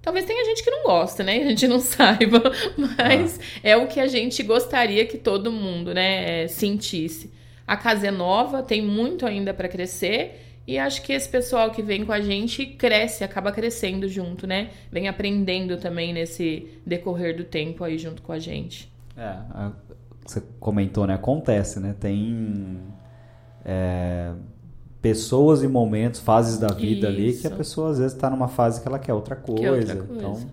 Talvez 0.00 0.24
tenha 0.24 0.44
gente 0.44 0.62
que 0.62 0.70
não 0.70 0.84
gosta, 0.84 1.22
né? 1.22 1.38
A 1.38 1.48
gente 1.48 1.66
não 1.66 1.80
saiba, 1.80 2.42
mas 2.76 3.38
ah. 3.38 3.60
é 3.62 3.76
o 3.76 3.86
que 3.86 4.00
a 4.00 4.06
gente 4.06 4.42
gostaria 4.42 5.06
que 5.06 5.18
todo 5.18 5.52
mundo, 5.52 5.92
né, 5.92 6.46
sentisse. 6.48 7.32
A 7.66 7.76
casa 7.76 8.08
é 8.08 8.10
nova, 8.10 8.62
tem 8.62 8.80
muito 8.80 9.26
ainda 9.26 9.52
para 9.52 9.68
crescer. 9.68 10.44
E 10.66 10.78
acho 10.78 11.02
que 11.02 11.14
esse 11.14 11.28
pessoal 11.28 11.70
que 11.70 11.82
vem 11.82 12.04
com 12.04 12.12
a 12.12 12.20
gente 12.20 12.66
cresce, 12.66 13.24
acaba 13.24 13.50
crescendo 13.50 14.06
junto, 14.06 14.46
né? 14.46 14.70
Vem 14.92 15.08
aprendendo 15.08 15.78
também 15.78 16.12
nesse 16.12 16.68
decorrer 16.84 17.34
do 17.36 17.44
tempo 17.44 17.84
aí 17.84 17.96
junto 17.96 18.20
com 18.20 18.32
a 18.32 18.38
gente. 18.38 18.90
É, 19.16 19.34
você 20.26 20.42
comentou, 20.60 21.06
né? 21.06 21.14
Acontece, 21.14 21.80
né? 21.80 21.94
Tem 21.98 22.82
é, 23.64 24.32
pessoas 25.00 25.62
e 25.62 25.68
momentos, 25.68 26.20
fases 26.20 26.58
da 26.58 26.68
vida 26.68 27.08
Isso. 27.08 27.20
ali 27.20 27.32
que 27.34 27.46
a 27.46 27.50
pessoa 27.50 27.90
às 27.90 27.98
vezes 27.98 28.14
está 28.14 28.28
numa 28.28 28.48
fase 28.48 28.80
que 28.80 28.88
ela 28.88 28.98
quer 28.98 29.14
outra 29.14 29.36
coisa. 29.36 29.60
Quer 29.60 29.70
outra 29.70 29.96
coisa. 29.96 30.14
Então 30.16 30.50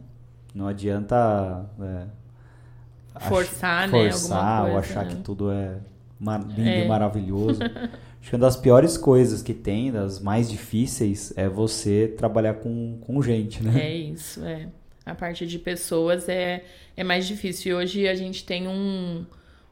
não 0.53 0.67
adianta 0.67 1.65
é, 1.81 3.19
forçar, 3.19 3.83
ach, 3.83 3.91
né? 3.91 4.09
Forçar 4.09 4.61
coisa, 4.61 4.73
ou 4.73 4.79
achar 4.79 5.05
né? 5.05 5.11
que 5.11 5.17
tudo 5.17 5.51
é 5.51 5.77
lindo 6.19 6.61
é. 6.61 6.85
e 6.85 6.87
maravilhoso. 6.87 7.59
Acho 7.63 8.29
que 8.29 8.35
uma 8.35 8.41
das 8.41 8.55
piores 8.55 8.97
coisas 8.97 9.43
que 9.43 9.53
tem, 9.53 9.91
das 9.91 10.19
mais 10.19 10.49
difíceis, 10.49 11.33
é 11.35 11.47
você 11.47 12.07
trabalhar 12.17 12.55
com, 12.55 12.97
com 13.01 13.21
gente, 13.21 13.61
né? 13.63 13.81
É 13.81 13.93
isso, 13.95 14.43
é. 14.43 14.67
A 15.05 15.13
parte 15.13 15.45
de 15.45 15.59
pessoas 15.59 16.27
é, 16.27 16.63
é 16.97 17.03
mais 17.03 17.27
difícil. 17.27 17.73
E 17.73 17.75
hoje 17.75 18.07
a 18.07 18.15
gente 18.15 18.43
tem 18.43 18.67
um, 18.67 19.23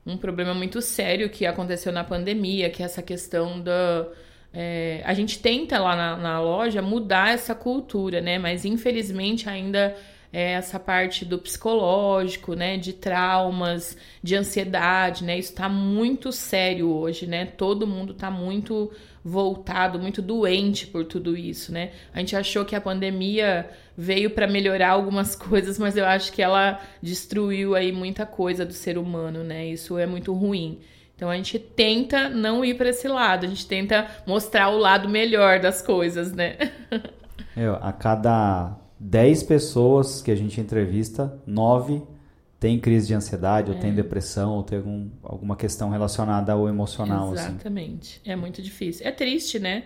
um 0.06 0.16
problema 0.16 0.54
muito 0.54 0.82
sério 0.82 1.30
que 1.30 1.46
aconteceu 1.46 1.92
na 1.92 2.04
pandemia, 2.04 2.70
que 2.70 2.84
é 2.84 2.86
essa 2.86 3.02
questão 3.02 3.60
da. 3.60 4.08
É, 4.54 5.02
a 5.04 5.14
gente 5.16 5.40
tenta 5.40 5.80
lá 5.80 5.96
na, 5.96 6.16
na, 6.16 6.40
loja 6.40 6.80
mudar 6.80 7.34
essa 7.34 7.56
cultura, 7.56 8.22
né? 8.22 8.38
Mas 8.38 8.66
infelizmente 8.66 9.50
ainda 9.50 9.98
é 10.32 10.54
essa 10.54 10.80
parte 10.80 11.26
do 11.26 11.40
psicológico, 11.40 12.54
né? 12.54 12.78
De 12.78 12.94
traumas, 12.94 13.98
de 14.22 14.36
ansiedade, 14.36 15.24
né? 15.24 15.40
Isso 15.40 15.56
tá 15.56 15.68
muito 15.68 16.32
sério 16.32 16.88
hoje, 16.88 17.26
né? 17.26 17.46
Todo 17.46 17.88
mundo 17.88 18.14
tá 18.14 18.30
muito 18.30 18.92
voltado, 19.24 19.98
muito 19.98 20.22
doente 20.22 20.86
por 20.86 21.06
tudo 21.06 21.36
isso, 21.36 21.72
né? 21.72 21.92
A 22.14 22.20
gente 22.20 22.36
achou 22.36 22.64
que 22.64 22.76
a 22.76 22.82
pandemia 22.82 23.70
veio 23.98 24.30
para 24.30 24.46
melhorar 24.46 24.92
algumas 24.92 25.34
coisas, 25.36 25.80
mas 25.80 25.98
eu 25.98 26.06
acho 26.06 26.32
que 26.32 26.44
ela 26.44 26.80
destruiu 27.02 27.74
aí 27.74 27.92
muita 27.92 28.26
coisa 28.26 28.64
do 28.64 28.74
ser 28.74 29.00
humano, 29.00 29.44
né? 29.44 29.66
Isso 29.66 29.98
é 29.98 30.06
muito 30.06 30.32
ruim. 30.32 30.80
Então 31.24 31.32
a 31.32 31.38
gente 31.38 31.58
tenta 31.58 32.28
não 32.28 32.66
ir 32.66 32.76
para 32.76 32.90
esse 32.90 33.08
lado, 33.08 33.46
a 33.46 33.50
gente 33.50 33.66
tenta 33.66 34.08
mostrar 34.28 34.68
o 34.68 34.78
lado 34.78 35.08
melhor 35.08 35.58
das 35.62 35.82
coisas, 35.82 36.34
né? 36.34 36.58
É, 37.56 37.68
a 37.68 37.94
cada 37.94 38.76
10 39.00 39.44
pessoas 39.44 40.24
que 40.24 40.32
a 40.32 40.36
gente 40.36 40.60
entrevista, 40.60 41.40
9 41.46 42.02
tem 42.60 42.80
crise 42.80 43.06
de 43.06 43.14
ansiedade, 43.14 43.70
é. 43.70 43.76
ou 43.76 43.80
tem 43.80 43.94
depressão, 43.94 44.54
ou 44.54 44.64
tem 44.64 44.80
algum, 44.80 45.08
alguma 45.22 45.56
questão 45.56 45.92
relacionada 45.92 46.52
ao 46.52 46.68
emocional. 46.68 47.32
Assim. 47.32 47.50
Exatamente. 47.50 48.22
Assim. 48.24 48.32
É 48.32 48.36
muito 48.36 48.60
difícil. 48.60 49.06
É 49.08 49.12
triste, 49.12 49.60
né? 49.60 49.84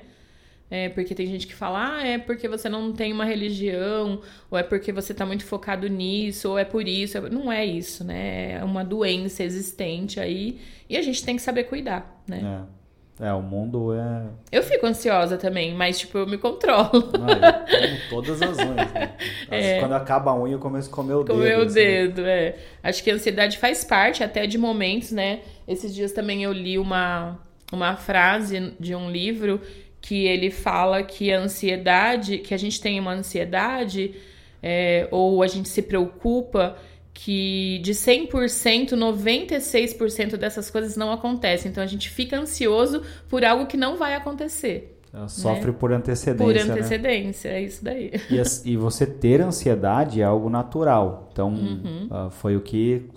É 0.70 0.90
porque 0.90 1.16
tem 1.16 1.26
gente 1.26 1.48
que 1.48 1.56
fala, 1.56 1.98
ah, 1.98 2.06
é 2.06 2.18
porque 2.18 2.48
você 2.48 2.68
não 2.68 2.92
tem 2.92 3.14
uma 3.14 3.24
religião, 3.24 4.22
ou 4.52 4.58
é 4.58 4.64
porque 4.64 4.92
você 4.92 5.14
está 5.14 5.26
muito 5.26 5.46
focado 5.46 5.88
nisso, 5.88 6.50
ou 6.50 6.60
é 6.60 6.66
por 6.66 6.86
isso. 6.88 7.22
Não 7.30 7.52
é 7.52 7.66
isso, 7.66 8.04
né? 8.04 8.54
É 8.54 8.64
uma 8.64 8.84
doença 8.84 9.44
existente 9.44 10.20
aí 10.20 10.60
e 10.90 10.98
a 10.98 11.02
gente 11.02 11.24
tem 11.24 11.38
que 11.38 11.42
saber 11.42 11.64
cuidar, 11.66 12.22
né? 12.28 12.64
É. 12.74 12.78
É, 13.20 13.34
o 13.34 13.42
mundo 13.42 13.94
é. 13.94 14.28
Eu 14.52 14.62
fico 14.62 14.86
ansiosa 14.86 15.38
também, 15.38 15.74
mas, 15.74 15.98
tipo, 15.98 16.20
eu 16.20 16.28
me 16.28 16.38
controlo. 16.38 17.10
Não, 17.18 17.28
eu 17.28 18.10
todas 18.12 18.40
as 18.42 18.58
unhas, 18.60 18.94
né? 18.94 19.14
É. 19.50 19.80
Quando 19.80 19.94
acaba 19.94 20.32
a 20.32 20.40
unha, 20.40 20.54
eu 20.54 20.60
começo 20.60 20.90
a 20.90 20.94
comer 20.94 21.14
o 21.14 21.24
dedo. 21.24 21.34
Comer 21.34 21.58
o 21.58 21.64
assim. 21.64 21.74
dedo, 21.74 22.22
é. 22.26 22.56
Acho 22.84 23.04
que 23.04 23.10
a 23.10 23.16
ansiedade 23.16 23.58
faz 23.58 23.84
parte 23.84 24.24
até 24.24 24.46
de 24.46 24.58
momentos, 24.58 25.12
né? 25.12 25.40
Esses 25.68 25.96
dias 25.96 26.12
também 26.12 26.44
eu 26.44 26.52
li 26.52 26.78
uma, 26.78 27.40
uma 27.72 27.96
frase 27.96 28.74
de 28.80 28.94
um 28.94 29.10
livro 29.10 29.62
que 30.08 30.26
ele 30.26 30.50
fala 30.50 31.04
que 31.04 31.34
a 31.34 31.38
ansiedade, 31.38 32.38
que 32.38 32.54
a 32.54 32.58
gente 32.58 32.80
tem 32.80 32.98
uma 32.98 33.12
ansiedade, 33.12 34.16
é, 34.64 35.06
ou 35.12 35.44
a 35.44 35.48
gente 35.48 35.68
se 35.68 35.82
preocupa 35.82 36.78
que 37.14 37.82
de 37.84 37.92
100%, 37.92 38.92
96% 38.92 40.38
dessas 40.38 40.70
coisas 40.70 40.96
não 40.96 41.12
acontecem. 41.12 41.70
Então 41.70 41.84
a 41.84 41.88
gente 41.88 42.10
fica 42.10 42.40
ansioso 42.40 43.02
por 43.28 43.44
algo 43.44 43.66
que 43.66 43.76
não 43.76 43.98
vai 43.98 44.16
acontecer. 44.16 44.98
Ela 45.14 45.28
sofre 45.28 45.72
né? 45.72 45.78
por 45.78 45.92
antecedência. 45.92 46.46
Por 46.46 46.56
né? 46.56 46.74
antecedência, 46.74 47.52
né? 47.52 47.58
é 47.58 47.62
isso 47.64 47.84
daí. 47.84 48.12
E, 48.30 48.72
e, 48.72 48.78
você 48.78 49.06
ter 49.06 49.42
ansiedade 49.42 50.22
é 50.22 50.24
algo 50.24 50.50
natural. 50.50 51.28
Então, 51.34 51.50
uhum. 51.50 52.08
uh, 52.10 52.30
foi 52.30 52.56
o 52.56 52.62
que 52.62 53.10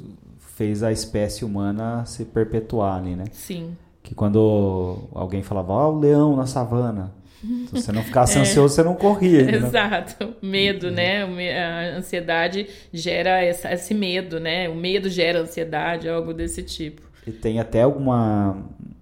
fez 0.57 0.83
a 0.83 0.90
espécie 0.90 1.44
humana 1.44 2.05
se 2.05 2.24
perpetuar 2.24 2.98
ali, 2.98 3.14
né? 3.14 3.26
Sim. 3.31 3.76
Que 4.02 4.14
quando 4.14 5.08
alguém 5.14 5.42
falava, 5.42 5.72
ó, 5.72 5.88
oh, 5.88 5.96
o 5.96 6.00
leão 6.00 6.36
na 6.36 6.46
savana. 6.46 7.12
Se 7.40 7.72
você 7.72 7.92
não 7.92 8.02
ficasse 8.02 8.36
é. 8.38 8.40
ansioso, 8.42 8.74
você 8.74 8.82
não 8.82 8.94
corria. 8.94 9.44
Né? 9.50 9.56
Exato. 9.56 10.34
Medo, 10.42 10.90
né? 10.90 11.22
A 11.22 11.98
ansiedade 11.98 12.66
gera 12.92 13.44
esse 13.44 13.94
medo, 13.94 14.38
né? 14.38 14.68
O 14.68 14.74
medo 14.74 15.08
gera 15.08 15.40
ansiedade, 15.40 16.08
algo 16.08 16.34
desse 16.34 16.62
tipo. 16.62 17.02
E 17.26 17.32
tem 17.32 17.60
até 17.60 17.82
alguma 17.82 18.56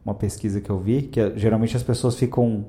uma 0.04 0.14
pesquisa 0.14 0.60
que 0.60 0.70
eu 0.70 0.78
vi 0.78 1.02
que 1.02 1.20
é, 1.20 1.32
geralmente 1.36 1.76
as 1.76 1.82
pessoas 1.82 2.16
ficam 2.16 2.64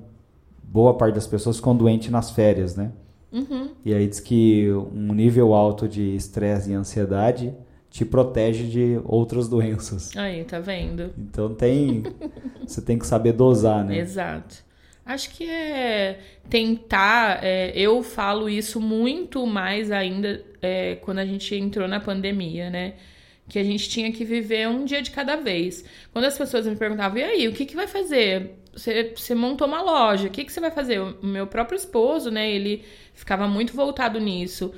boa 0.62 0.94
parte 0.96 1.16
das 1.16 1.26
pessoas 1.26 1.56
ficam 1.56 1.76
doentes 1.76 2.12
nas 2.12 2.32
férias, 2.32 2.76
né? 2.76 2.92
Uhum. 3.32 3.70
E 3.86 3.94
aí 3.94 4.08
diz 4.08 4.20
que 4.20 4.70
um 4.72 5.14
nível 5.14 5.54
alto 5.54 5.88
de 5.88 6.16
estresse 6.16 6.72
e 6.72 6.74
ansiedade 6.74 7.54
te 7.90 8.06
protege 8.06 8.66
de 8.66 9.02
outras 9.04 9.48
doenças. 9.48 10.16
Aí, 10.16 10.44
tá 10.44 10.60
vendo? 10.60 11.14
Então 11.18 11.54
tem 11.54 12.04
você 12.66 12.82
tem 12.82 13.00
que 13.00 13.08
saber 13.08 13.34
dosar, 13.34 13.84
né? 13.84 13.98
Exato. 13.98 14.64
Acho 15.06 15.32
que 15.32 15.50
é 15.50 16.20
tentar. 16.50 17.44
É, 17.44 17.72
eu 17.76 18.04
falo 18.04 18.48
isso 18.48 18.80
muito 18.80 19.46
mais 19.48 19.92
ainda 19.92 20.46
é, 20.62 20.98
quando 20.98 21.18
a 21.18 21.26
gente 21.26 21.56
entrou 21.56 21.88
na 21.88 22.00
pandemia, 22.00 22.70
né? 22.70 22.94
Que 23.48 23.58
a 23.58 23.64
gente 23.64 23.90
tinha 23.90 24.12
que 24.12 24.24
viver 24.24 24.68
um 24.68 24.86
dia 24.86 25.02
de 25.02 25.10
cada 25.10 25.36
vez. 25.36 25.84
Quando 26.14 26.26
as 26.26 26.38
pessoas 26.38 26.68
me 26.68 26.76
perguntavam, 26.76 27.18
e 27.18 27.24
aí, 27.24 27.48
o 27.48 27.54
que, 27.54 27.66
que 27.66 27.76
vai 27.76 27.88
fazer? 27.88 28.52
Você, 28.72 29.12
você 29.16 29.34
montou 29.34 29.68
uma 29.68 29.82
loja, 29.82 30.28
o 30.28 30.30
que, 30.30 30.46
que 30.46 30.54
você 30.54 30.60
vai 30.60 30.70
fazer? 30.70 31.00
O 31.00 31.26
meu 31.26 31.48
próprio 31.48 31.76
esposo, 31.76 32.30
né? 32.30 32.48
Ele 32.52 32.84
ficava 33.16 33.48
muito 33.48 33.74
voltado 33.74 34.20
nisso. 34.20 34.72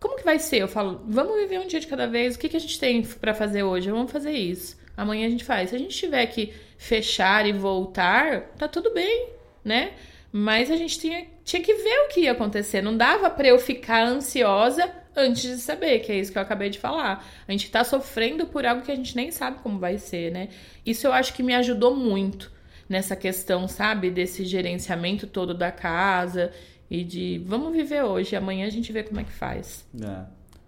Como 0.00 0.16
que 0.16 0.24
vai 0.24 0.38
ser? 0.38 0.58
Eu 0.58 0.68
falo, 0.68 1.00
vamos 1.06 1.36
viver 1.36 1.58
um 1.58 1.66
dia 1.66 1.80
de 1.80 1.86
cada 1.86 2.06
vez. 2.06 2.36
O 2.36 2.38
que, 2.38 2.48
que 2.48 2.56
a 2.56 2.60
gente 2.60 2.78
tem 2.78 3.02
para 3.02 3.34
fazer 3.34 3.62
hoje? 3.64 3.90
Vamos 3.90 4.12
fazer 4.12 4.32
isso. 4.32 4.78
Amanhã 4.96 5.26
a 5.26 5.30
gente 5.30 5.44
faz. 5.44 5.70
Se 5.70 5.76
a 5.76 5.78
gente 5.78 5.96
tiver 5.96 6.26
que 6.26 6.52
fechar 6.76 7.46
e 7.46 7.52
voltar, 7.52 8.42
tá 8.56 8.68
tudo 8.68 8.92
bem, 8.92 9.30
né? 9.64 9.92
Mas 10.30 10.70
a 10.70 10.76
gente 10.76 10.98
tinha, 10.98 11.26
tinha 11.44 11.62
que 11.62 11.74
ver 11.74 12.00
o 12.00 12.08
que 12.08 12.20
ia 12.20 12.32
acontecer. 12.32 12.82
Não 12.82 12.96
dava 12.96 13.28
para 13.30 13.48
eu 13.48 13.58
ficar 13.58 14.06
ansiosa 14.06 14.88
antes 15.16 15.42
de 15.42 15.56
saber, 15.56 16.00
que 16.00 16.12
é 16.12 16.16
isso 16.16 16.30
que 16.30 16.38
eu 16.38 16.42
acabei 16.42 16.70
de 16.70 16.78
falar. 16.78 17.26
A 17.46 17.50
gente 17.50 17.70
tá 17.70 17.82
sofrendo 17.82 18.46
por 18.46 18.64
algo 18.64 18.82
que 18.82 18.92
a 18.92 18.96
gente 18.96 19.16
nem 19.16 19.32
sabe 19.32 19.58
como 19.62 19.78
vai 19.78 19.98
ser, 19.98 20.30
né? 20.30 20.48
Isso 20.86 21.06
eu 21.06 21.12
acho 21.12 21.34
que 21.34 21.42
me 21.42 21.54
ajudou 21.54 21.96
muito 21.96 22.52
nessa 22.88 23.16
questão, 23.16 23.66
sabe? 23.66 24.10
Desse 24.10 24.44
gerenciamento 24.44 25.26
todo 25.26 25.54
da 25.54 25.72
casa 25.72 26.52
e 26.90 27.04
de 27.04 27.38
vamos 27.46 27.72
viver 27.72 28.02
hoje, 28.02 28.34
amanhã 28.36 28.66
a 28.66 28.70
gente 28.70 28.92
vê 28.92 29.02
como 29.02 29.20
é 29.20 29.24
que 29.24 29.32
faz. 29.32 29.84
É. 30.00 30.22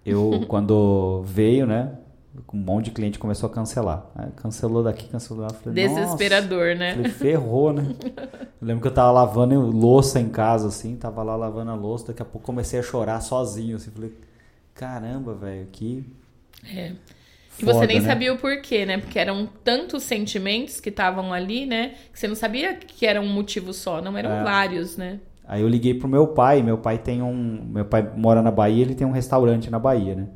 Eu, 0.05 0.45
quando 0.49 1.23
veio, 1.25 1.67
né? 1.67 1.97
um 2.53 2.59
monte 2.59 2.87
de 2.87 2.91
cliente 2.93 3.19
começou 3.19 3.49
a 3.49 3.53
cancelar. 3.53 4.07
Aí 4.15 4.31
cancelou 4.37 4.83
daqui, 4.83 5.09
cancelou 5.09 5.43
lá. 5.43 5.51
Falei, 5.51 5.89
Desesperador, 5.89 6.77
né? 6.77 6.95
Falei, 6.95 7.11
ferrou, 7.11 7.73
né? 7.73 7.95
Eu 8.61 8.67
lembro 8.67 8.83
que 8.83 8.89
eu 8.89 8.95
tava 8.95 9.11
lavando 9.11 9.61
louça 9.61 10.21
em 10.21 10.29
casa, 10.29 10.69
assim, 10.69 10.97
tava 10.97 11.23
lá 11.23 11.35
lavando 11.35 11.71
a 11.71 11.75
louça, 11.75 12.09
daqui 12.09 12.23
a 12.23 12.25
pouco 12.25 12.47
comecei 12.47 12.79
a 12.79 12.83
chorar 12.83 13.21
sozinho, 13.21 13.77
assim, 13.77 13.91
falei, 13.91 14.13
caramba, 14.75 15.35
velho, 15.35 15.67
que... 15.67 16.05
É. 16.65 16.93
E 17.59 17.65
você 17.65 17.87
nem 17.87 18.01
né? 18.01 18.07
sabia 18.07 18.33
o 18.33 18.39
porquê, 18.39 18.87
né? 18.87 18.99
Porque 18.99 19.19
eram 19.19 19.47
tantos 19.63 20.05
sentimentos 20.05 20.81
que 20.81 20.89
estavam 20.89 21.33
ali, 21.33 21.67
né? 21.67 21.95
Que 22.13 22.19
você 22.19 22.27
não 22.27 22.35
sabia 22.35 22.75
que 22.75 23.05
era 23.05 23.21
um 23.21 23.29
motivo 23.29 23.75
só, 23.75 24.01
não 24.01 24.17
eram 24.17 24.31
é. 24.31 24.43
vários, 24.43 24.97
né? 24.97 25.21
Aí 25.51 25.63
eu 25.63 25.69
liguei 25.69 25.95
pro 25.95 26.07
meu 26.07 26.29
pai, 26.29 26.63
meu 26.63 26.79
pai 26.79 26.97
tem 26.97 27.21
um... 27.21 27.61
Meu 27.73 27.85
pai 27.85 28.09
mora 28.17 28.41
na 28.41 28.53
Bahia, 28.53 28.85
ele 28.85 28.95
tem 28.95 29.05
um 29.05 29.11
restaurante 29.11 29.69
na 29.69 29.81
Bahia, 29.81 30.15
né? 30.15 30.29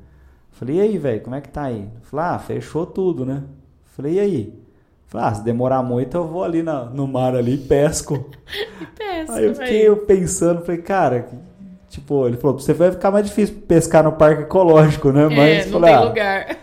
Falei, 0.50 0.78
e 0.78 0.80
aí, 0.80 0.98
velho, 0.98 1.20
como 1.20 1.36
é 1.36 1.40
que 1.40 1.48
tá 1.50 1.62
aí? 1.62 1.86
Falei, 2.02 2.26
ah, 2.26 2.38
fechou 2.40 2.84
tudo, 2.84 3.24
né? 3.24 3.44
Falei, 3.96 4.14
e 4.14 4.18
aí? 4.18 4.54
Falei, 5.06 5.28
ah, 5.28 5.34
se 5.34 5.44
demorar 5.44 5.84
muito 5.84 6.16
eu 6.16 6.26
vou 6.26 6.42
ali 6.42 6.64
na, 6.64 6.86
no 6.86 7.06
mar 7.06 7.36
ali 7.36 7.54
e 7.54 7.58
pesco. 7.58 8.28
e 8.82 8.86
pesco, 8.86 9.32
Aí 9.32 9.44
eu 9.44 9.54
fiquei 9.54 9.88
aí. 9.88 9.96
pensando, 9.96 10.62
falei, 10.64 10.82
cara, 10.82 11.28
tipo, 11.88 12.26
ele 12.26 12.36
falou, 12.36 12.58
você 12.58 12.72
vai 12.74 12.90
ficar 12.90 13.12
mais 13.12 13.24
difícil 13.24 13.54
pescar 13.68 14.02
no 14.02 14.10
parque 14.10 14.42
ecológico, 14.42 15.12
né? 15.12 15.26
É, 15.26 15.28
mas, 15.28 15.66
não 15.66 15.80
falei, 15.80 15.94
tem 15.94 16.02
ah, 16.02 16.08
lugar. 16.08 16.56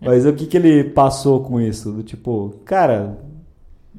Mas 0.00 0.26
o 0.26 0.32
que 0.32 0.46
que 0.46 0.56
ele 0.56 0.82
passou 0.90 1.44
com 1.44 1.60
isso? 1.60 1.92
Do 1.92 2.02
tipo, 2.02 2.56
cara, 2.64 3.16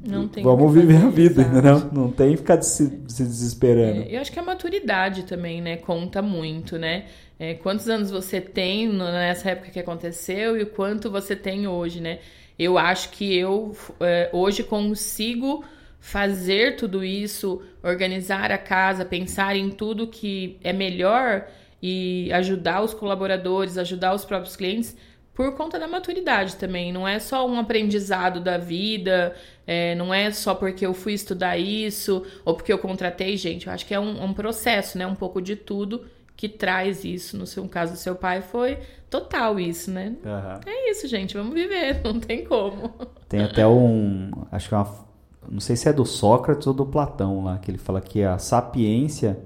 não 0.06 0.28
tem 0.28 0.44
Vamos 0.44 0.72
viver 0.72 0.96
a 0.96 1.08
vida, 1.08 1.42
entendeu? 1.42 1.90
Não 1.92 2.10
tem 2.10 2.36
ficar 2.36 2.60
se, 2.62 3.02
se 3.08 3.22
desesperando. 3.22 4.02
É, 4.02 4.16
eu 4.16 4.20
acho 4.20 4.30
que 4.30 4.38
a 4.38 4.42
maturidade 4.42 5.24
também, 5.24 5.60
né, 5.60 5.76
conta 5.76 6.20
muito, 6.20 6.78
né? 6.78 7.06
É, 7.38 7.54
quantos 7.54 7.88
anos 7.88 8.10
você 8.10 8.40
tem 8.40 8.88
nessa 8.88 9.50
época 9.50 9.70
que 9.70 9.80
aconteceu 9.80 10.56
e 10.56 10.62
o 10.62 10.66
quanto 10.66 11.10
você 11.10 11.34
tem 11.34 11.66
hoje, 11.66 12.00
né? 12.00 12.18
Eu 12.58 12.78
acho 12.78 13.10
que 13.10 13.36
eu 13.36 13.76
é, 14.00 14.30
hoje 14.32 14.62
consigo 14.62 15.64
fazer 15.98 16.76
tudo 16.76 17.02
isso, 17.02 17.62
organizar 17.82 18.52
a 18.52 18.58
casa, 18.58 19.04
pensar 19.04 19.56
em 19.56 19.70
tudo 19.70 20.06
que 20.06 20.58
é 20.62 20.72
melhor 20.72 21.46
e 21.82 22.30
ajudar 22.32 22.82
os 22.82 22.94
colaboradores, 22.94 23.78
ajudar 23.78 24.14
os 24.14 24.24
próprios 24.24 24.54
clientes 24.54 24.96
por 25.34 25.52
conta 25.54 25.78
da 25.78 25.88
maturidade 25.88 26.56
também. 26.56 26.92
Não 26.92 27.06
é 27.06 27.18
só 27.18 27.46
um 27.46 27.58
aprendizado 27.58 28.40
da 28.40 28.56
vida, 28.56 29.34
é, 29.66 29.94
não 29.96 30.14
é 30.14 30.30
só 30.30 30.54
porque 30.54 30.86
eu 30.86 30.94
fui 30.94 31.12
estudar 31.12 31.58
isso 31.58 32.24
ou 32.44 32.54
porque 32.54 32.72
eu 32.72 32.78
contratei 32.78 33.36
gente. 33.36 33.66
Eu 33.66 33.72
acho 33.72 33.84
que 33.84 33.92
é 33.92 33.98
um, 34.00 34.24
um 34.24 34.32
processo, 34.32 34.96
né? 34.96 35.06
Um 35.06 35.14
pouco 35.14 35.42
de 35.42 35.56
tudo 35.56 36.04
que 36.36 36.48
traz 36.48 37.04
isso. 37.04 37.36
No 37.36 37.46
seu 37.46 37.66
caso, 37.68 37.92
do 37.92 37.98
seu 37.98 38.14
pai 38.14 38.42
foi 38.42 38.78
total 39.10 39.58
isso, 39.58 39.90
né? 39.90 40.14
Uhum. 40.24 40.60
É 40.66 40.90
isso, 40.90 41.08
gente. 41.08 41.36
Vamos 41.36 41.54
viver, 41.54 42.00
não 42.04 42.20
tem 42.20 42.44
como. 42.44 42.94
Tem 43.28 43.40
até 43.40 43.66
um. 43.66 44.30
Acho 44.52 44.68
que 44.68 44.74
é 44.74 44.78
uma. 44.78 45.04
Não 45.50 45.60
sei 45.60 45.76
se 45.76 45.88
é 45.88 45.92
do 45.92 46.06
Sócrates 46.06 46.66
ou 46.66 46.72
do 46.72 46.86
Platão 46.86 47.44
lá, 47.44 47.58
que 47.58 47.70
ele 47.70 47.76
fala 47.76 48.00
que 48.00 48.22
a 48.22 48.38
sapiência 48.38 49.38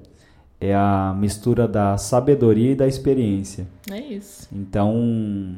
é 0.60 0.74
a 0.74 1.14
mistura 1.16 1.66
da 1.66 1.96
sabedoria 1.96 2.72
e 2.72 2.74
da 2.74 2.86
experiência. 2.86 3.66
É 3.90 3.98
isso. 3.98 4.48
Então, 4.52 5.56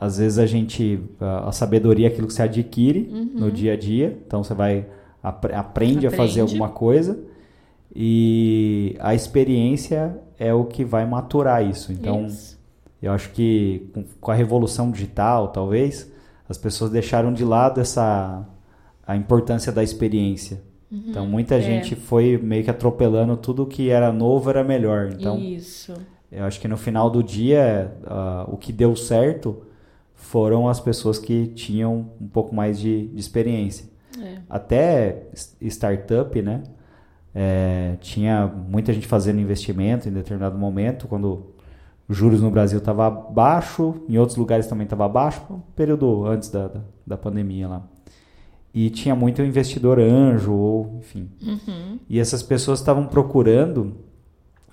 às 0.00 0.18
vezes 0.18 0.38
a 0.38 0.46
gente. 0.46 1.00
A, 1.20 1.50
sabedoria 1.50 2.06
é 2.06 2.10
aquilo 2.10 2.26
que 2.26 2.32
você 2.32 2.42
adquire 2.42 3.08
uhum. 3.10 3.30
no 3.34 3.50
dia 3.50 3.72
a 3.72 3.76
dia. 3.76 4.16
Então 4.26 4.44
você 4.44 4.54
vai. 4.54 4.86
aprende, 5.22 5.56
aprende 5.56 6.06
a 6.06 6.10
fazer 6.10 6.40
alguma 6.40 6.68
coisa. 6.68 7.18
E 7.94 8.96
a 9.00 9.14
experiência 9.14 10.16
é 10.38 10.54
o 10.54 10.64
que 10.64 10.84
vai 10.84 11.04
maturar 11.04 11.66
isso. 11.66 11.90
Então, 11.90 12.26
isso. 12.26 12.58
eu 13.02 13.12
acho 13.12 13.30
que 13.30 13.90
com 14.20 14.30
a 14.30 14.34
revolução 14.34 14.90
digital, 14.90 15.48
talvez, 15.48 16.12
as 16.48 16.56
pessoas 16.56 16.90
deixaram 16.90 17.32
de 17.32 17.44
lado 17.44 17.80
essa 17.80 18.46
a 19.04 19.16
importância 19.16 19.72
da 19.72 19.82
experiência. 19.82 20.62
Uhum, 20.92 21.02
então, 21.08 21.26
muita 21.26 21.56
é. 21.56 21.60
gente 21.60 21.96
foi 21.96 22.38
meio 22.38 22.62
que 22.62 22.70
atropelando 22.70 23.36
tudo 23.36 23.66
que 23.66 23.88
era 23.88 24.12
novo 24.12 24.48
era 24.50 24.62
melhor. 24.62 25.10
Então, 25.10 25.38
isso. 25.38 25.94
eu 26.30 26.44
acho 26.44 26.60
que 26.60 26.68
no 26.68 26.76
final 26.76 27.10
do 27.10 27.22
dia, 27.22 27.90
uh, 28.04 28.52
o 28.52 28.56
que 28.58 28.70
deu 28.70 28.94
certo 28.94 29.62
foram 30.18 30.68
as 30.68 30.80
pessoas 30.80 31.18
que 31.18 31.46
tinham 31.46 32.10
um 32.20 32.26
pouco 32.26 32.54
mais 32.54 32.78
de, 32.78 33.06
de 33.06 33.20
experiência. 33.20 33.88
É. 34.20 34.38
Até 34.50 35.28
startup, 35.62 36.42
né? 36.42 36.64
É, 37.34 37.96
tinha 38.00 38.46
muita 38.46 38.92
gente 38.92 39.06
fazendo 39.06 39.40
investimento 39.40 40.08
em 40.08 40.12
determinado 40.12 40.58
momento, 40.58 41.06
quando 41.06 41.54
os 42.08 42.16
juros 42.16 42.42
no 42.42 42.50
Brasil 42.50 42.78
estava 42.78 43.08
baixo, 43.08 44.02
em 44.08 44.18
outros 44.18 44.36
lugares 44.36 44.66
também 44.66 44.84
estava 44.84 45.08
baixo, 45.08 45.40
um 45.48 45.60
período 45.76 46.26
antes 46.26 46.50
da, 46.50 46.66
da, 46.66 46.80
da, 47.06 47.16
pandemia 47.16 47.68
lá. 47.68 47.82
E 48.74 48.90
tinha 48.90 49.14
muito 49.14 49.40
investidor 49.40 50.00
anjo, 50.00 50.52
ou 50.52 50.96
enfim. 50.98 51.30
Uhum. 51.40 52.00
E 52.08 52.18
essas 52.18 52.42
pessoas 52.42 52.80
estavam 52.80 53.06
procurando 53.06 53.96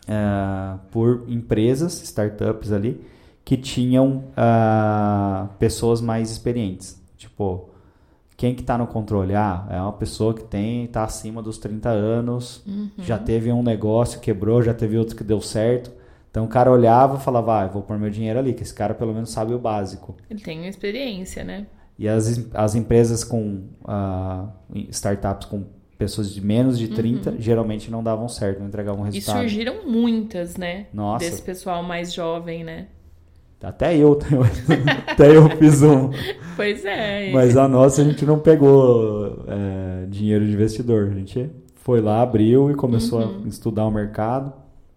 uh, 0.10 0.80
por 0.92 1.26
empresas, 1.28 2.02
startups 2.02 2.72
ali, 2.72 3.00
que 3.46 3.56
tinham 3.56 4.24
uh, 4.32 5.48
pessoas 5.60 6.02
mais 6.02 6.32
experientes. 6.32 7.00
Tipo, 7.16 7.70
quem 8.36 8.56
que 8.56 8.62
está 8.62 8.76
no 8.76 8.88
controle? 8.88 9.36
Ah, 9.36 9.68
é 9.70 9.80
uma 9.80 9.94
pessoa 9.94 10.34
que 10.34 10.44
tem 10.44 10.86
está 10.86 11.04
acima 11.04 11.44
dos 11.44 11.60
30 11.60 11.90
anos, 11.90 12.64
uhum. 12.66 12.90
já 12.98 13.20
teve 13.20 13.52
um 13.52 13.62
negócio, 13.62 14.20
quebrou, 14.20 14.64
já 14.64 14.74
teve 14.74 14.98
outro 14.98 15.16
que 15.16 15.24
deu 15.24 15.40
certo. 15.40 15.92
Então 16.32 16.44
o 16.44 16.48
cara 16.48 16.72
olhava 16.72 17.18
e 17.18 17.22
falava, 17.22 17.62
ah, 17.62 17.68
vou 17.68 17.84
pôr 17.84 17.98
meu 18.00 18.10
dinheiro 18.10 18.40
ali, 18.40 18.52
que 18.52 18.64
esse 18.64 18.74
cara 18.74 18.96
pelo 18.96 19.14
menos 19.14 19.30
sabe 19.30 19.54
o 19.54 19.60
básico. 19.60 20.18
Ele 20.30 20.42
tem 20.42 20.68
experiência, 20.68 21.44
né? 21.44 21.68
E 21.98 22.10
as, 22.10 22.50
as 22.54 22.76
empresas 22.76 23.24
com 23.24 23.64
uh, 23.84 24.50
startups 24.90 25.48
com 25.48 25.64
pessoas 25.98 26.34
de 26.34 26.42
menos 26.42 26.78
de 26.78 26.90
30 26.90 27.30
uhum. 27.30 27.36
geralmente 27.40 27.90
não 27.90 28.04
davam 28.04 28.28
certo, 28.28 28.60
não 28.60 28.68
entregavam 28.68 29.04
resultado. 29.04 29.38
E 29.38 29.40
surgiram 29.40 29.88
muitas, 29.88 30.58
né? 30.58 30.88
Nossa. 30.92 31.24
Desse 31.24 31.42
pessoal 31.42 31.84
mais 31.84 32.12
jovem, 32.12 32.64
né? 32.64 32.88
Até 33.62 33.98
eu, 33.98 34.18
até 35.08 35.36
eu 35.36 35.50
fiz 35.58 35.82
um. 35.82 36.12
Pois 36.56 36.86
é. 36.86 37.32
Mas 37.32 37.58
a 37.58 37.68
nossa 37.68 38.02
a 38.02 38.06
gente 38.06 38.26
não 38.26 38.38
pegou 38.40 39.44
é, 39.48 40.06
dinheiro 40.08 40.46
de 40.46 40.54
investidor. 40.54 41.10
A 41.12 41.16
gente 41.16 41.50
foi 41.76 42.00
lá, 42.00 42.22
abriu 42.22 42.70
e 42.70 42.76
começou 42.76 43.22
uhum. 43.22 43.42
a 43.44 43.48
estudar 43.48 43.86
o 43.86 43.92
mercado. 43.92 44.54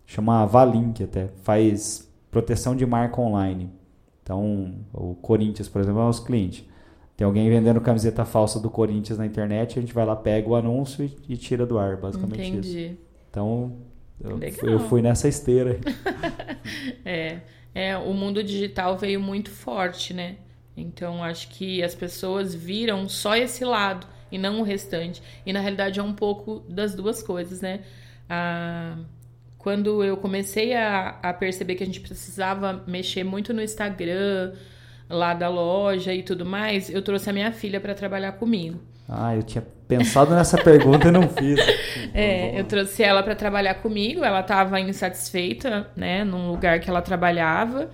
Chama 0.06 0.44
Valink 0.44 1.02
até. 1.02 1.28
Faz 1.42 2.08
proteção 2.30 2.76
de 2.76 2.84
marca 2.84 3.20
online. 3.20 3.70
Então, 4.22 4.74
o 4.92 5.14
Corinthians, 5.14 5.68
por 5.68 5.80
exemplo, 5.80 6.00
é 6.00 6.04
nosso 6.04 6.24
cliente. 6.24 6.68
Tem 7.16 7.24
alguém 7.24 7.48
vendendo 7.48 7.80
camiseta 7.80 8.24
falsa 8.24 8.60
do 8.60 8.70
Corinthians 8.70 9.18
na 9.18 9.26
internet, 9.26 9.78
a 9.78 9.82
gente 9.82 9.94
vai 9.94 10.04
lá, 10.04 10.14
pega 10.14 10.48
o 10.48 10.54
anúncio 10.54 11.04
e, 11.04 11.16
e 11.30 11.36
tira 11.36 11.66
do 11.66 11.78
ar, 11.78 11.96
basicamente 11.96 12.48
Entendi. 12.48 12.86
isso. 12.86 12.96
Então, 13.30 13.72
eu, 14.22 14.38
eu 14.62 14.78
fui 14.80 15.00
nessa 15.02 15.26
esteira. 15.26 15.80
é 17.04 17.38
é, 17.78 17.96
o 17.96 18.12
mundo 18.12 18.42
digital 18.42 18.98
veio 18.98 19.20
muito 19.20 19.52
forte, 19.52 20.12
né? 20.12 20.34
Então 20.76 21.22
acho 21.22 21.48
que 21.48 21.80
as 21.80 21.94
pessoas 21.94 22.52
viram 22.52 23.08
só 23.08 23.36
esse 23.36 23.64
lado 23.64 24.04
e 24.32 24.36
não 24.36 24.58
o 24.58 24.64
restante. 24.64 25.22
E 25.46 25.52
na 25.52 25.60
realidade 25.60 26.00
é 26.00 26.02
um 26.02 26.12
pouco 26.12 26.64
das 26.68 26.92
duas 26.92 27.22
coisas, 27.22 27.60
né? 27.60 27.84
Ah, 28.28 28.96
quando 29.56 30.02
eu 30.02 30.16
comecei 30.16 30.74
a, 30.74 31.20
a 31.22 31.32
perceber 31.32 31.76
que 31.76 31.84
a 31.84 31.86
gente 31.86 32.00
precisava 32.00 32.82
mexer 32.84 33.22
muito 33.22 33.54
no 33.54 33.62
Instagram, 33.62 34.54
lá 35.08 35.32
da 35.32 35.48
loja 35.48 36.12
e 36.12 36.24
tudo 36.24 36.44
mais, 36.44 36.90
eu 36.90 37.00
trouxe 37.00 37.30
a 37.30 37.32
minha 37.32 37.52
filha 37.52 37.80
para 37.80 37.94
trabalhar 37.94 38.32
comigo. 38.32 38.80
Ah, 39.08 39.36
eu 39.36 39.44
tinha 39.44 39.64
pensado 39.88 40.34
nessa 40.34 40.58
pergunta 40.62 41.08
e 41.08 41.10
não 41.10 41.28
fiz. 41.28 41.58
É, 42.14 42.60
eu 42.60 42.64
trouxe 42.64 43.02
ela 43.02 43.22
para 43.22 43.34
trabalhar 43.34 43.74
comigo. 43.74 44.22
Ela 44.22 44.40
estava 44.40 44.78
insatisfeita, 44.78 45.88
né, 45.96 46.24
num 46.24 46.50
lugar 46.50 46.78
que 46.78 46.90
ela 46.90 47.00
trabalhava. 47.00 47.90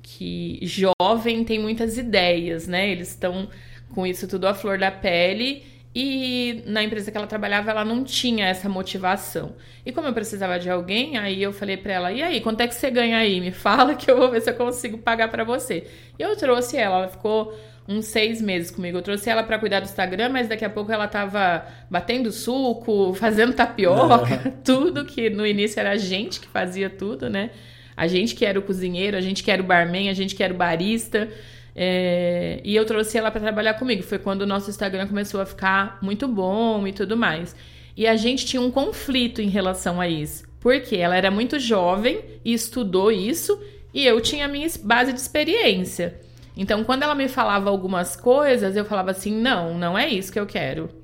Que 0.00 0.58
jovem 0.62 1.44
tem 1.44 1.58
muitas 1.58 1.98
ideias, 1.98 2.66
né? 2.66 2.90
Eles 2.90 3.08
estão 3.10 3.48
com 3.94 4.06
isso 4.06 4.26
tudo 4.28 4.46
à 4.46 4.54
flor 4.54 4.78
da 4.78 4.90
pele. 4.90 5.64
E 5.94 6.62
na 6.66 6.82
empresa 6.82 7.10
que 7.10 7.16
ela 7.18 7.26
trabalhava, 7.26 7.70
ela 7.70 7.84
não 7.84 8.02
tinha 8.02 8.46
essa 8.46 8.68
motivação. 8.68 9.54
E 9.84 9.92
como 9.92 10.08
eu 10.08 10.12
precisava 10.14 10.58
de 10.58 10.70
alguém, 10.70 11.18
aí 11.18 11.42
eu 11.42 11.52
falei 11.52 11.76
para 11.76 11.92
ela: 11.92 12.12
"E 12.12 12.22
aí, 12.22 12.40
quanto 12.40 12.62
é 12.62 12.68
que 12.68 12.74
você 12.74 12.90
ganha 12.90 13.18
aí? 13.18 13.40
Me 13.40 13.50
fala 13.50 13.94
que 13.94 14.10
eu 14.10 14.16
vou 14.16 14.30
ver 14.30 14.40
se 14.40 14.50
eu 14.50 14.54
consigo 14.54 14.96
pagar 14.96 15.28
para 15.28 15.44
você". 15.44 15.86
E 16.18 16.22
eu 16.22 16.34
trouxe 16.36 16.78
ela, 16.78 16.96
ela 16.96 17.08
ficou 17.08 17.54
uns 17.86 18.06
seis 18.06 18.40
meses 18.40 18.70
comigo. 18.70 18.98
Eu 18.98 19.02
trouxe 19.02 19.28
ela 19.28 19.42
para 19.42 19.58
cuidar 19.58 19.80
do 19.80 19.84
Instagram, 19.84 20.28
mas 20.28 20.48
daqui 20.48 20.64
a 20.64 20.70
pouco 20.70 20.92
ela 20.92 21.08
tava 21.08 21.66
batendo 21.90 22.30
suco, 22.30 23.14
fazendo 23.18 23.52
tapioca, 23.52 24.54
tudo 24.64 25.04
que 25.04 25.30
no 25.30 25.46
início 25.46 25.80
era 25.80 25.92
a 25.92 25.96
gente 25.96 26.40
que 26.40 26.48
fazia 26.48 26.88
tudo, 26.88 27.28
né? 27.28 27.50
A 27.96 28.06
gente 28.06 28.34
que 28.34 28.44
era 28.44 28.58
o 28.58 28.62
cozinheiro, 28.62 29.16
a 29.16 29.20
gente 29.20 29.42
que 29.42 29.50
era 29.50 29.62
o 29.62 29.64
barman, 29.64 30.08
a 30.08 30.14
gente 30.14 30.34
que 30.34 30.42
era 30.42 30.52
o 30.52 30.56
barista. 30.56 31.28
É, 31.74 32.60
e 32.64 32.74
eu 32.74 32.84
trouxe 32.84 33.16
ela 33.18 33.30
para 33.30 33.40
trabalhar 33.40 33.74
comigo. 33.74 34.02
Foi 34.02 34.18
quando 34.18 34.42
o 34.42 34.46
nosso 34.46 34.70
Instagram 34.70 35.06
começou 35.06 35.40
a 35.40 35.46
ficar 35.46 35.98
muito 36.00 36.26
bom 36.26 36.86
e 36.86 36.92
tudo 36.92 37.16
mais. 37.16 37.54
E 37.96 38.06
a 38.06 38.16
gente 38.16 38.46
tinha 38.46 38.62
um 38.62 38.70
conflito 38.70 39.42
em 39.42 39.48
relação 39.48 40.00
a 40.00 40.08
isso. 40.08 40.44
Porque 40.60 40.96
ela 40.96 41.16
era 41.16 41.30
muito 41.30 41.58
jovem 41.58 42.20
e 42.44 42.54
estudou 42.54 43.10
isso, 43.10 43.60
e 43.92 44.06
eu 44.06 44.20
tinha 44.20 44.44
a 44.44 44.48
minha 44.48 44.68
base 44.82 45.12
de 45.12 45.18
experiência. 45.18 46.20
Então, 46.56 46.84
quando 46.84 47.02
ela 47.02 47.14
me 47.14 47.28
falava 47.28 47.70
algumas 47.70 48.16
coisas, 48.16 48.76
eu 48.76 48.84
falava 48.84 49.10
assim: 49.10 49.34
não, 49.34 49.76
não 49.78 49.98
é 49.98 50.08
isso 50.08 50.32
que 50.32 50.40
eu 50.40 50.46
quero. 50.46 51.02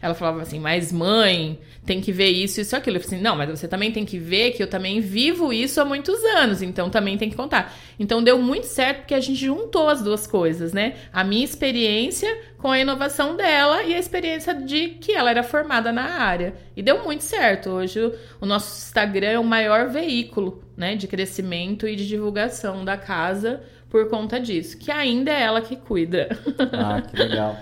Ela 0.00 0.14
falava 0.14 0.42
assim, 0.42 0.60
mas 0.60 0.92
mãe, 0.92 1.58
tem 1.84 2.00
que 2.00 2.12
ver 2.12 2.28
isso, 2.28 2.60
isso, 2.60 2.76
aquilo. 2.76 2.96
Eu 2.96 3.00
falei 3.00 3.16
assim, 3.16 3.24
não, 3.24 3.34
mas 3.34 3.50
você 3.50 3.66
também 3.66 3.90
tem 3.90 4.04
que 4.04 4.18
ver 4.18 4.52
que 4.52 4.62
eu 4.62 4.68
também 4.68 5.00
vivo 5.00 5.52
isso 5.52 5.80
há 5.80 5.84
muitos 5.84 6.22
anos, 6.24 6.62
então 6.62 6.88
também 6.88 7.18
tem 7.18 7.28
que 7.28 7.36
contar. 7.36 7.74
Então 7.98 8.22
deu 8.22 8.38
muito 8.38 8.66
certo 8.66 8.98
porque 8.98 9.14
a 9.14 9.20
gente 9.20 9.44
juntou 9.44 9.88
as 9.88 10.02
duas 10.02 10.26
coisas, 10.26 10.72
né? 10.72 10.94
A 11.12 11.24
minha 11.24 11.44
experiência 11.44 12.28
com 12.58 12.70
a 12.70 12.78
inovação 12.78 13.36
dela 13.36 13.82
e 13.82 13.94
a 13.94 13.98
experiência 13.98 14.54
de 14.54 14.90
que 14.90 15.12
ela 15.12 15.30
era 15.30 15.42
formada 15.42 15.90
na 15.90 16.20
área. 16.20 16.54
E 16.76 16.82
deu 16.82 17.02
muito 17.02 17.24
certo. 17.24 17.70
Hoje 17.70 18.12
o 18.40 18.46
nosso 18.46 18.86
Instagram 18.86 19.30
é 19.30 19.38
o 19.38 19.44
maior 19.44 19.88
veículo, 19.88 20.62
né, 20.76 20.94
de 20.94 21.08
crescimento 21.08 21.88
e 21.88 21.96
de 21.96 22.06
divulgação 22.06 22.84
da 22.84 22.96
casa 22.96 23.62
por 23.88 24.08
conta 24.08 24.38
disso, 24.38 24.76
que 24.78 24.90
ainda 24.90 25.30
é 25.30 25.42
ela 25.42 25.60
que 25.60 25.76
cuida. 25.76 26.28
Ah, 26.72 27.00
que 27.02 27.16
legal. 27.16 27.56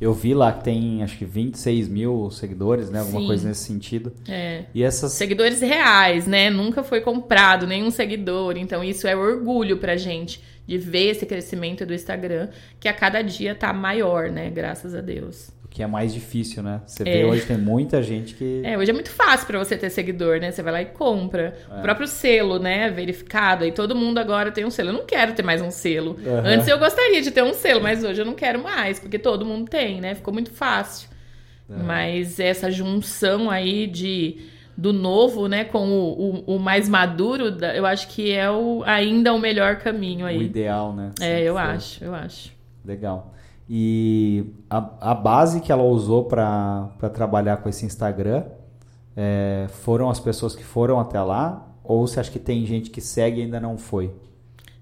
Eu 0.00 0.12
vi 0.12 0.32
lá 0.32 0.52
que 0.52 0.62
tem 0.62 1.02
acho 1.02 1.18
que 1.18 1.24
26 1.24 1.88
mil 1.88 2.30
seguidores, 2.30 2.88
né? 2.88 3.00
Alguma 3.00 3.20
Sim. 3.20 3.26
coisa 3.26 3.48
nesse 3.48 3.64
sentido. 3.64 4.12
É. 4.28 4.64
E 4.72 4.82
essas. 4.82 5.12
Seguidores 5.12 5.60
reais, 5.60 6.26
né? 6.26 6.50
Nunca 6.50 6.84
foi 6.84 7.00
comprado 7.00 7.66
nenhum 7.66 7.90
seguidor. 7.90 8.56
Então, 8.56 8.84
isso 8.84 9.08
é 9.08 9.16
orgulho 9.16 9.78
pra 9.78 9.96
gente 9.96 10.40
de 10.66 10.78
ver 10.78 11.10
esse 11.10 11.26
crescimento 11.26 11.84
do 11.84 11.94
Instagram, 11.94 12.48
que 12.78 12.88
a 12.88 12.92
cada 12.92 13.22
dia 13.22 13.54
tá 13.54 13.72
maior, 13.72 14.30
né? 14.30 14.50
Graças 14.50 14.94
a 14.94 15.00
Deus 15.00 15.57
que 15.70 15.82
é 15.82 15.86
mais 15.86 16.12
difícil, 16.12 16.62
né? 16.62 16.80
Você 16.86 17.04
vê 17.04 17.20
é. 17.20 17.26
hoje 17.26 17.46
tem 17.46 17.58
muita 17.58 18.02
gente 18.02 18.34
que. 18.34 18.62
É, 18.64 18.76
hoje 18.76 18.90
é 18.90 18.94
muito 18.94 19.10
fácil 19.10 19.46
para 19.46 19.58
você 19.58 19.76
ter 19.76 19.90
seguidor, 19.90 20.40
né? 20.40 20.50
Você 20.50 20.62
vai 20.62 20.72
lá 20.72 20.82
e 20.82 20.86
compra. 20.86 21.56
É. 21.70 21.78
O 21.78 21.82
próprio 21.82 22.06
selo, 22.06 22.58
né? 22.58 22.90
Verificado. 22.90 23.64
E 23.64 23.72
todo 23.72 23.94
mundo 23.94 24.18
agora 24.18 24.50
tem 24.50 24.64
um 24.64 24.70
selo. 24.70 24.88
Eu 24.88 24.94
não 24.94 25.06
quero 25.06 25.34
ter 25.34 25.42
mais 25.42 25.60
um 25.60 25.70
selo. 25.70 26.16
Uhum. 26.24 26.42
Antes 26.44 26.66
eu 26.66 26.78
gostaria 26.78 27.20
de 27.20 27.30
ter 27.30 27.42
um 27.42 27.54
selo, 27.54 27.82
mas 27.82 28.02
hoje 28.02 28.20
eu 28.20 28.26
não 28.26 28.34
quero 28.34 28.62
mais, 28.62 28.98
porque 28.98 29.18
todo 29.18 29.44
mundo 29.44 29.68
tem, 29.68 30.00
né? 30.00 30.14
Ficou 30.14 30.32
muito 30.32 30.50
fácil. 30.50 31.08
Uhum. 31.68 31.84
Mas 31.84 32.40
essa 32.40 32.70
junção 32.70 33.50
aí 33.50 33.86
de 33.86 34.38
do 34.76 34.92
novo, 34.92 35.48
né, 35.48 35.64
com 35.64 35.88
o, 35.88 36.44
o, 36.46 36.54
o 36.54 36.58
mais 36.60 36.88
maduro, 36.88 37.46
eu 37.74 37.84
acho 37.84 38.06
que 38.06 38.30
é 38.30 38.48
o, 38.48 38.84
ainda 38.86 39.34
o 39.34 39.38
melhor 39.38 39.78
caminho 39.78 40.24
aí. 40.24 40.38
O 40.38 40.42
ideal, 40.42 40.94
né? 40.94 41.10
É, 41.20 41.42
eu 41.42 41.58
acho, 41.58 42.04
eu 42.04 42.14
acho. 42.14 42.52
Legal. 42.84 43.34
E 43.68 44.46
a, 44.70 45.10
a 45.10 45.14
base 45.14 45.60
que 45.60 45.70
ela 45.70 45.82
usou 45.82 46.24
para 46.24 46.90
trabalhar 47.12 47.58
com 47.58 47.68
esse 47.68 47.84
Instagram 47.84 48.44
é, 49.14 49.66
foram 49.68 50.08
as 50.08 50.18
pessoas 50.18 50.54
que 50.54 50.64
foram 50.64 50.98
até 50.98 51.20
lá? 51.20 51.66
Ou 51.84 52.06
você 52.06 52.20
acha 52.20 52.30
que 52.30 52.38
tem 52.38 52.64
gente 52.64 52.88
que 52.90 53.00
segue 53.00 53.40
e 53.40 53.44
ainda 53.44 53.60
não 53.60 53.76
foi? 53.76 54.10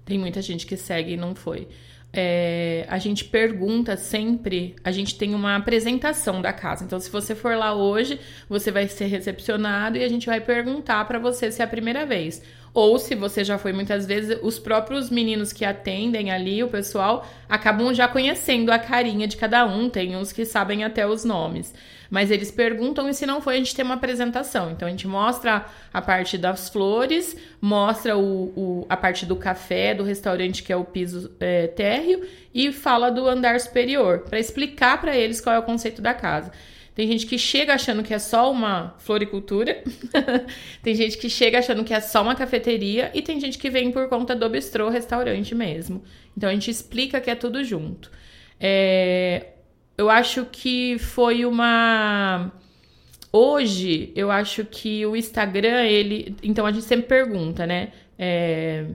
Tem 0.05 0.17
muita 0.17 0.41
gente 0.41 0.65
que 0.65 0.77
segue 0.77 1.13
e 1.13 1.17
não 1.17 1.35
foi. 1.35 1.67
É, 2.13 2.85
a 2.87 2.97
gente 2.97 3.25
pergunta 3.25 3.97
sempre, 3.97 4.75
a 4.83 4.91
gente 4.91 5.17
tem 5.17 5.35
uma 5.35 5.57
apresentação 5.57 6.41
da 6.41 6.53
casa. 6.53 6.85
Então, 6.85 6.99
se 6.99 7.09
você 7.09 7.35
for 7.35 7.55
lá 7.57 7.75
hoje, 7.75 8.19
você 8.47 8.71
vai 8.71 8.87
ser 8.87 9.07
recepcionado 9.07 9.97
e 9.97 10.03
a 10.03 10.07
gente 10.07 10.25
vai 10.25 10.39
perguntar 10.39 11.05
para 11.05 11.19
você 11.19 11.51
se 11.51 11.61
é 11.61 11.65
a 11.65 11.67
primeira 11.67 12.05
vez. 12.05 12.41
Ou 12.73 12.99
se 12.99 13.15
você 13.15 13.43
já 13.43 13.57
foi 13.57 13.73
muitas 13.73 14.05
vezes, 14.05 14.37
os 14.41 14.59
próprios 14.59 15.09
meninos 15.09 15.51
que 15.51 15.65
atendem 15.65 16.31
ali, 16.31 16.63
o 16.63 16.67
pessoal, 16.67 17.27
acabam 17.49 17.93
já 17.93 18.07
conhecendo 18.07 18.71
a 18.71 18.77
carinha 18.77 19.27
de 19.27 19.37
cada 19.37 19.65
um. 19.65 19.89
Tem 19.89 20.15
uns 20.15 20.31
que 20.31 20.45
sabem 20.45 20.83
até 20.83 21.07
os 21.07 21.23
nomes. 21.23 21.73
Mas 22.09 22.31
eles 22.31 22.51
perguntam 22.51 23.09
e 23.09 23.13
se 23.13 23.25
não 23.25 23.41
foi, 23.41 23.55
a 23.55 23.57
gente 23.57 23.75
tem 23.75 23.83
uma 23.83 23.95
apresentação. 23.95 24.71
Então 24.71 24.87
a 24.87 24.91
gente 24.91 25.07
mostra 25.07 25.65
a 25.93 26.01
parte 26.01 26.37
das 26.37 26.69
flores, 26.69 27.35
mostra 27.59 28.17
o, 28.17 28.53
o 28.55 28.85
a 28.87 28.95
parte 28.95 29.25
do 29.25 29.35
café, 29.35 29.93
do 29.93 30.03
restaurante 30.03 30.63
que 30.63 30.71
é 30.71 30.75
o 30.75 30.85
piso 30.85 31.31
é, 31.39 31.67
térreo, 31.67 32.25
e 32.53 32.71
fala 32.71 33.09
do 33.09 33.27
andar 33.27 33.59
superior, 33.59 34.19
para 34.19 34.39
explicar 34.39 34.99
para 34.99 35.15
eles 35.15 35.41
qual 35.41 35.55
é 35.55 35.59
o 35.59 35.63
conceito 35.63 36.01
da 36.01 36.13
casa. 36.13 36.51
Tem 36.97 37.07
gente 37.07 37.27
que 37.27 37.37
chega 37.37 37.75
achando 37.75 38.01
que 38.01 38.11
é 38.11 38.17
só 38.17 38.51
uma 38.51 38.95
floricultura, 38.97 39.83
tem 40.81 40.95
gente 40.95 41.15
que 41.19 41.29
chega 41.29 41.59
achando 41.59 41.83
que 41.83 41.93
é 41.93 41.99
só 41.99 42.23
uma 42.23 42.33
cafeteria 42.33 43.11
e 43.13 43.21
tem 43.21 43.39
gente 43.39 43.59
que 43.59 43.69
vem 43.69 43.91
por 43.91 44.09
conta 44.09 44.35
do 44.35 44.49
bistrô 44.49 44.89
restaurante 44.89 45.53
mesmo. 45.53 46.01
Então 46.35 46.49
a 46.49 46.53
gente 46.53 46.71
explica 46.71 47.21
que 47.21 47.29
é 47.29 47.35
tudo 47.35 47.63
junto. 47.63 48.09
É, 48.59 49.49
eu 49.95 50.09
acho 50.09 50.47
que 50.51 50.97
foi 50.97 51.45
uma. 51.45 52.51
Hoje, 53.31 54.11
eu 54.15 54.31
acho 54.31 54.65
que 54.65 55.05
o 55.05 55.15
Instagram, 55.15 55.83
ele. 55.83 56.35
Então 56.41 56.65
a 56.65 56.71
gente 56.71 56.85
sempre 56.85 57.05
pergunta, 57.05 57.67
né? 57.67 57.89
É... 58.17 58.87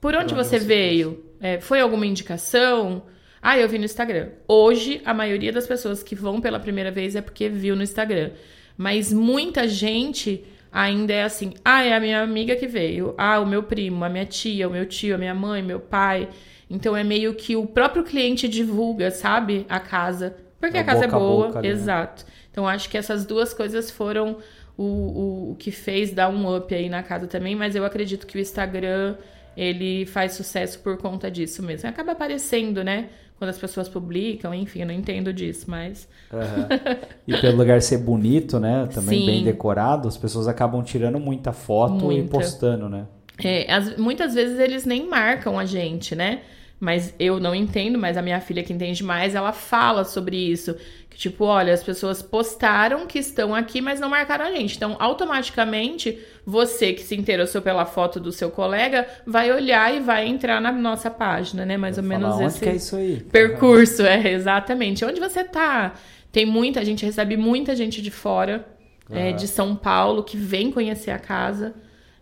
Por 0.00 0.14
onde 0.16 0.34
você 0.34 0.58
veio? 0.58 1.22
É, 1.38 1.60
foi 1.60 1.80
alguma 1.80 2.06
indicação? 2.06 3.02
Ah, 3.42 3.58
eu 3.58 3.68
vi 3.68 3.78
no 3.78 3.84
Instagram. 3.84 4.28
Hoje, 4.46 5.00
a 5.04 5.14
maioria 5.14 5.52
das 5.52 5.66
pessoas 5.66 6.02
que 6.02 6.14
vão 6.14 6.40
pela 6.40 6.60
primeira 6.60 6.90
vez 6.90 7.16
é 7.16 7.22
porque 7.22 7.48
viu 7.48 7.74
no 7.74 7.82
Instagram. 7.82 8.32
Mas 8.76 9.12
muita 9.12 9.66
gente 9.66 10.44
ainda 10.70 11.12
é 11.12 11.22
assim: 11.22 11.54
ah, 11.64 11.82
é 11.82 11.94
a 11.94 12.00
minha 12.00 12.22
amiga 12.22 12.54
que 12.56 12.66
veio. 12.66 13.14
Ah, 13.16 13.40
o 13.40 13.46
meu 13.46 13.62
primo, 13.62 14.04
a 14.04 14.08
minha 14.08 14.26
tia, 14.26 14.68
o 14.68 14.72
meu 14.72 14.86
tio, 14.86 15.14
a 15.14 15.18
minha 15.18 15.34
mãe, 15.34 15.62
meu 15.62 15.80
pai. 15.80 16.28
Então 16.68 16.96
é 16.96 17.02
meio 17.02 17.34
que 17.34 17.56
o 17.56 17.66
próprio 17.66 18.04
cliente 18.04 18.46
divulga, 18.46 19.10
sabe, 19.10 19.66
a 19.68 19.80
casa. 19.80 20.36
Porque 20.60 20.76
a, 20.76 20.82
a 20.82 20.84
casa 20.84 21.04
é 21.06 21.08
boa. 21.08 21.48
Boca, 21.48 21.62
né? 21.62 21.68
exato. 21.68 22.24
Né? 22.24 22.32
Então 22.50 22.68
acho 22.68 22.88
que 22.90 22.98
essas 22.98 23.24
duas 23.24 23.54
coisas 23.54 23.90
foram 23.90 24.38
o, 24.76 24.84
o, 24.84 25.50
o 25.52 25.56
que 25.56 25.70
fez 25.70 26.12
dar 26.12 26.28
um 26.28 26.56
up 26.56 26.72
aí 26.74 26.88
na 26.88 27.02
casa 27.02 27.26
também. 27.26 27.56
Mas 27.56 27.74
eu 27.74 27.84
acredito 27.84 28.26
que 28.26 28.36
o 28.36 28.40
Instagram 28.40 29.16
ele 29.56 30.06
faz 30.06 30.32
sucesso 30.32 30.78
por 30.78 30.96
conta 30.96 31.30
disso 31.30 31.62
mesmo. 31.62 31.88
Acaba 31.88 32.12
aparecendo, 32.12 32.84
né? 32.84 33.08
Quando 33.40 33.48
as 33.48 33.58
pessoas 33.58 33.88
publicam, 33.88 34.52
enfim, 34.52 34.80
eu 34.80 34.86
não 34.86 34.92
entendo 34.92 35.32
disso, 35.32 35.64
mas. 35.66 36.06
Uhum. 36.30 36.98
E 37.26 37.34
pelo 37.38 37.56
lugar 37.56 37.80
ser 37.80 37.96
bonito, 37.96 38.60
né? 38.60 38.86
Também 38.92 39.20
Sim. 39.20 39.26
bem 39.26 39.42
decorado, 39.42 40.06
as 40.06 40.18
pessoas 40.18 40.46
acabam 40.46 40.82
tirando 40.82 41.18
muita 41.18 41.50
foto 41.50 42.04
muita. 42.04 42.20
e 42.20 42.28
postando, 42.28 42.86
né? 42.86 43.06
É, 43.42 43.72
as, 43.72 43.96
muitas 43.96 44.34
vezes 44.34 44.58
eles 44.58 44.84
nem 44.84 45.08
marcam 45.08 45.58
a 45.58 45.64
gente, 45.64 46.14
né? 46.14 46.42
Mas 46.78 47.14
eu 47.18 47.40
não 47.40 47.54
entendo, 47.54 47.98
mas 47.98 48.18
a 48.18 48.22
minha 48.22 48.42
filha 48.42 48.62
que 48.62 48.74
entende 48.74 49.02
mais, 49.02 49.34
ela 49.34 49.54
fala 49.54 50.04
sobre 50.04 50.36
isso. 50.36 50.76
Tipo, 51.20 51.44
olha, 51.44 51.74
as 51.74 51.82
pessoas 51.82 52.22
postaram 52.22 53.06
que 53.06 53.18
estão 53.18 53.54
aqui, 53.54 53.82
mas 53.82 54.00
não 54.00 54.08
marcaram 54.08 54.46
a 54.46 54.52
gente. 54.52 54.74
Então, 54.74 54.96
automaticamente, 54.98 56.18
você 56.46 56.94
que 56.94 57.02
se 57.02 57.14
interessou 57.14 57.60
pela 57.60 57.84
foto 57.84 58.18
do 58.18 58.32
seu 58.32 58.50
colega 58.50 59.06
vai 59.26 59.52
olhar 59.52 59.94
e 59.94 60.00
vai 60.00 60.26
entrar 60.26 60.62
na 60.62 60.72
nossa 60.72 61.10
página, 61.10 61.66
né? 61.66 61.76
Mais 61.76 61.98
ou 61.98 62.04
menos 62.04 62.36
onde 62.36 62.44
esse 62.46 62.60
que 62.60 62.68
é 62.70 62.74
isso 62.74 62.96
aí? 62.96 63.20
percurso, 63.30 64.00
é, 64.00 64.32
exatamente. 64.32 65.04
Onde 65.04 65.20
você 65.20 65.44
tá? 65.44 65.92
Tem 66.32 66.46
muita, 66.46 66.82
gente 66.82 67.04
recebe 67.04 67.36
muita 67.36 67.76
gente 67.76 68.00
de 68.00 68.10
fora, 68.10 68.66
uhum. 69.10 69.16
é, 69.18 69.32
de 69.32 69.46
São 69.46 69.76
Paulo, 69.76 70.24
que 70.24 70.38
vem 70.38 70.72
conhecer 70.72 71.10
a 71.10 71.18
casa. 71.18 71.74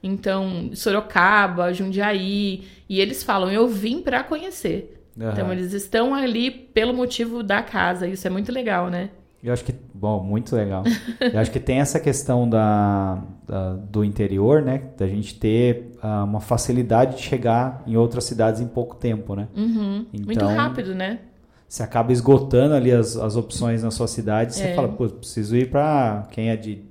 Então, 0.02 0.72
Sorocaba, 0.74 1.72
Jundiaí, 1.72 2.64
e 2.88 3.00
eles 3.00 3.22
falam: 3.22 3.48
"Eu 3.48 3.68
vim 3.68 4.02
para 4.02 4.24
conhecer". 4.24 4.97
Uhum. 5.18 5.30
Então 5.30 5.52
eles 5.52 5.72
estão 5.72 6.14
ali 6.14 6.50
pelo 6.50 6.94
motivo 6.94 7.42
da 7.42 7.62
casa. 7.62 8.06
Isso 8.06 8.26
é 8.26 8.30
muito 8.30 8.52
legal, 8.52 8.88
né? 8.88 9.10
Eu 9.42 9.52
acho 9.52 9.64
que, 9.64 9.72
bom, 9.94 10.22
muito 10.22 10.54
legal. 10.56 10.82
Eu 11.20 11.38
acho 11.38 11.50
que 11.50 11.60
tem 11.60 11.78
essa 11.78 12.00
questão 12.00 12.48
da, 12.48 13.22
da 13.46 13.74
do 13.74 14.04
interior, 14.04 14.62
né? 14.62 14.82
Da 14.96 15.06
gente 15.06 15.34
ter 15.38 15.92
uh, 16.02 16.24
uma 16.24 16.40
facilidade 16.40 17.16
de 17.16 17.22
chegar 17.22 17.82
em 17.86 17.96
outras 17.96 18.24
cidades 18.24 18.60
em 18.60 18.66
pouco 18.66 18.96
tempo, 18.96 19.36
né? 19.36 19.46
Uhum. 19.56 20.06
Então, 20.12 20.26
muito 20.26 20.44
rápido, 20.44 20.94
né? 20.94 21.20
você 21.68 21.82
acaba 21.82 22.10
esgotando 22.12 22.74
ali 22.74 22.90
as, 22.90 23.14
as 23.16 23.36
opções 23.36 23.82
na 23.82 23.90
sua 23.90 24.08
cidade. 24.08 24.54
Você 24.54 24.68
É. 24.68 24.74
fala, 24.74 24.88
pô, 24.88 25.06
preciso 25.06 25.54
ir 25.54 25.70
para 25.70 26.26
quem 26.30 26.48
é 26.48 26.56
de, 26.56 26.82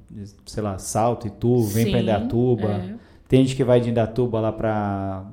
sei 0.46 0.62
lá, 0.62 0.78
Salto, 0.78 1.26
Itu, 1.26 1.64
vem 1.64 1.90
para 1.90 1.98
Sim, 1.98 2.04
Indatuba. 2.04 2.68
é. 2.68 2.94
Tem 3.28 3.44
gente 3.44 3.56
que 3.56 3.64
vai 3.64 3.82
de 3.82 3.90
Indatuba 3.90 4.40
lá 4.40 4.52
para 4.52 5.26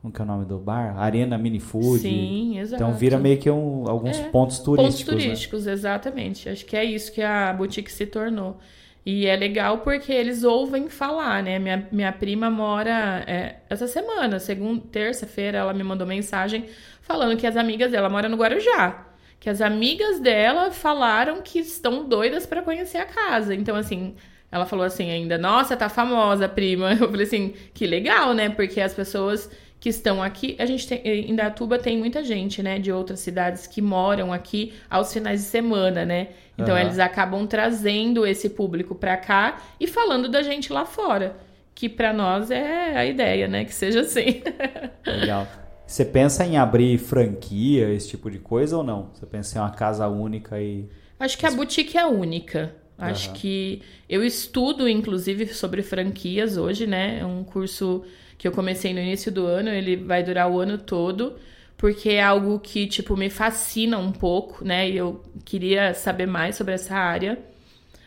como 0.00 0.12
que 0.12 0.20
é 0.20 0.24
o 0.24 0.26
nome 0.26 0.46
do 0.46 0.58
bar? 0.58 0.98
Arena 0.98 1.36
Mini 1.36 1.60
Food. 1.60 2.00
Sim, 2.00 2.58
exato. 2.58 2.82
Então 2.82 2.94
vira 2.96 3.18
meio 3.18 3.38
que 3.38 3.50
um, 3.50 3.84
alguns 3.86 4.18
É, 4.18 4.28
pontos 4.30 4.58
turísticos. 4.58 5.04
Pontos 5.04 5.14
né? 5.14 5.24
turísticos, 5.24 5.66
exatamente. 5.66 6.48
Acho 6.48 6.64
que 6.64 6.74
é 6.76 6.84
isso 6.84 7.12
que 7.12 7.20
a 7.22 7.52
boutique 7.52 7.92
se 7.92 8.06
tornou. 8.06 8.58
E 9.04 9.26
é 9.26 9.36
legal 9.36 9.78
porque 9.78 10.12
eles 10.12 10.42
ouvem 10.44 10.88
falar, 10.88 11.42
né? 11.42 11.58
Minha, 11.58 11.88
minha 11.92 12.12
prima 12.12 12.50
mora 12.50 13.24
é, 13.26 13.56
essa 13.68 13.86
semana, 13.86 14.38
segunda, 14.38 14.82
terça-feira, 14.90 15.58
ela 15.58 15.72
me 15.74 15.82
mandou 15.82 16.06
mensagem 16.06 16.66
falando 17.02 17.36
que 17.36 17.46
as 17.46 17.56
amigas 17.56 17.90
dela 17.92 18.08
moram 18.08 18.28
no 18.30 18.36
Guarujá. 18.36 19.06
Que 19.38 19.50
as 19.50 19.60
amigas 19.60 20.20
dela 20.20 20.70
falaram 20.70 21.40
que 21.42 21.58
estão 21.58 22.06
doidas 22.08 22.46
para 22.46 22.62
conhecer 22.62 22.98
a 22.98 23.06
casa. 23.06 23.54
Então, 23.54 23.74
assim, 23.76 24.14
ela 24.52 24.66
falou 24.66 24.84
assim 24.84 25.10
ainda, 25.10 25.38
nossa, 25.38 25.76
tá 25.76 25.88
famosa, 25.88 26.48
prima. 26.48 26.92
Eu 27.00 27.10
falei 27.10 27.26
assim, 27.26 27.54
que 27.72 27.86
legal, 27.86 28.34
né? 28.34 28.48
Porque 28.50 28.80
as 28.80 28.92
pessoas 28.94 29.50
que 29.80 29.88
estão 29.88 30.22
aqui, 30.22 30.54
a 30.58 30.66
gente 30.66 30.86
tem, 30.86 31.00
em 31.02 31.30
Indatuba 31.30 31.78
tem 31.78 31.96
muita 31.96 32.22
gente, 32.22 32.62
né, 32.62 32.78
de 32.78 32.92
outras 32.92 33.18
cidades 33.20 33.66
que 33.66 33.80
moram 33.80 34.30
aqui 34.30 34.74
aos 34.90 35.10
finais 35.10 35.40
de 35.40 35.46
semana, 35.46 36.04
né? 36.04 36.28
Então 36.58 36.74
Aham. 36.74 36.84
eles 36.84 36.98
acabam 36.98 37.46
trazendo 37.46 38.26
esse 38.26 38.50
público 38.50 38.94
pra 38.94 39.16
cá 39.16 39.62
e 39.80 39.86
falando 39.86 40.28
da 40.28 40.42
gente 40.42 40.70
lá 40.70 40.84
fora, 40.84 41.34
que 41.74 41.88
pra 41.88 42.12
nós 42.12 42.50
é 42.50 42.94
a 42.94 43.06
ideia, 43.06 43.48
né, 43.48 43.64
que 43.64 43.74
seja 43.74 44.02
assim. 44.02 44.42
Legal. 45.06 45.48
Você 45.86 46.04
pensa 46.04 46.44
em 46.44 46.58
abrir 46.58 46.98
franquia, 46.98 47.92
esse 47.92 48.10
tipo 48.10 48.30
de 48.30 48.38
coisa 48.38 48.76
ou 48.76 48.84
não? 48.84 49.10
Você 49.14 49.26
pensa 49.26 49.58
em 49.58 49.60
uma 49.60 49.70
casa 49.70 50.06
única 50.06 50.60
e. 50.60 50.88
Acho 51.18 51.36
que 51.36 51.46
a 51.46 51.50
boutique 51.50 51.98
é 51.98 52.06
única. 52.06 52.72
Acho 53.00 53.30
Aham. 53.30 53.38
que 53.38 53.82
eu 54.08 54.22
estudo, 54.22 54.88
inclusive, 54.88 55.46
sobre 55.46 55.82
franquias 55.82 56.56
hoje, 56.56 56.86
né? 56.86 57.18
É 57.20 57.24
um 57.24 57.42
curso 57.42 58.04
que 58.36 58.46
eu 58.46 58.52
comecei 58.52 58.92
no 58.92 59.00
início 59.00 59.32
do 59.32 59.46
ano, 59.46 59.70
ele 59.70 59.96
vai 59.96 60.22
durar 60.22 60.50
o 60.50 60.60
ano 60.60 60.76
todo, 60.78 61.36
porque 61.76 62.10
é 62.10 62.22
algo 62.22 62.58
que, 62.58 62.86
tipo, 62.86 63.16
me 63.16 63.30
fascina 63.30 63.98
um 63.98 64.12
pouco, 64.12 64.64
né? 64.64 64.88
E 64.88 64.96
eu 64.96 65.22
queria 65.44 65.94
saber 65.94 66.26
mais 66.26 66.56
sobre 66.56 66.74
essa 66.74 66.94
área. 66.94 67.38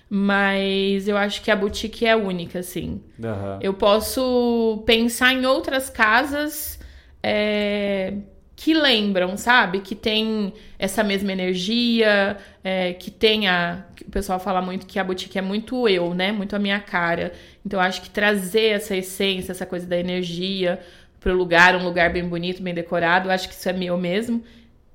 Mas 0.10 1.08
eu 1.08 1.18
acho 1.18 1.42
que 1.42 1.50
a 1.50 1.56
boutique 1.56 2.06
é 2.06 2.16
única, 2.16 2.60
assim. 2.60 3.02
Aham. 3.24 3.58
Eu 3.62 3.74
posso 3.74 4.84
pensar 4.86 5.34
em 5.34 5.44
outras 5.46 5.90
casas 5.90 6.80
é, 7.24 8.14
que 8.56 8.74
lembram, 8.74 9.36
sabe? 9.38 9.80
Que 9.80 9.96
tem 9.96 10.54
essa 10.78 11.04
mesma 11.04 11.32
energia, 11.32 12.38
é, 12.64 12.94
que 12.94 13.10
tem 13.12 13.48
a. 13.48 13.86
que 13.96 14.04
O 14.04 14.10
pessoal 14.12 14.40
fala 14.40 14.62
muito 14.62 14.86
que 14.86 15.00
a 15.00 15.04
boutique 15.04 15.38
é 15.38 15.42
muito 15.42 15.88
eu, 15.90 16.14
né? 16.14 16.32
Muito 16.32 16.56
a 16.56 16.60
minha 16.60 16.80
cara. 16.80 17.34
Então 17.66 17.80
acho 17.80 18.02
que 18.02 18.10
trazer 18.10 18.70
essa 18.74 18.96
essência, 18.96 19.52
essa 19.52 19.66
coisa 19.66 19.88
da 19.88 19.98
energia 19.98 20.80
pro 21.20 21.34
lugar, 21.36 21.76
um 21.76 21.84
lugar 21.84 22.12
bem 22.12 22.28
bonito, 22.28 22.62
bem 22.62 22.74
decorado, 22.74 23.32
acho 23.32 23.48
que 23.48 23.56
isso 23.56 23.70
é 23.70 23.74
meu 23.74 23.98
mesmo. 23.98 24.44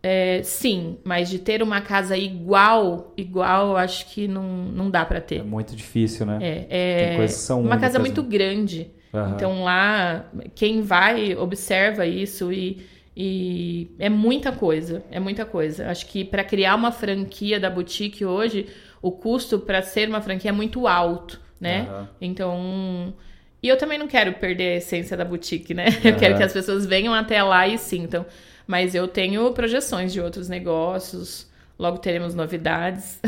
É, 0.02 0.42
sim, 0.44 0.98
mas 1.04 1.28
de 1.28 1.38
ter 1.40 1.62
uma 1.62 1.80
casa 1.80 2.16
igual, 2.16 3.12
igual, 3.16 3.76
acho 3.76 4.06
que 4.11 4.28
não, 4.28 4.44
não 4.66 4.90
dá 4.90 5.04
pra 5.04 5.18
É 5.18 5.20
ter. 5.20 5.42
muito 5.42 5.74
difícil, 5.76 6.24
né? 6.26 6.38
É, 6.40 6.66
é 6.70 6.96
Tem 6.96 7.16
coisas 7.16 7.36
que 7.36 7.42
são 7.42 7.61
uma 7.62 7.78
casa 7.78 7.98
muito 7.98 8.22
né? 8.22 8.28
grande. 8.28 8.90
Aham. 9.12 9.34
Então 9.34 9.64
lá, 9.64 10.30
quem 10.54 10.82
vai 10.82 11.34
observa 11.34 12.06
isso 12.06 12.52
e, 12.52 12.86
e 13.21 13.91
é 13.99 14.09
muita 14.09 14.53
coisa, 14.53 15.03
é 15.11 15.19
muita 15.19 15.45
coisa. 15.45 15.91
Acho 15.91 16.07
que 16.07 16.25
para 16.25 16.45
criar 16.45 16.77
uma 16.77 16.93
franquia 16.93 17.59
da 17.59 17.69
boutique 17.69 18.25
hoje, 18.25 18.69
o 19.03 19.11
custo 19.11 19.59
para 19.59 19.83
ser 19.83 20.09
uma 20.09 20.21
franquia 20.21 20.51
é 20.51 20.53
muito 20.53 20.87
alto, 20.87 21.41
né? 21.61 21.89
Aham. 21.91 22.09
Então, 22.21 23.12
e 23.61 23.66
eu 23.66 23.77
também 23.77 23.99
não 23.99 24.07
quero 24.07 24.35
perder 24.35 24.75
a 24.75 24.77
essência 24.77 25.16
da 25.16 25.25
boutique, 25.25 25.75
né? 25.75 25.87
Eu 26.05 26.14
quero 26.14 26.37
que 26.37 26.45
as 26.45 26.53
pessoas 26.53 26.87
venham 26.87 27.12
até 27.12 27.43
lá 27.43 27.66
e 27.66 27.77
sintam. 27.77 28.25
Mas 28.69 28.95
eu 28.95 29.09
tenho 29.09 29.51
projeções 29.53 30.12
de 30.12 30.21
outros 30.21 30.49
negócios. 30.49 31.47
Logo 31.79 31.99
teremos 31.99 32.35
novidades. 32.35 33.20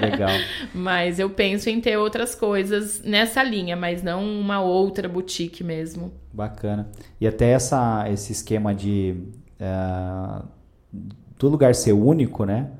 Legal. 0.00 0.30
Mas 0.74 1.18
eu 1.18 1.28
penso 1.28 1.68
em 1.68 1.80
ter 1.80 1.98
outras 1.98 2.34
coisas 2.34 3.02
nessa 3.02 3.42
linha, 3.42 3.76
mas 3.76 4.02
não 4.02 4.24
uma 4.24 4.62
outra 4.62 5.06
boutique 5.06 5.62
mesmo. 5.62 6.10
Bacana. 6.32 6.88
E 7.20 7.26
até 7.26 7.50
essa, 7.50 8.08
esse 8.10 8.32
esquema 8.32 8.74
de 8.74 9.14
eh, 9.60 10.42
do 11.38 11.48
lugar 11.48 11.74
ser 11.74 11.92
único, 11.92 12.44
né? 12.44 12.70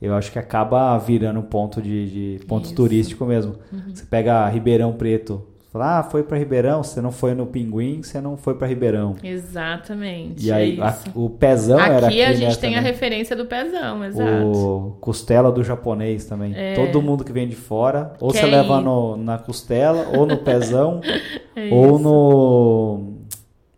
Eu 0.00 0.14
acho 0.14 0.30
que 0.30 0.38
acaba 0.38 0.96
virando 0.98 1.42
ponto 1.42 1.82
de, 1.82 2.38
de 2.38 2.44
ponto 2.46 2.66
Isso. 2.66 2.74
turístico 2.74 3.24
mesmo. 3.24 3.56
Uhum. 3.72 3.94
Você 3.94 4.04
pega 4.04 4.48
Ribeirão 4.48 4.92
Preto, 4.92 5.44
fala, 5.78 5.98
ah, 5.98 6.02
foi 6.02 6.22
para 6.22 6.36
Ribeirão, 6.38 6.82
você 6.82 7.00
não 7.00 7.10
foi 7.12 7.34
no 7.34 7.46
Pinguim, 7.46 8.02
você 8.02 8.20
não 8.20 8.36
foi 8.36 8.54
para 8.54 8.66
Ribeirão. 8.66 9.14
Exatamente. 9.22 10.46
E 10.46 10.52
aí 10.52 10.78
é 10.78 10.82
a- 10.82 10.96
o 11.14 11.30
pezão 11.30 11.78
aqui, 11.78 11.90
era 11.90 12.06
aqui, 12.06 12.22
a 12.22 12.32
gente 12.32 12.48
né, 12.50 12.54
tem 12.56 12.74
a 12.74 12.78
também. 12.78 12.92
referência 12.92 13.36
do 13.36 13.46
pezão, 13.46 14.04
exato. 14.04 14.46
O 14.46 14.96
costela 15.00 15.50
do 15.52 15.62
japonês 15.62 16.24
também. 16.26 16.52
É. 16.54 16.74
Todo 16.74 17.00
mundo 17.02 17.24
que 17.24 17.32
vem 17.32 17.48
de 17.48 17.56
fora, 17.56 18.12
ou 18.20 18.30
Quer 18.30 18.40
você 18.40 18.46
leva 18.46 18.78
ir. 18.80 18.84
no, 18.84 19.16
na 19.16 19.38
costela, 19.38 20.06
ou 20.16 20.26
no 20.26 20.36
pezão, 20.38 21.00
É 21.56 21.72
ou 21.74 21.98
no 21.98 23.14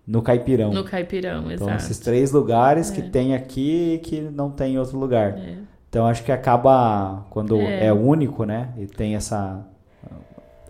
no 0.06 0.22
caipirão. 0.22 0.72
No 0.72 0.82
caipirão, 0.82 1.52
Então, 1.52 1.68
exato. 1.68 1.76
esses 1.84 1.98
três 2.00 2.32
lugares 2.32 2.90
que 2.90 3.00
É. 3.00 3.04
tem 3.04 3.32
aqui 3.34 3.94
e 3.94 3.98
que 3.98 4.20
não 4.20 4.50
tem 4.50 4.74
em 4.74 4.78
outro 4.78 4.98
lugar. 4.98 5.38
É. 5.38 5.54
Então, 5.88 6.04
acho 6.06 6.24
que 6.24 6.32
acaba, 6.32 7.26
quando 7.30 7.56
é, 7.60 7.86
É. 7.86 7.92
único, 7.92 8.44
né? 8.44 8.70
E 8.76 8.86
tem 8.86 9.14
essa... 9.14 9.64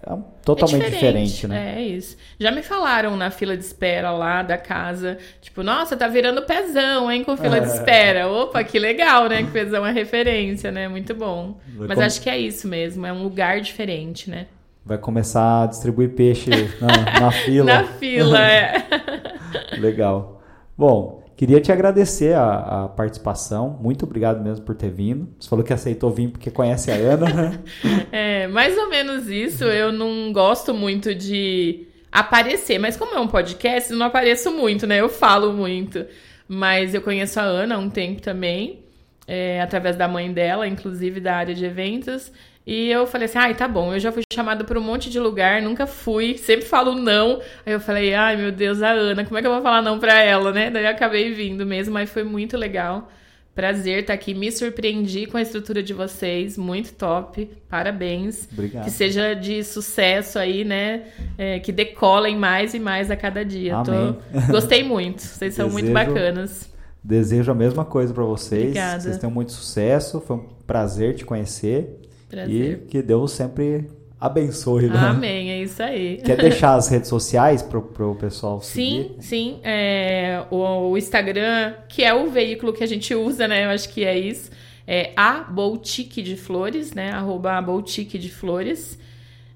É 0.03 0.17
totalmente 0.45 0.87
É 0.87 0.91
diferente, 0.91 1.47
né? 1.47 1.75
É 1.79 1.83
isso. 1.83 2.17
Já 2.39 2.51
me 2.51 2.63
falaram 2.63 3.17
na 3.17 3.31
fila 3.31 3.57
de 3.57 3.63
espera 3.63 4.11
lá 4.11 4.43
da 4.43 4.57
casa, 4.57 5.19
tipo, 5.43 5.63
nossa, 5.63 5.97
tá 5.97 6.09
virando 6.09 6.43
pezão, 6.43 7.11
hein, 7.13 7.23
com 7.23 7.37
fila 7.37 7.61
de 7.61 7.69
É. 7.71 7.75
espera. 7.75 8.27
Opa, 8.29 8.65
que 8.65 8.79
legal, 8.79 9.29
né? 9.29 9.43
Que 9.43 9.51
pezão 9.51 9.85
é 9.87 9.93
referência, 9.93 10.71
né? 10.73 10.89
Muito 10.89 11.15
bom. 11.15 11.59
Vai 11.77 11.89
Mas 11.89 11.99
com- 11.99 12.05
acho 12.05 12.21
que 12.23 12.31
é 12.31 12.39
isso 12.39 12.67
mesmo, 12.67 13.05
é 13.07 13.13
um 13.13 13.23
lugar 13.23 13.61
diferente, 13.61 14.31
né? 14.31 14.47
Vai 14.85 14.97
começar 14.97 15.65
a 15.65 15.67
distribuir 15.67 16.11
peixe 16.15 16.49
na, 16.81 17.21
na 17.21 17.31
fila. 17.45 17.65
Na 17.67 17.85
fila, 17.85 18.41
é. 18.41 18.83
Legal. 19.79 20.41
Bom, 20.77 21.20
queria 21.41 21.59
te 21.59 21.73
agradecer 21.73 22.35
a, 22.35 22.85
a 22.85 22.89
participação. 22.89 23.79
Muito 23.81 24.05
obrigado 24.05 24.45
mesmo 24.45 24.63
por 24.63 24.75
ter 24.75 24.91
vindo. 24.91 25.27
Você 25.39 25.49
falou 25.49 25.65
que 25.65 25.73
aceitou 25.73 26.11
vir 26.11 26.29
porque 26.29 26.51
conhece 26.51 26.91
a 26.91 26.95
Ana. 26.97 27.33
né? 27.33 27.61
É, 28.13 28.47
mais 28.49 28.77
ou 28.77 28.91
menos 28.91 29.27
isso. 29.27 29.65
Eu 29.65 29.91
não 29.91 30.35
gosto 30.35 30.75
muito 30.75 31.15
de 31.15 31.87
aparecer, 32.13 32.79
mas 32.79 32.95
como 32.95 33.15
é 33.15 33.21
um 33.21 33.27
podcast, 33.27 33.91
eu 33.91 33.97
não 33.97 34.05
apareço 34.05 34.51
muito, 34.51 34.87
né? 34.87 35.01
Eu 35.01 35.09
falo 35.09 35.55
muito. 35.55 36.05
Mas 36.47 36.93
eu 36.93 37.01
conheço 37.01 37.41
a 37.41 37.45
Ana 37.45 37.77
há 37.77 37.79
um 37.79 37.89
tempo 37.89 38.21
também, 38.21 38.81
é, 39.27 39.63
através 39.63 39.97
da 39.97 40.07
mãe 40.07 40.31
dela, 40.31 40.69
inclusive 40.69 41.21
da 41.21 41.37
área 41.37 41.55
de 41.55 41.65
eventos. 41.65 42.31
E 42.73 42.89
eu 42.89 43.05
falei 43.05 43.25
assim, 43.25 43.39
ai, 43.39 43.53
tá 43.55 43.67
bom, 43.67 43.93
eu 43.93 43.99
já 43.99 44.13
fui 44.13 44.23
chamada 44.33 44.63
para 44.63 44.79
um 44.79 44.83
monte 44.83 45.11
de 45.11 45.19
lugar, 45.19 45.61
nunca 45.61 45.89
fui, 45.89 46.39
sempre 46.39 46.65
falo 46.65 46.95
não. 46.95 47.41
Aí 47.67 47.73
eu 47.73 47.81
falei, 47.81 48.15
ai, 48.15 48.37
meu 48.37 48.53
Deus, 48.53 48.81
a 48.81 48.91
Ana, 48.93 49.25
como 49.25 49.37
é 49.37 49.41
que 49.41 49.47
eu 49.49 49.53
vou 49.53 49.61
falar 49.61 49.83
não 49.83 49.99
pra 49.99 50.23
ela, 50.23 50.53
né? 50.53 50.71
Daí 50.71 50.85
eu 50.85 50.91
acabei 50.91 51.33
vindo 51.35 51.67
mesmo, 51.67 51.93
mas 51.95 52.09
foi 52.11 52.23
muito 52.23 52.57
legal. 52.57 53.11
Prazer 53.57 54.03
estar 54.03 54.13
aqui, 54.15 54.33
me 54.33 54.53
surpreendi 54.53 55.27
com 55.27 55.37
a 55.37 55.43
estrutura 55.43 55.83
de 55.83 55.93
vocês, 55.93 56.57
muito 56.57 56.93
top, 56.95 57.51
parabéns. 57.69 58.49
Obrigado. 58.53 58.85
Que 58.85 58.91
seja 58.93 59.35
de 59.35 59.65
sucesso 59.65 60.39
aí, 60.39 60.65
né? 60.65 61.03
É, 61.37 61.59
que 61.59 61.73
decolem 61.73 62.37
mais 62.37 62.73
e 62.73 62.79
mais 62.79 63.11
a 63.11 63.17
cada 63.17 63.45
dia. 63.45 63.83
Tô- 63.85 63.91
Amém. 63.91 64.17
Gostei 64.49 64.85
muito, 64.85 65.23
vocês 65.23 65.55
são 65.55 65.69
muito 65.69 65.91
bacanas. 65.93 66.71
Desejo 67.03 67.51
a 67.51 67.55
mesma 67.55 67.85
coisa 67.85 68.15
para 68.15 68.23
vocês. 68.25 68.63
Obrigada. 68.63 69.01
Vocês 69.01 69.19
tenham 69.19 69.33
muito 69.35 69.51
sucesso. 69.51 70.21
Foi 70.21 70.37
um 70.37 70.47
prazer 70.67 71.15
te 71.17 71.25
conhecer. 71.25 71.97
Prazer. 72.31 72.83
E 72.85 72.89
que 72.89 73.03
Deus 73.03 73.33
sempre 73.33 73.87
abençoe. 74.21 74.89
né? 74.89 74.97
Amém, 74.97 75.51
é 75.51 75.63
isso 75.63 75.83
aí. 75.83 76.19
Quer 76.19 76.37
deixar 76.41 76.75
as 76.75 76.89
redes 76.89 77.09
sociais 77.09 77.63
pro, 77.63 77.83
pro 77.83 78.15
pessoal 78.15 78.61
seguir? 78.61 79.15
Sim, 79.19 79.21
sim. 79.21 79.61
É, 79.65 80.45
o, 80.51 80.91
o 80.91 80.99
Instagram, 80.99 81.75
que 81.89 82.05
é 82.05 82.15
o 82.15 82.31
veículo 82.31 82.73
que 82.73 82.85
a 82.85 82.87
gente 82.87 83.15
usa, 83.15 83.49
né? 83.49 83.65
Eu 83.65 83.71
acho 83.71 83.89
que 83.89 84.05
é 84.05 84.19
isso. 84.19 84.51
É 84.87 85.13
a 85.17 85.41
Boutique 85.45 86.23
de 86.23 86.37
Flores, 86.37 86.93
né? 86.93 87.11
Arroba 87.13 87.53
a 87.53 87.63
Boutique 87.63 88.19
de 88.19 88.31
Flores. 88.31 88.99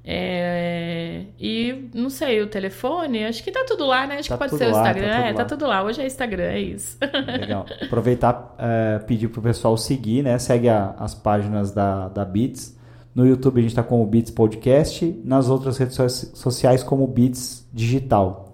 É, 0.07 1.23
e 1.41 1.89
não 1.95 2.11
sei, 2.11 2.43
o 2.43 2.47
telefone, 2.47 3.25
acho 3.25 3.43
que 3.43 3.51
tá 3.51 3.65
tudo 3.67 3.87
lá, 3.87 4.07
né? 4.07 4.19
Acho 4.19 4.29
Tá 4.29 4.35
que 4.37 4.45
pode 4.45 4.57
ser 4.59 4.69
o 4.69 4.73
lá, 4.73 4.83
tá 4.83 4.91
Instagram. 4.91 5.11
tudo 5.17 5.25
é, 5.25 5.33
tá 5.33 5.45
tudo 5.45 5.67
lá. 5.67 5.83
Hoje 5.83 6.03
é 6.03 6.07
Instagram, 6.07 6.43
é 6.45 6.61
isso. 6.61 6.99
Legal. 7.41 7.65
Aproveitar, 7.83 8.55
é, 8.59 8.99
pedir 9.01 9.29
pro 9.29 9.41
pessoal 9.41 9.77
seguir, 9.77 10.23
né? 10.23 10.39
Segue 10.39 10.69
a- 10.69 10.95
as 10.99 11.15
páginas 11.15 11.73
da, 11.73 12.09
da 12.09 12.25
Beats. 12.25 12.79
No 13.15 13.27
YouTube 13.27 13.59
a 13.59 13.63
gente 13.63 13.71
está 13.71 13.83
com 13.83 14.03
o 14.03 14.07
Beats 14.07 14.31
Podcast. 14.31 15.21
Nas 15.25 15.49
outras 15.49 15.79
redes 15.79 15.95
so- 15.97 16.09
sociais 16.37 16.83
como 16.83 17.07
Beats 17.07 17.67
Digital. 17.73 18.53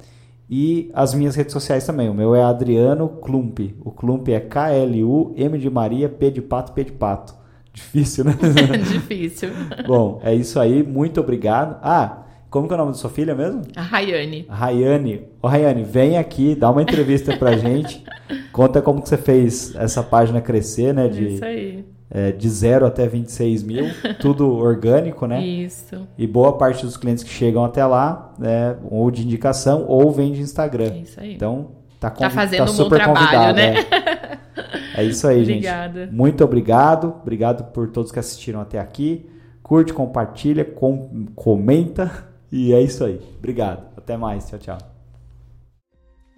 E 0.49 0.91
as 0.95 1.15
minhas 1.15 1.35
redes 1.37 1.53
sociais 1.53 1.85
também. 1.87 2.09
O 2.09 2.15
meu 2.15 2.35
é 2.35 2.43
Adriano 2.43 3.09
Klump. 3.09 3.59
O 3.85 3.91
Klump 3.91 4.29
é 4.29 4.41
K-L-U-M 4.41 5.59
de 5.59 5.71
Maria, 5.71 6.09
P 6.09 6.31
de 6.31 6.43
Pato, 6.43 6.73
P 6.73 6.85
de 6.85 6.93
Pato. 6.93 7.35
Difícil, 7.73 8.25
né? 8.25 8.37
Difícil. 8.93 9.51
Bom, 9.87 10.21
é 10.25 10.35
isso 10.35 10.59
aí. 10.59 10.83
Muito 10.83 11.21
obrigado. 11.21 11.79
Ah, 11.83 12.25
como 12.51 12.67
que 12.67 12.75
é 12.75 12.77
o 12.77 12.79
nome 12.79 12.93
da 12.93 12.99
sua 12.99 13.11
filha 13.11 13.35
mesmo? 13.35 13.63
A 13.77 13.83
Rayane. 13.83 14.45
A 14.49 14.55
Rayane. 14.55 15.23
Ô, 15.41 15.47
Rayane, 15.47 15.85
vem 15.85 16.19
aqui, 16.19 16.57
dá 16.57 16.69
uma 16.69 16.83
entrevista 16.83 17.37
pra 17.37 17.55
gente. 17.57 18.05
Conta 18.53 18.83
como 18.83 19.01
que 19.01 19.09
você 19.09 19.17
fez 19.17 19.75
essa 19.77 20.03
página 20.03 20.41
crescer, 20.41 20.93
né? 20.93 21.07
De, 21.09 21.35
isso 21.35 21.45
aí. 21.45 21.85
É, 22.13 22.33
de 22.33 22.49
0 22.49 22.87
até 22.87 23.07
26 23.07 23.63
mil, 23.63 23.85
tudo 24.19 24.51
orgânico, 24.59 25.27
né? 25.29 25.41
Isso. 25.41 26.09
E 26.19 26.27
boa 26.27 26.59
parte 26.59 26.85
dos 26.85 26.97
clientes 26.97 27.23
que 27.23 27.31
chegam 27.31 27.65
até 27.65 27.87
lá, 27.87 28.35
né, 28.37 28.77
ou 28.91 29.13
de 29.13 29.23
indicação, 29.23 29.85
ou 29.87 30.11
vem 30.11 30.33
de 30.33 30.41
Instagram. 30.41 30.93
Isso 31.05 31.21
aí. 31.21 31.35
Então, 31.35 31.69
tá, 32.01 32.11
tá 32.11 32.29
fazendo 32.29 32.65
tá 32.65 32.65
um 32.65 32.75
super 32.75 33.07
bom 33.07 33.15
trabalho, 33.15 33.55
né? 33.55 33.75
É. 33.79 34.70
é 34.95 35.05
isso 35.05 35.27
aí, 35.27 35.43
Obrigada. 35.43 36.05
gente. 36.07 36.15
Muito 36.15 36.45
obrigado. 36.45 37.15
Obrigado 37.23 37.73
por 37.73 37.89
todos 37.91 38.11
que 38.13 38.19
assistiram 38.19 38.61
até 38.61 38.79
aqui. 38.79 39.29
Curte, 39.63 39.93
compartilha, 39.93 40.65
com, 40.65 41.27
comenta. 41.35 42.29
E 42.53 42.75
é 42.75 42.81
isso 42.83 43.05
aí. 43.05 43.21
Obrigado. 43.39 43.87
Até 43.97 44.17
mais. 44.17 44.49
Tchau, 44.49 44.59
tchau. 44.59 44.79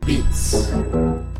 Beats. 0.04 1.31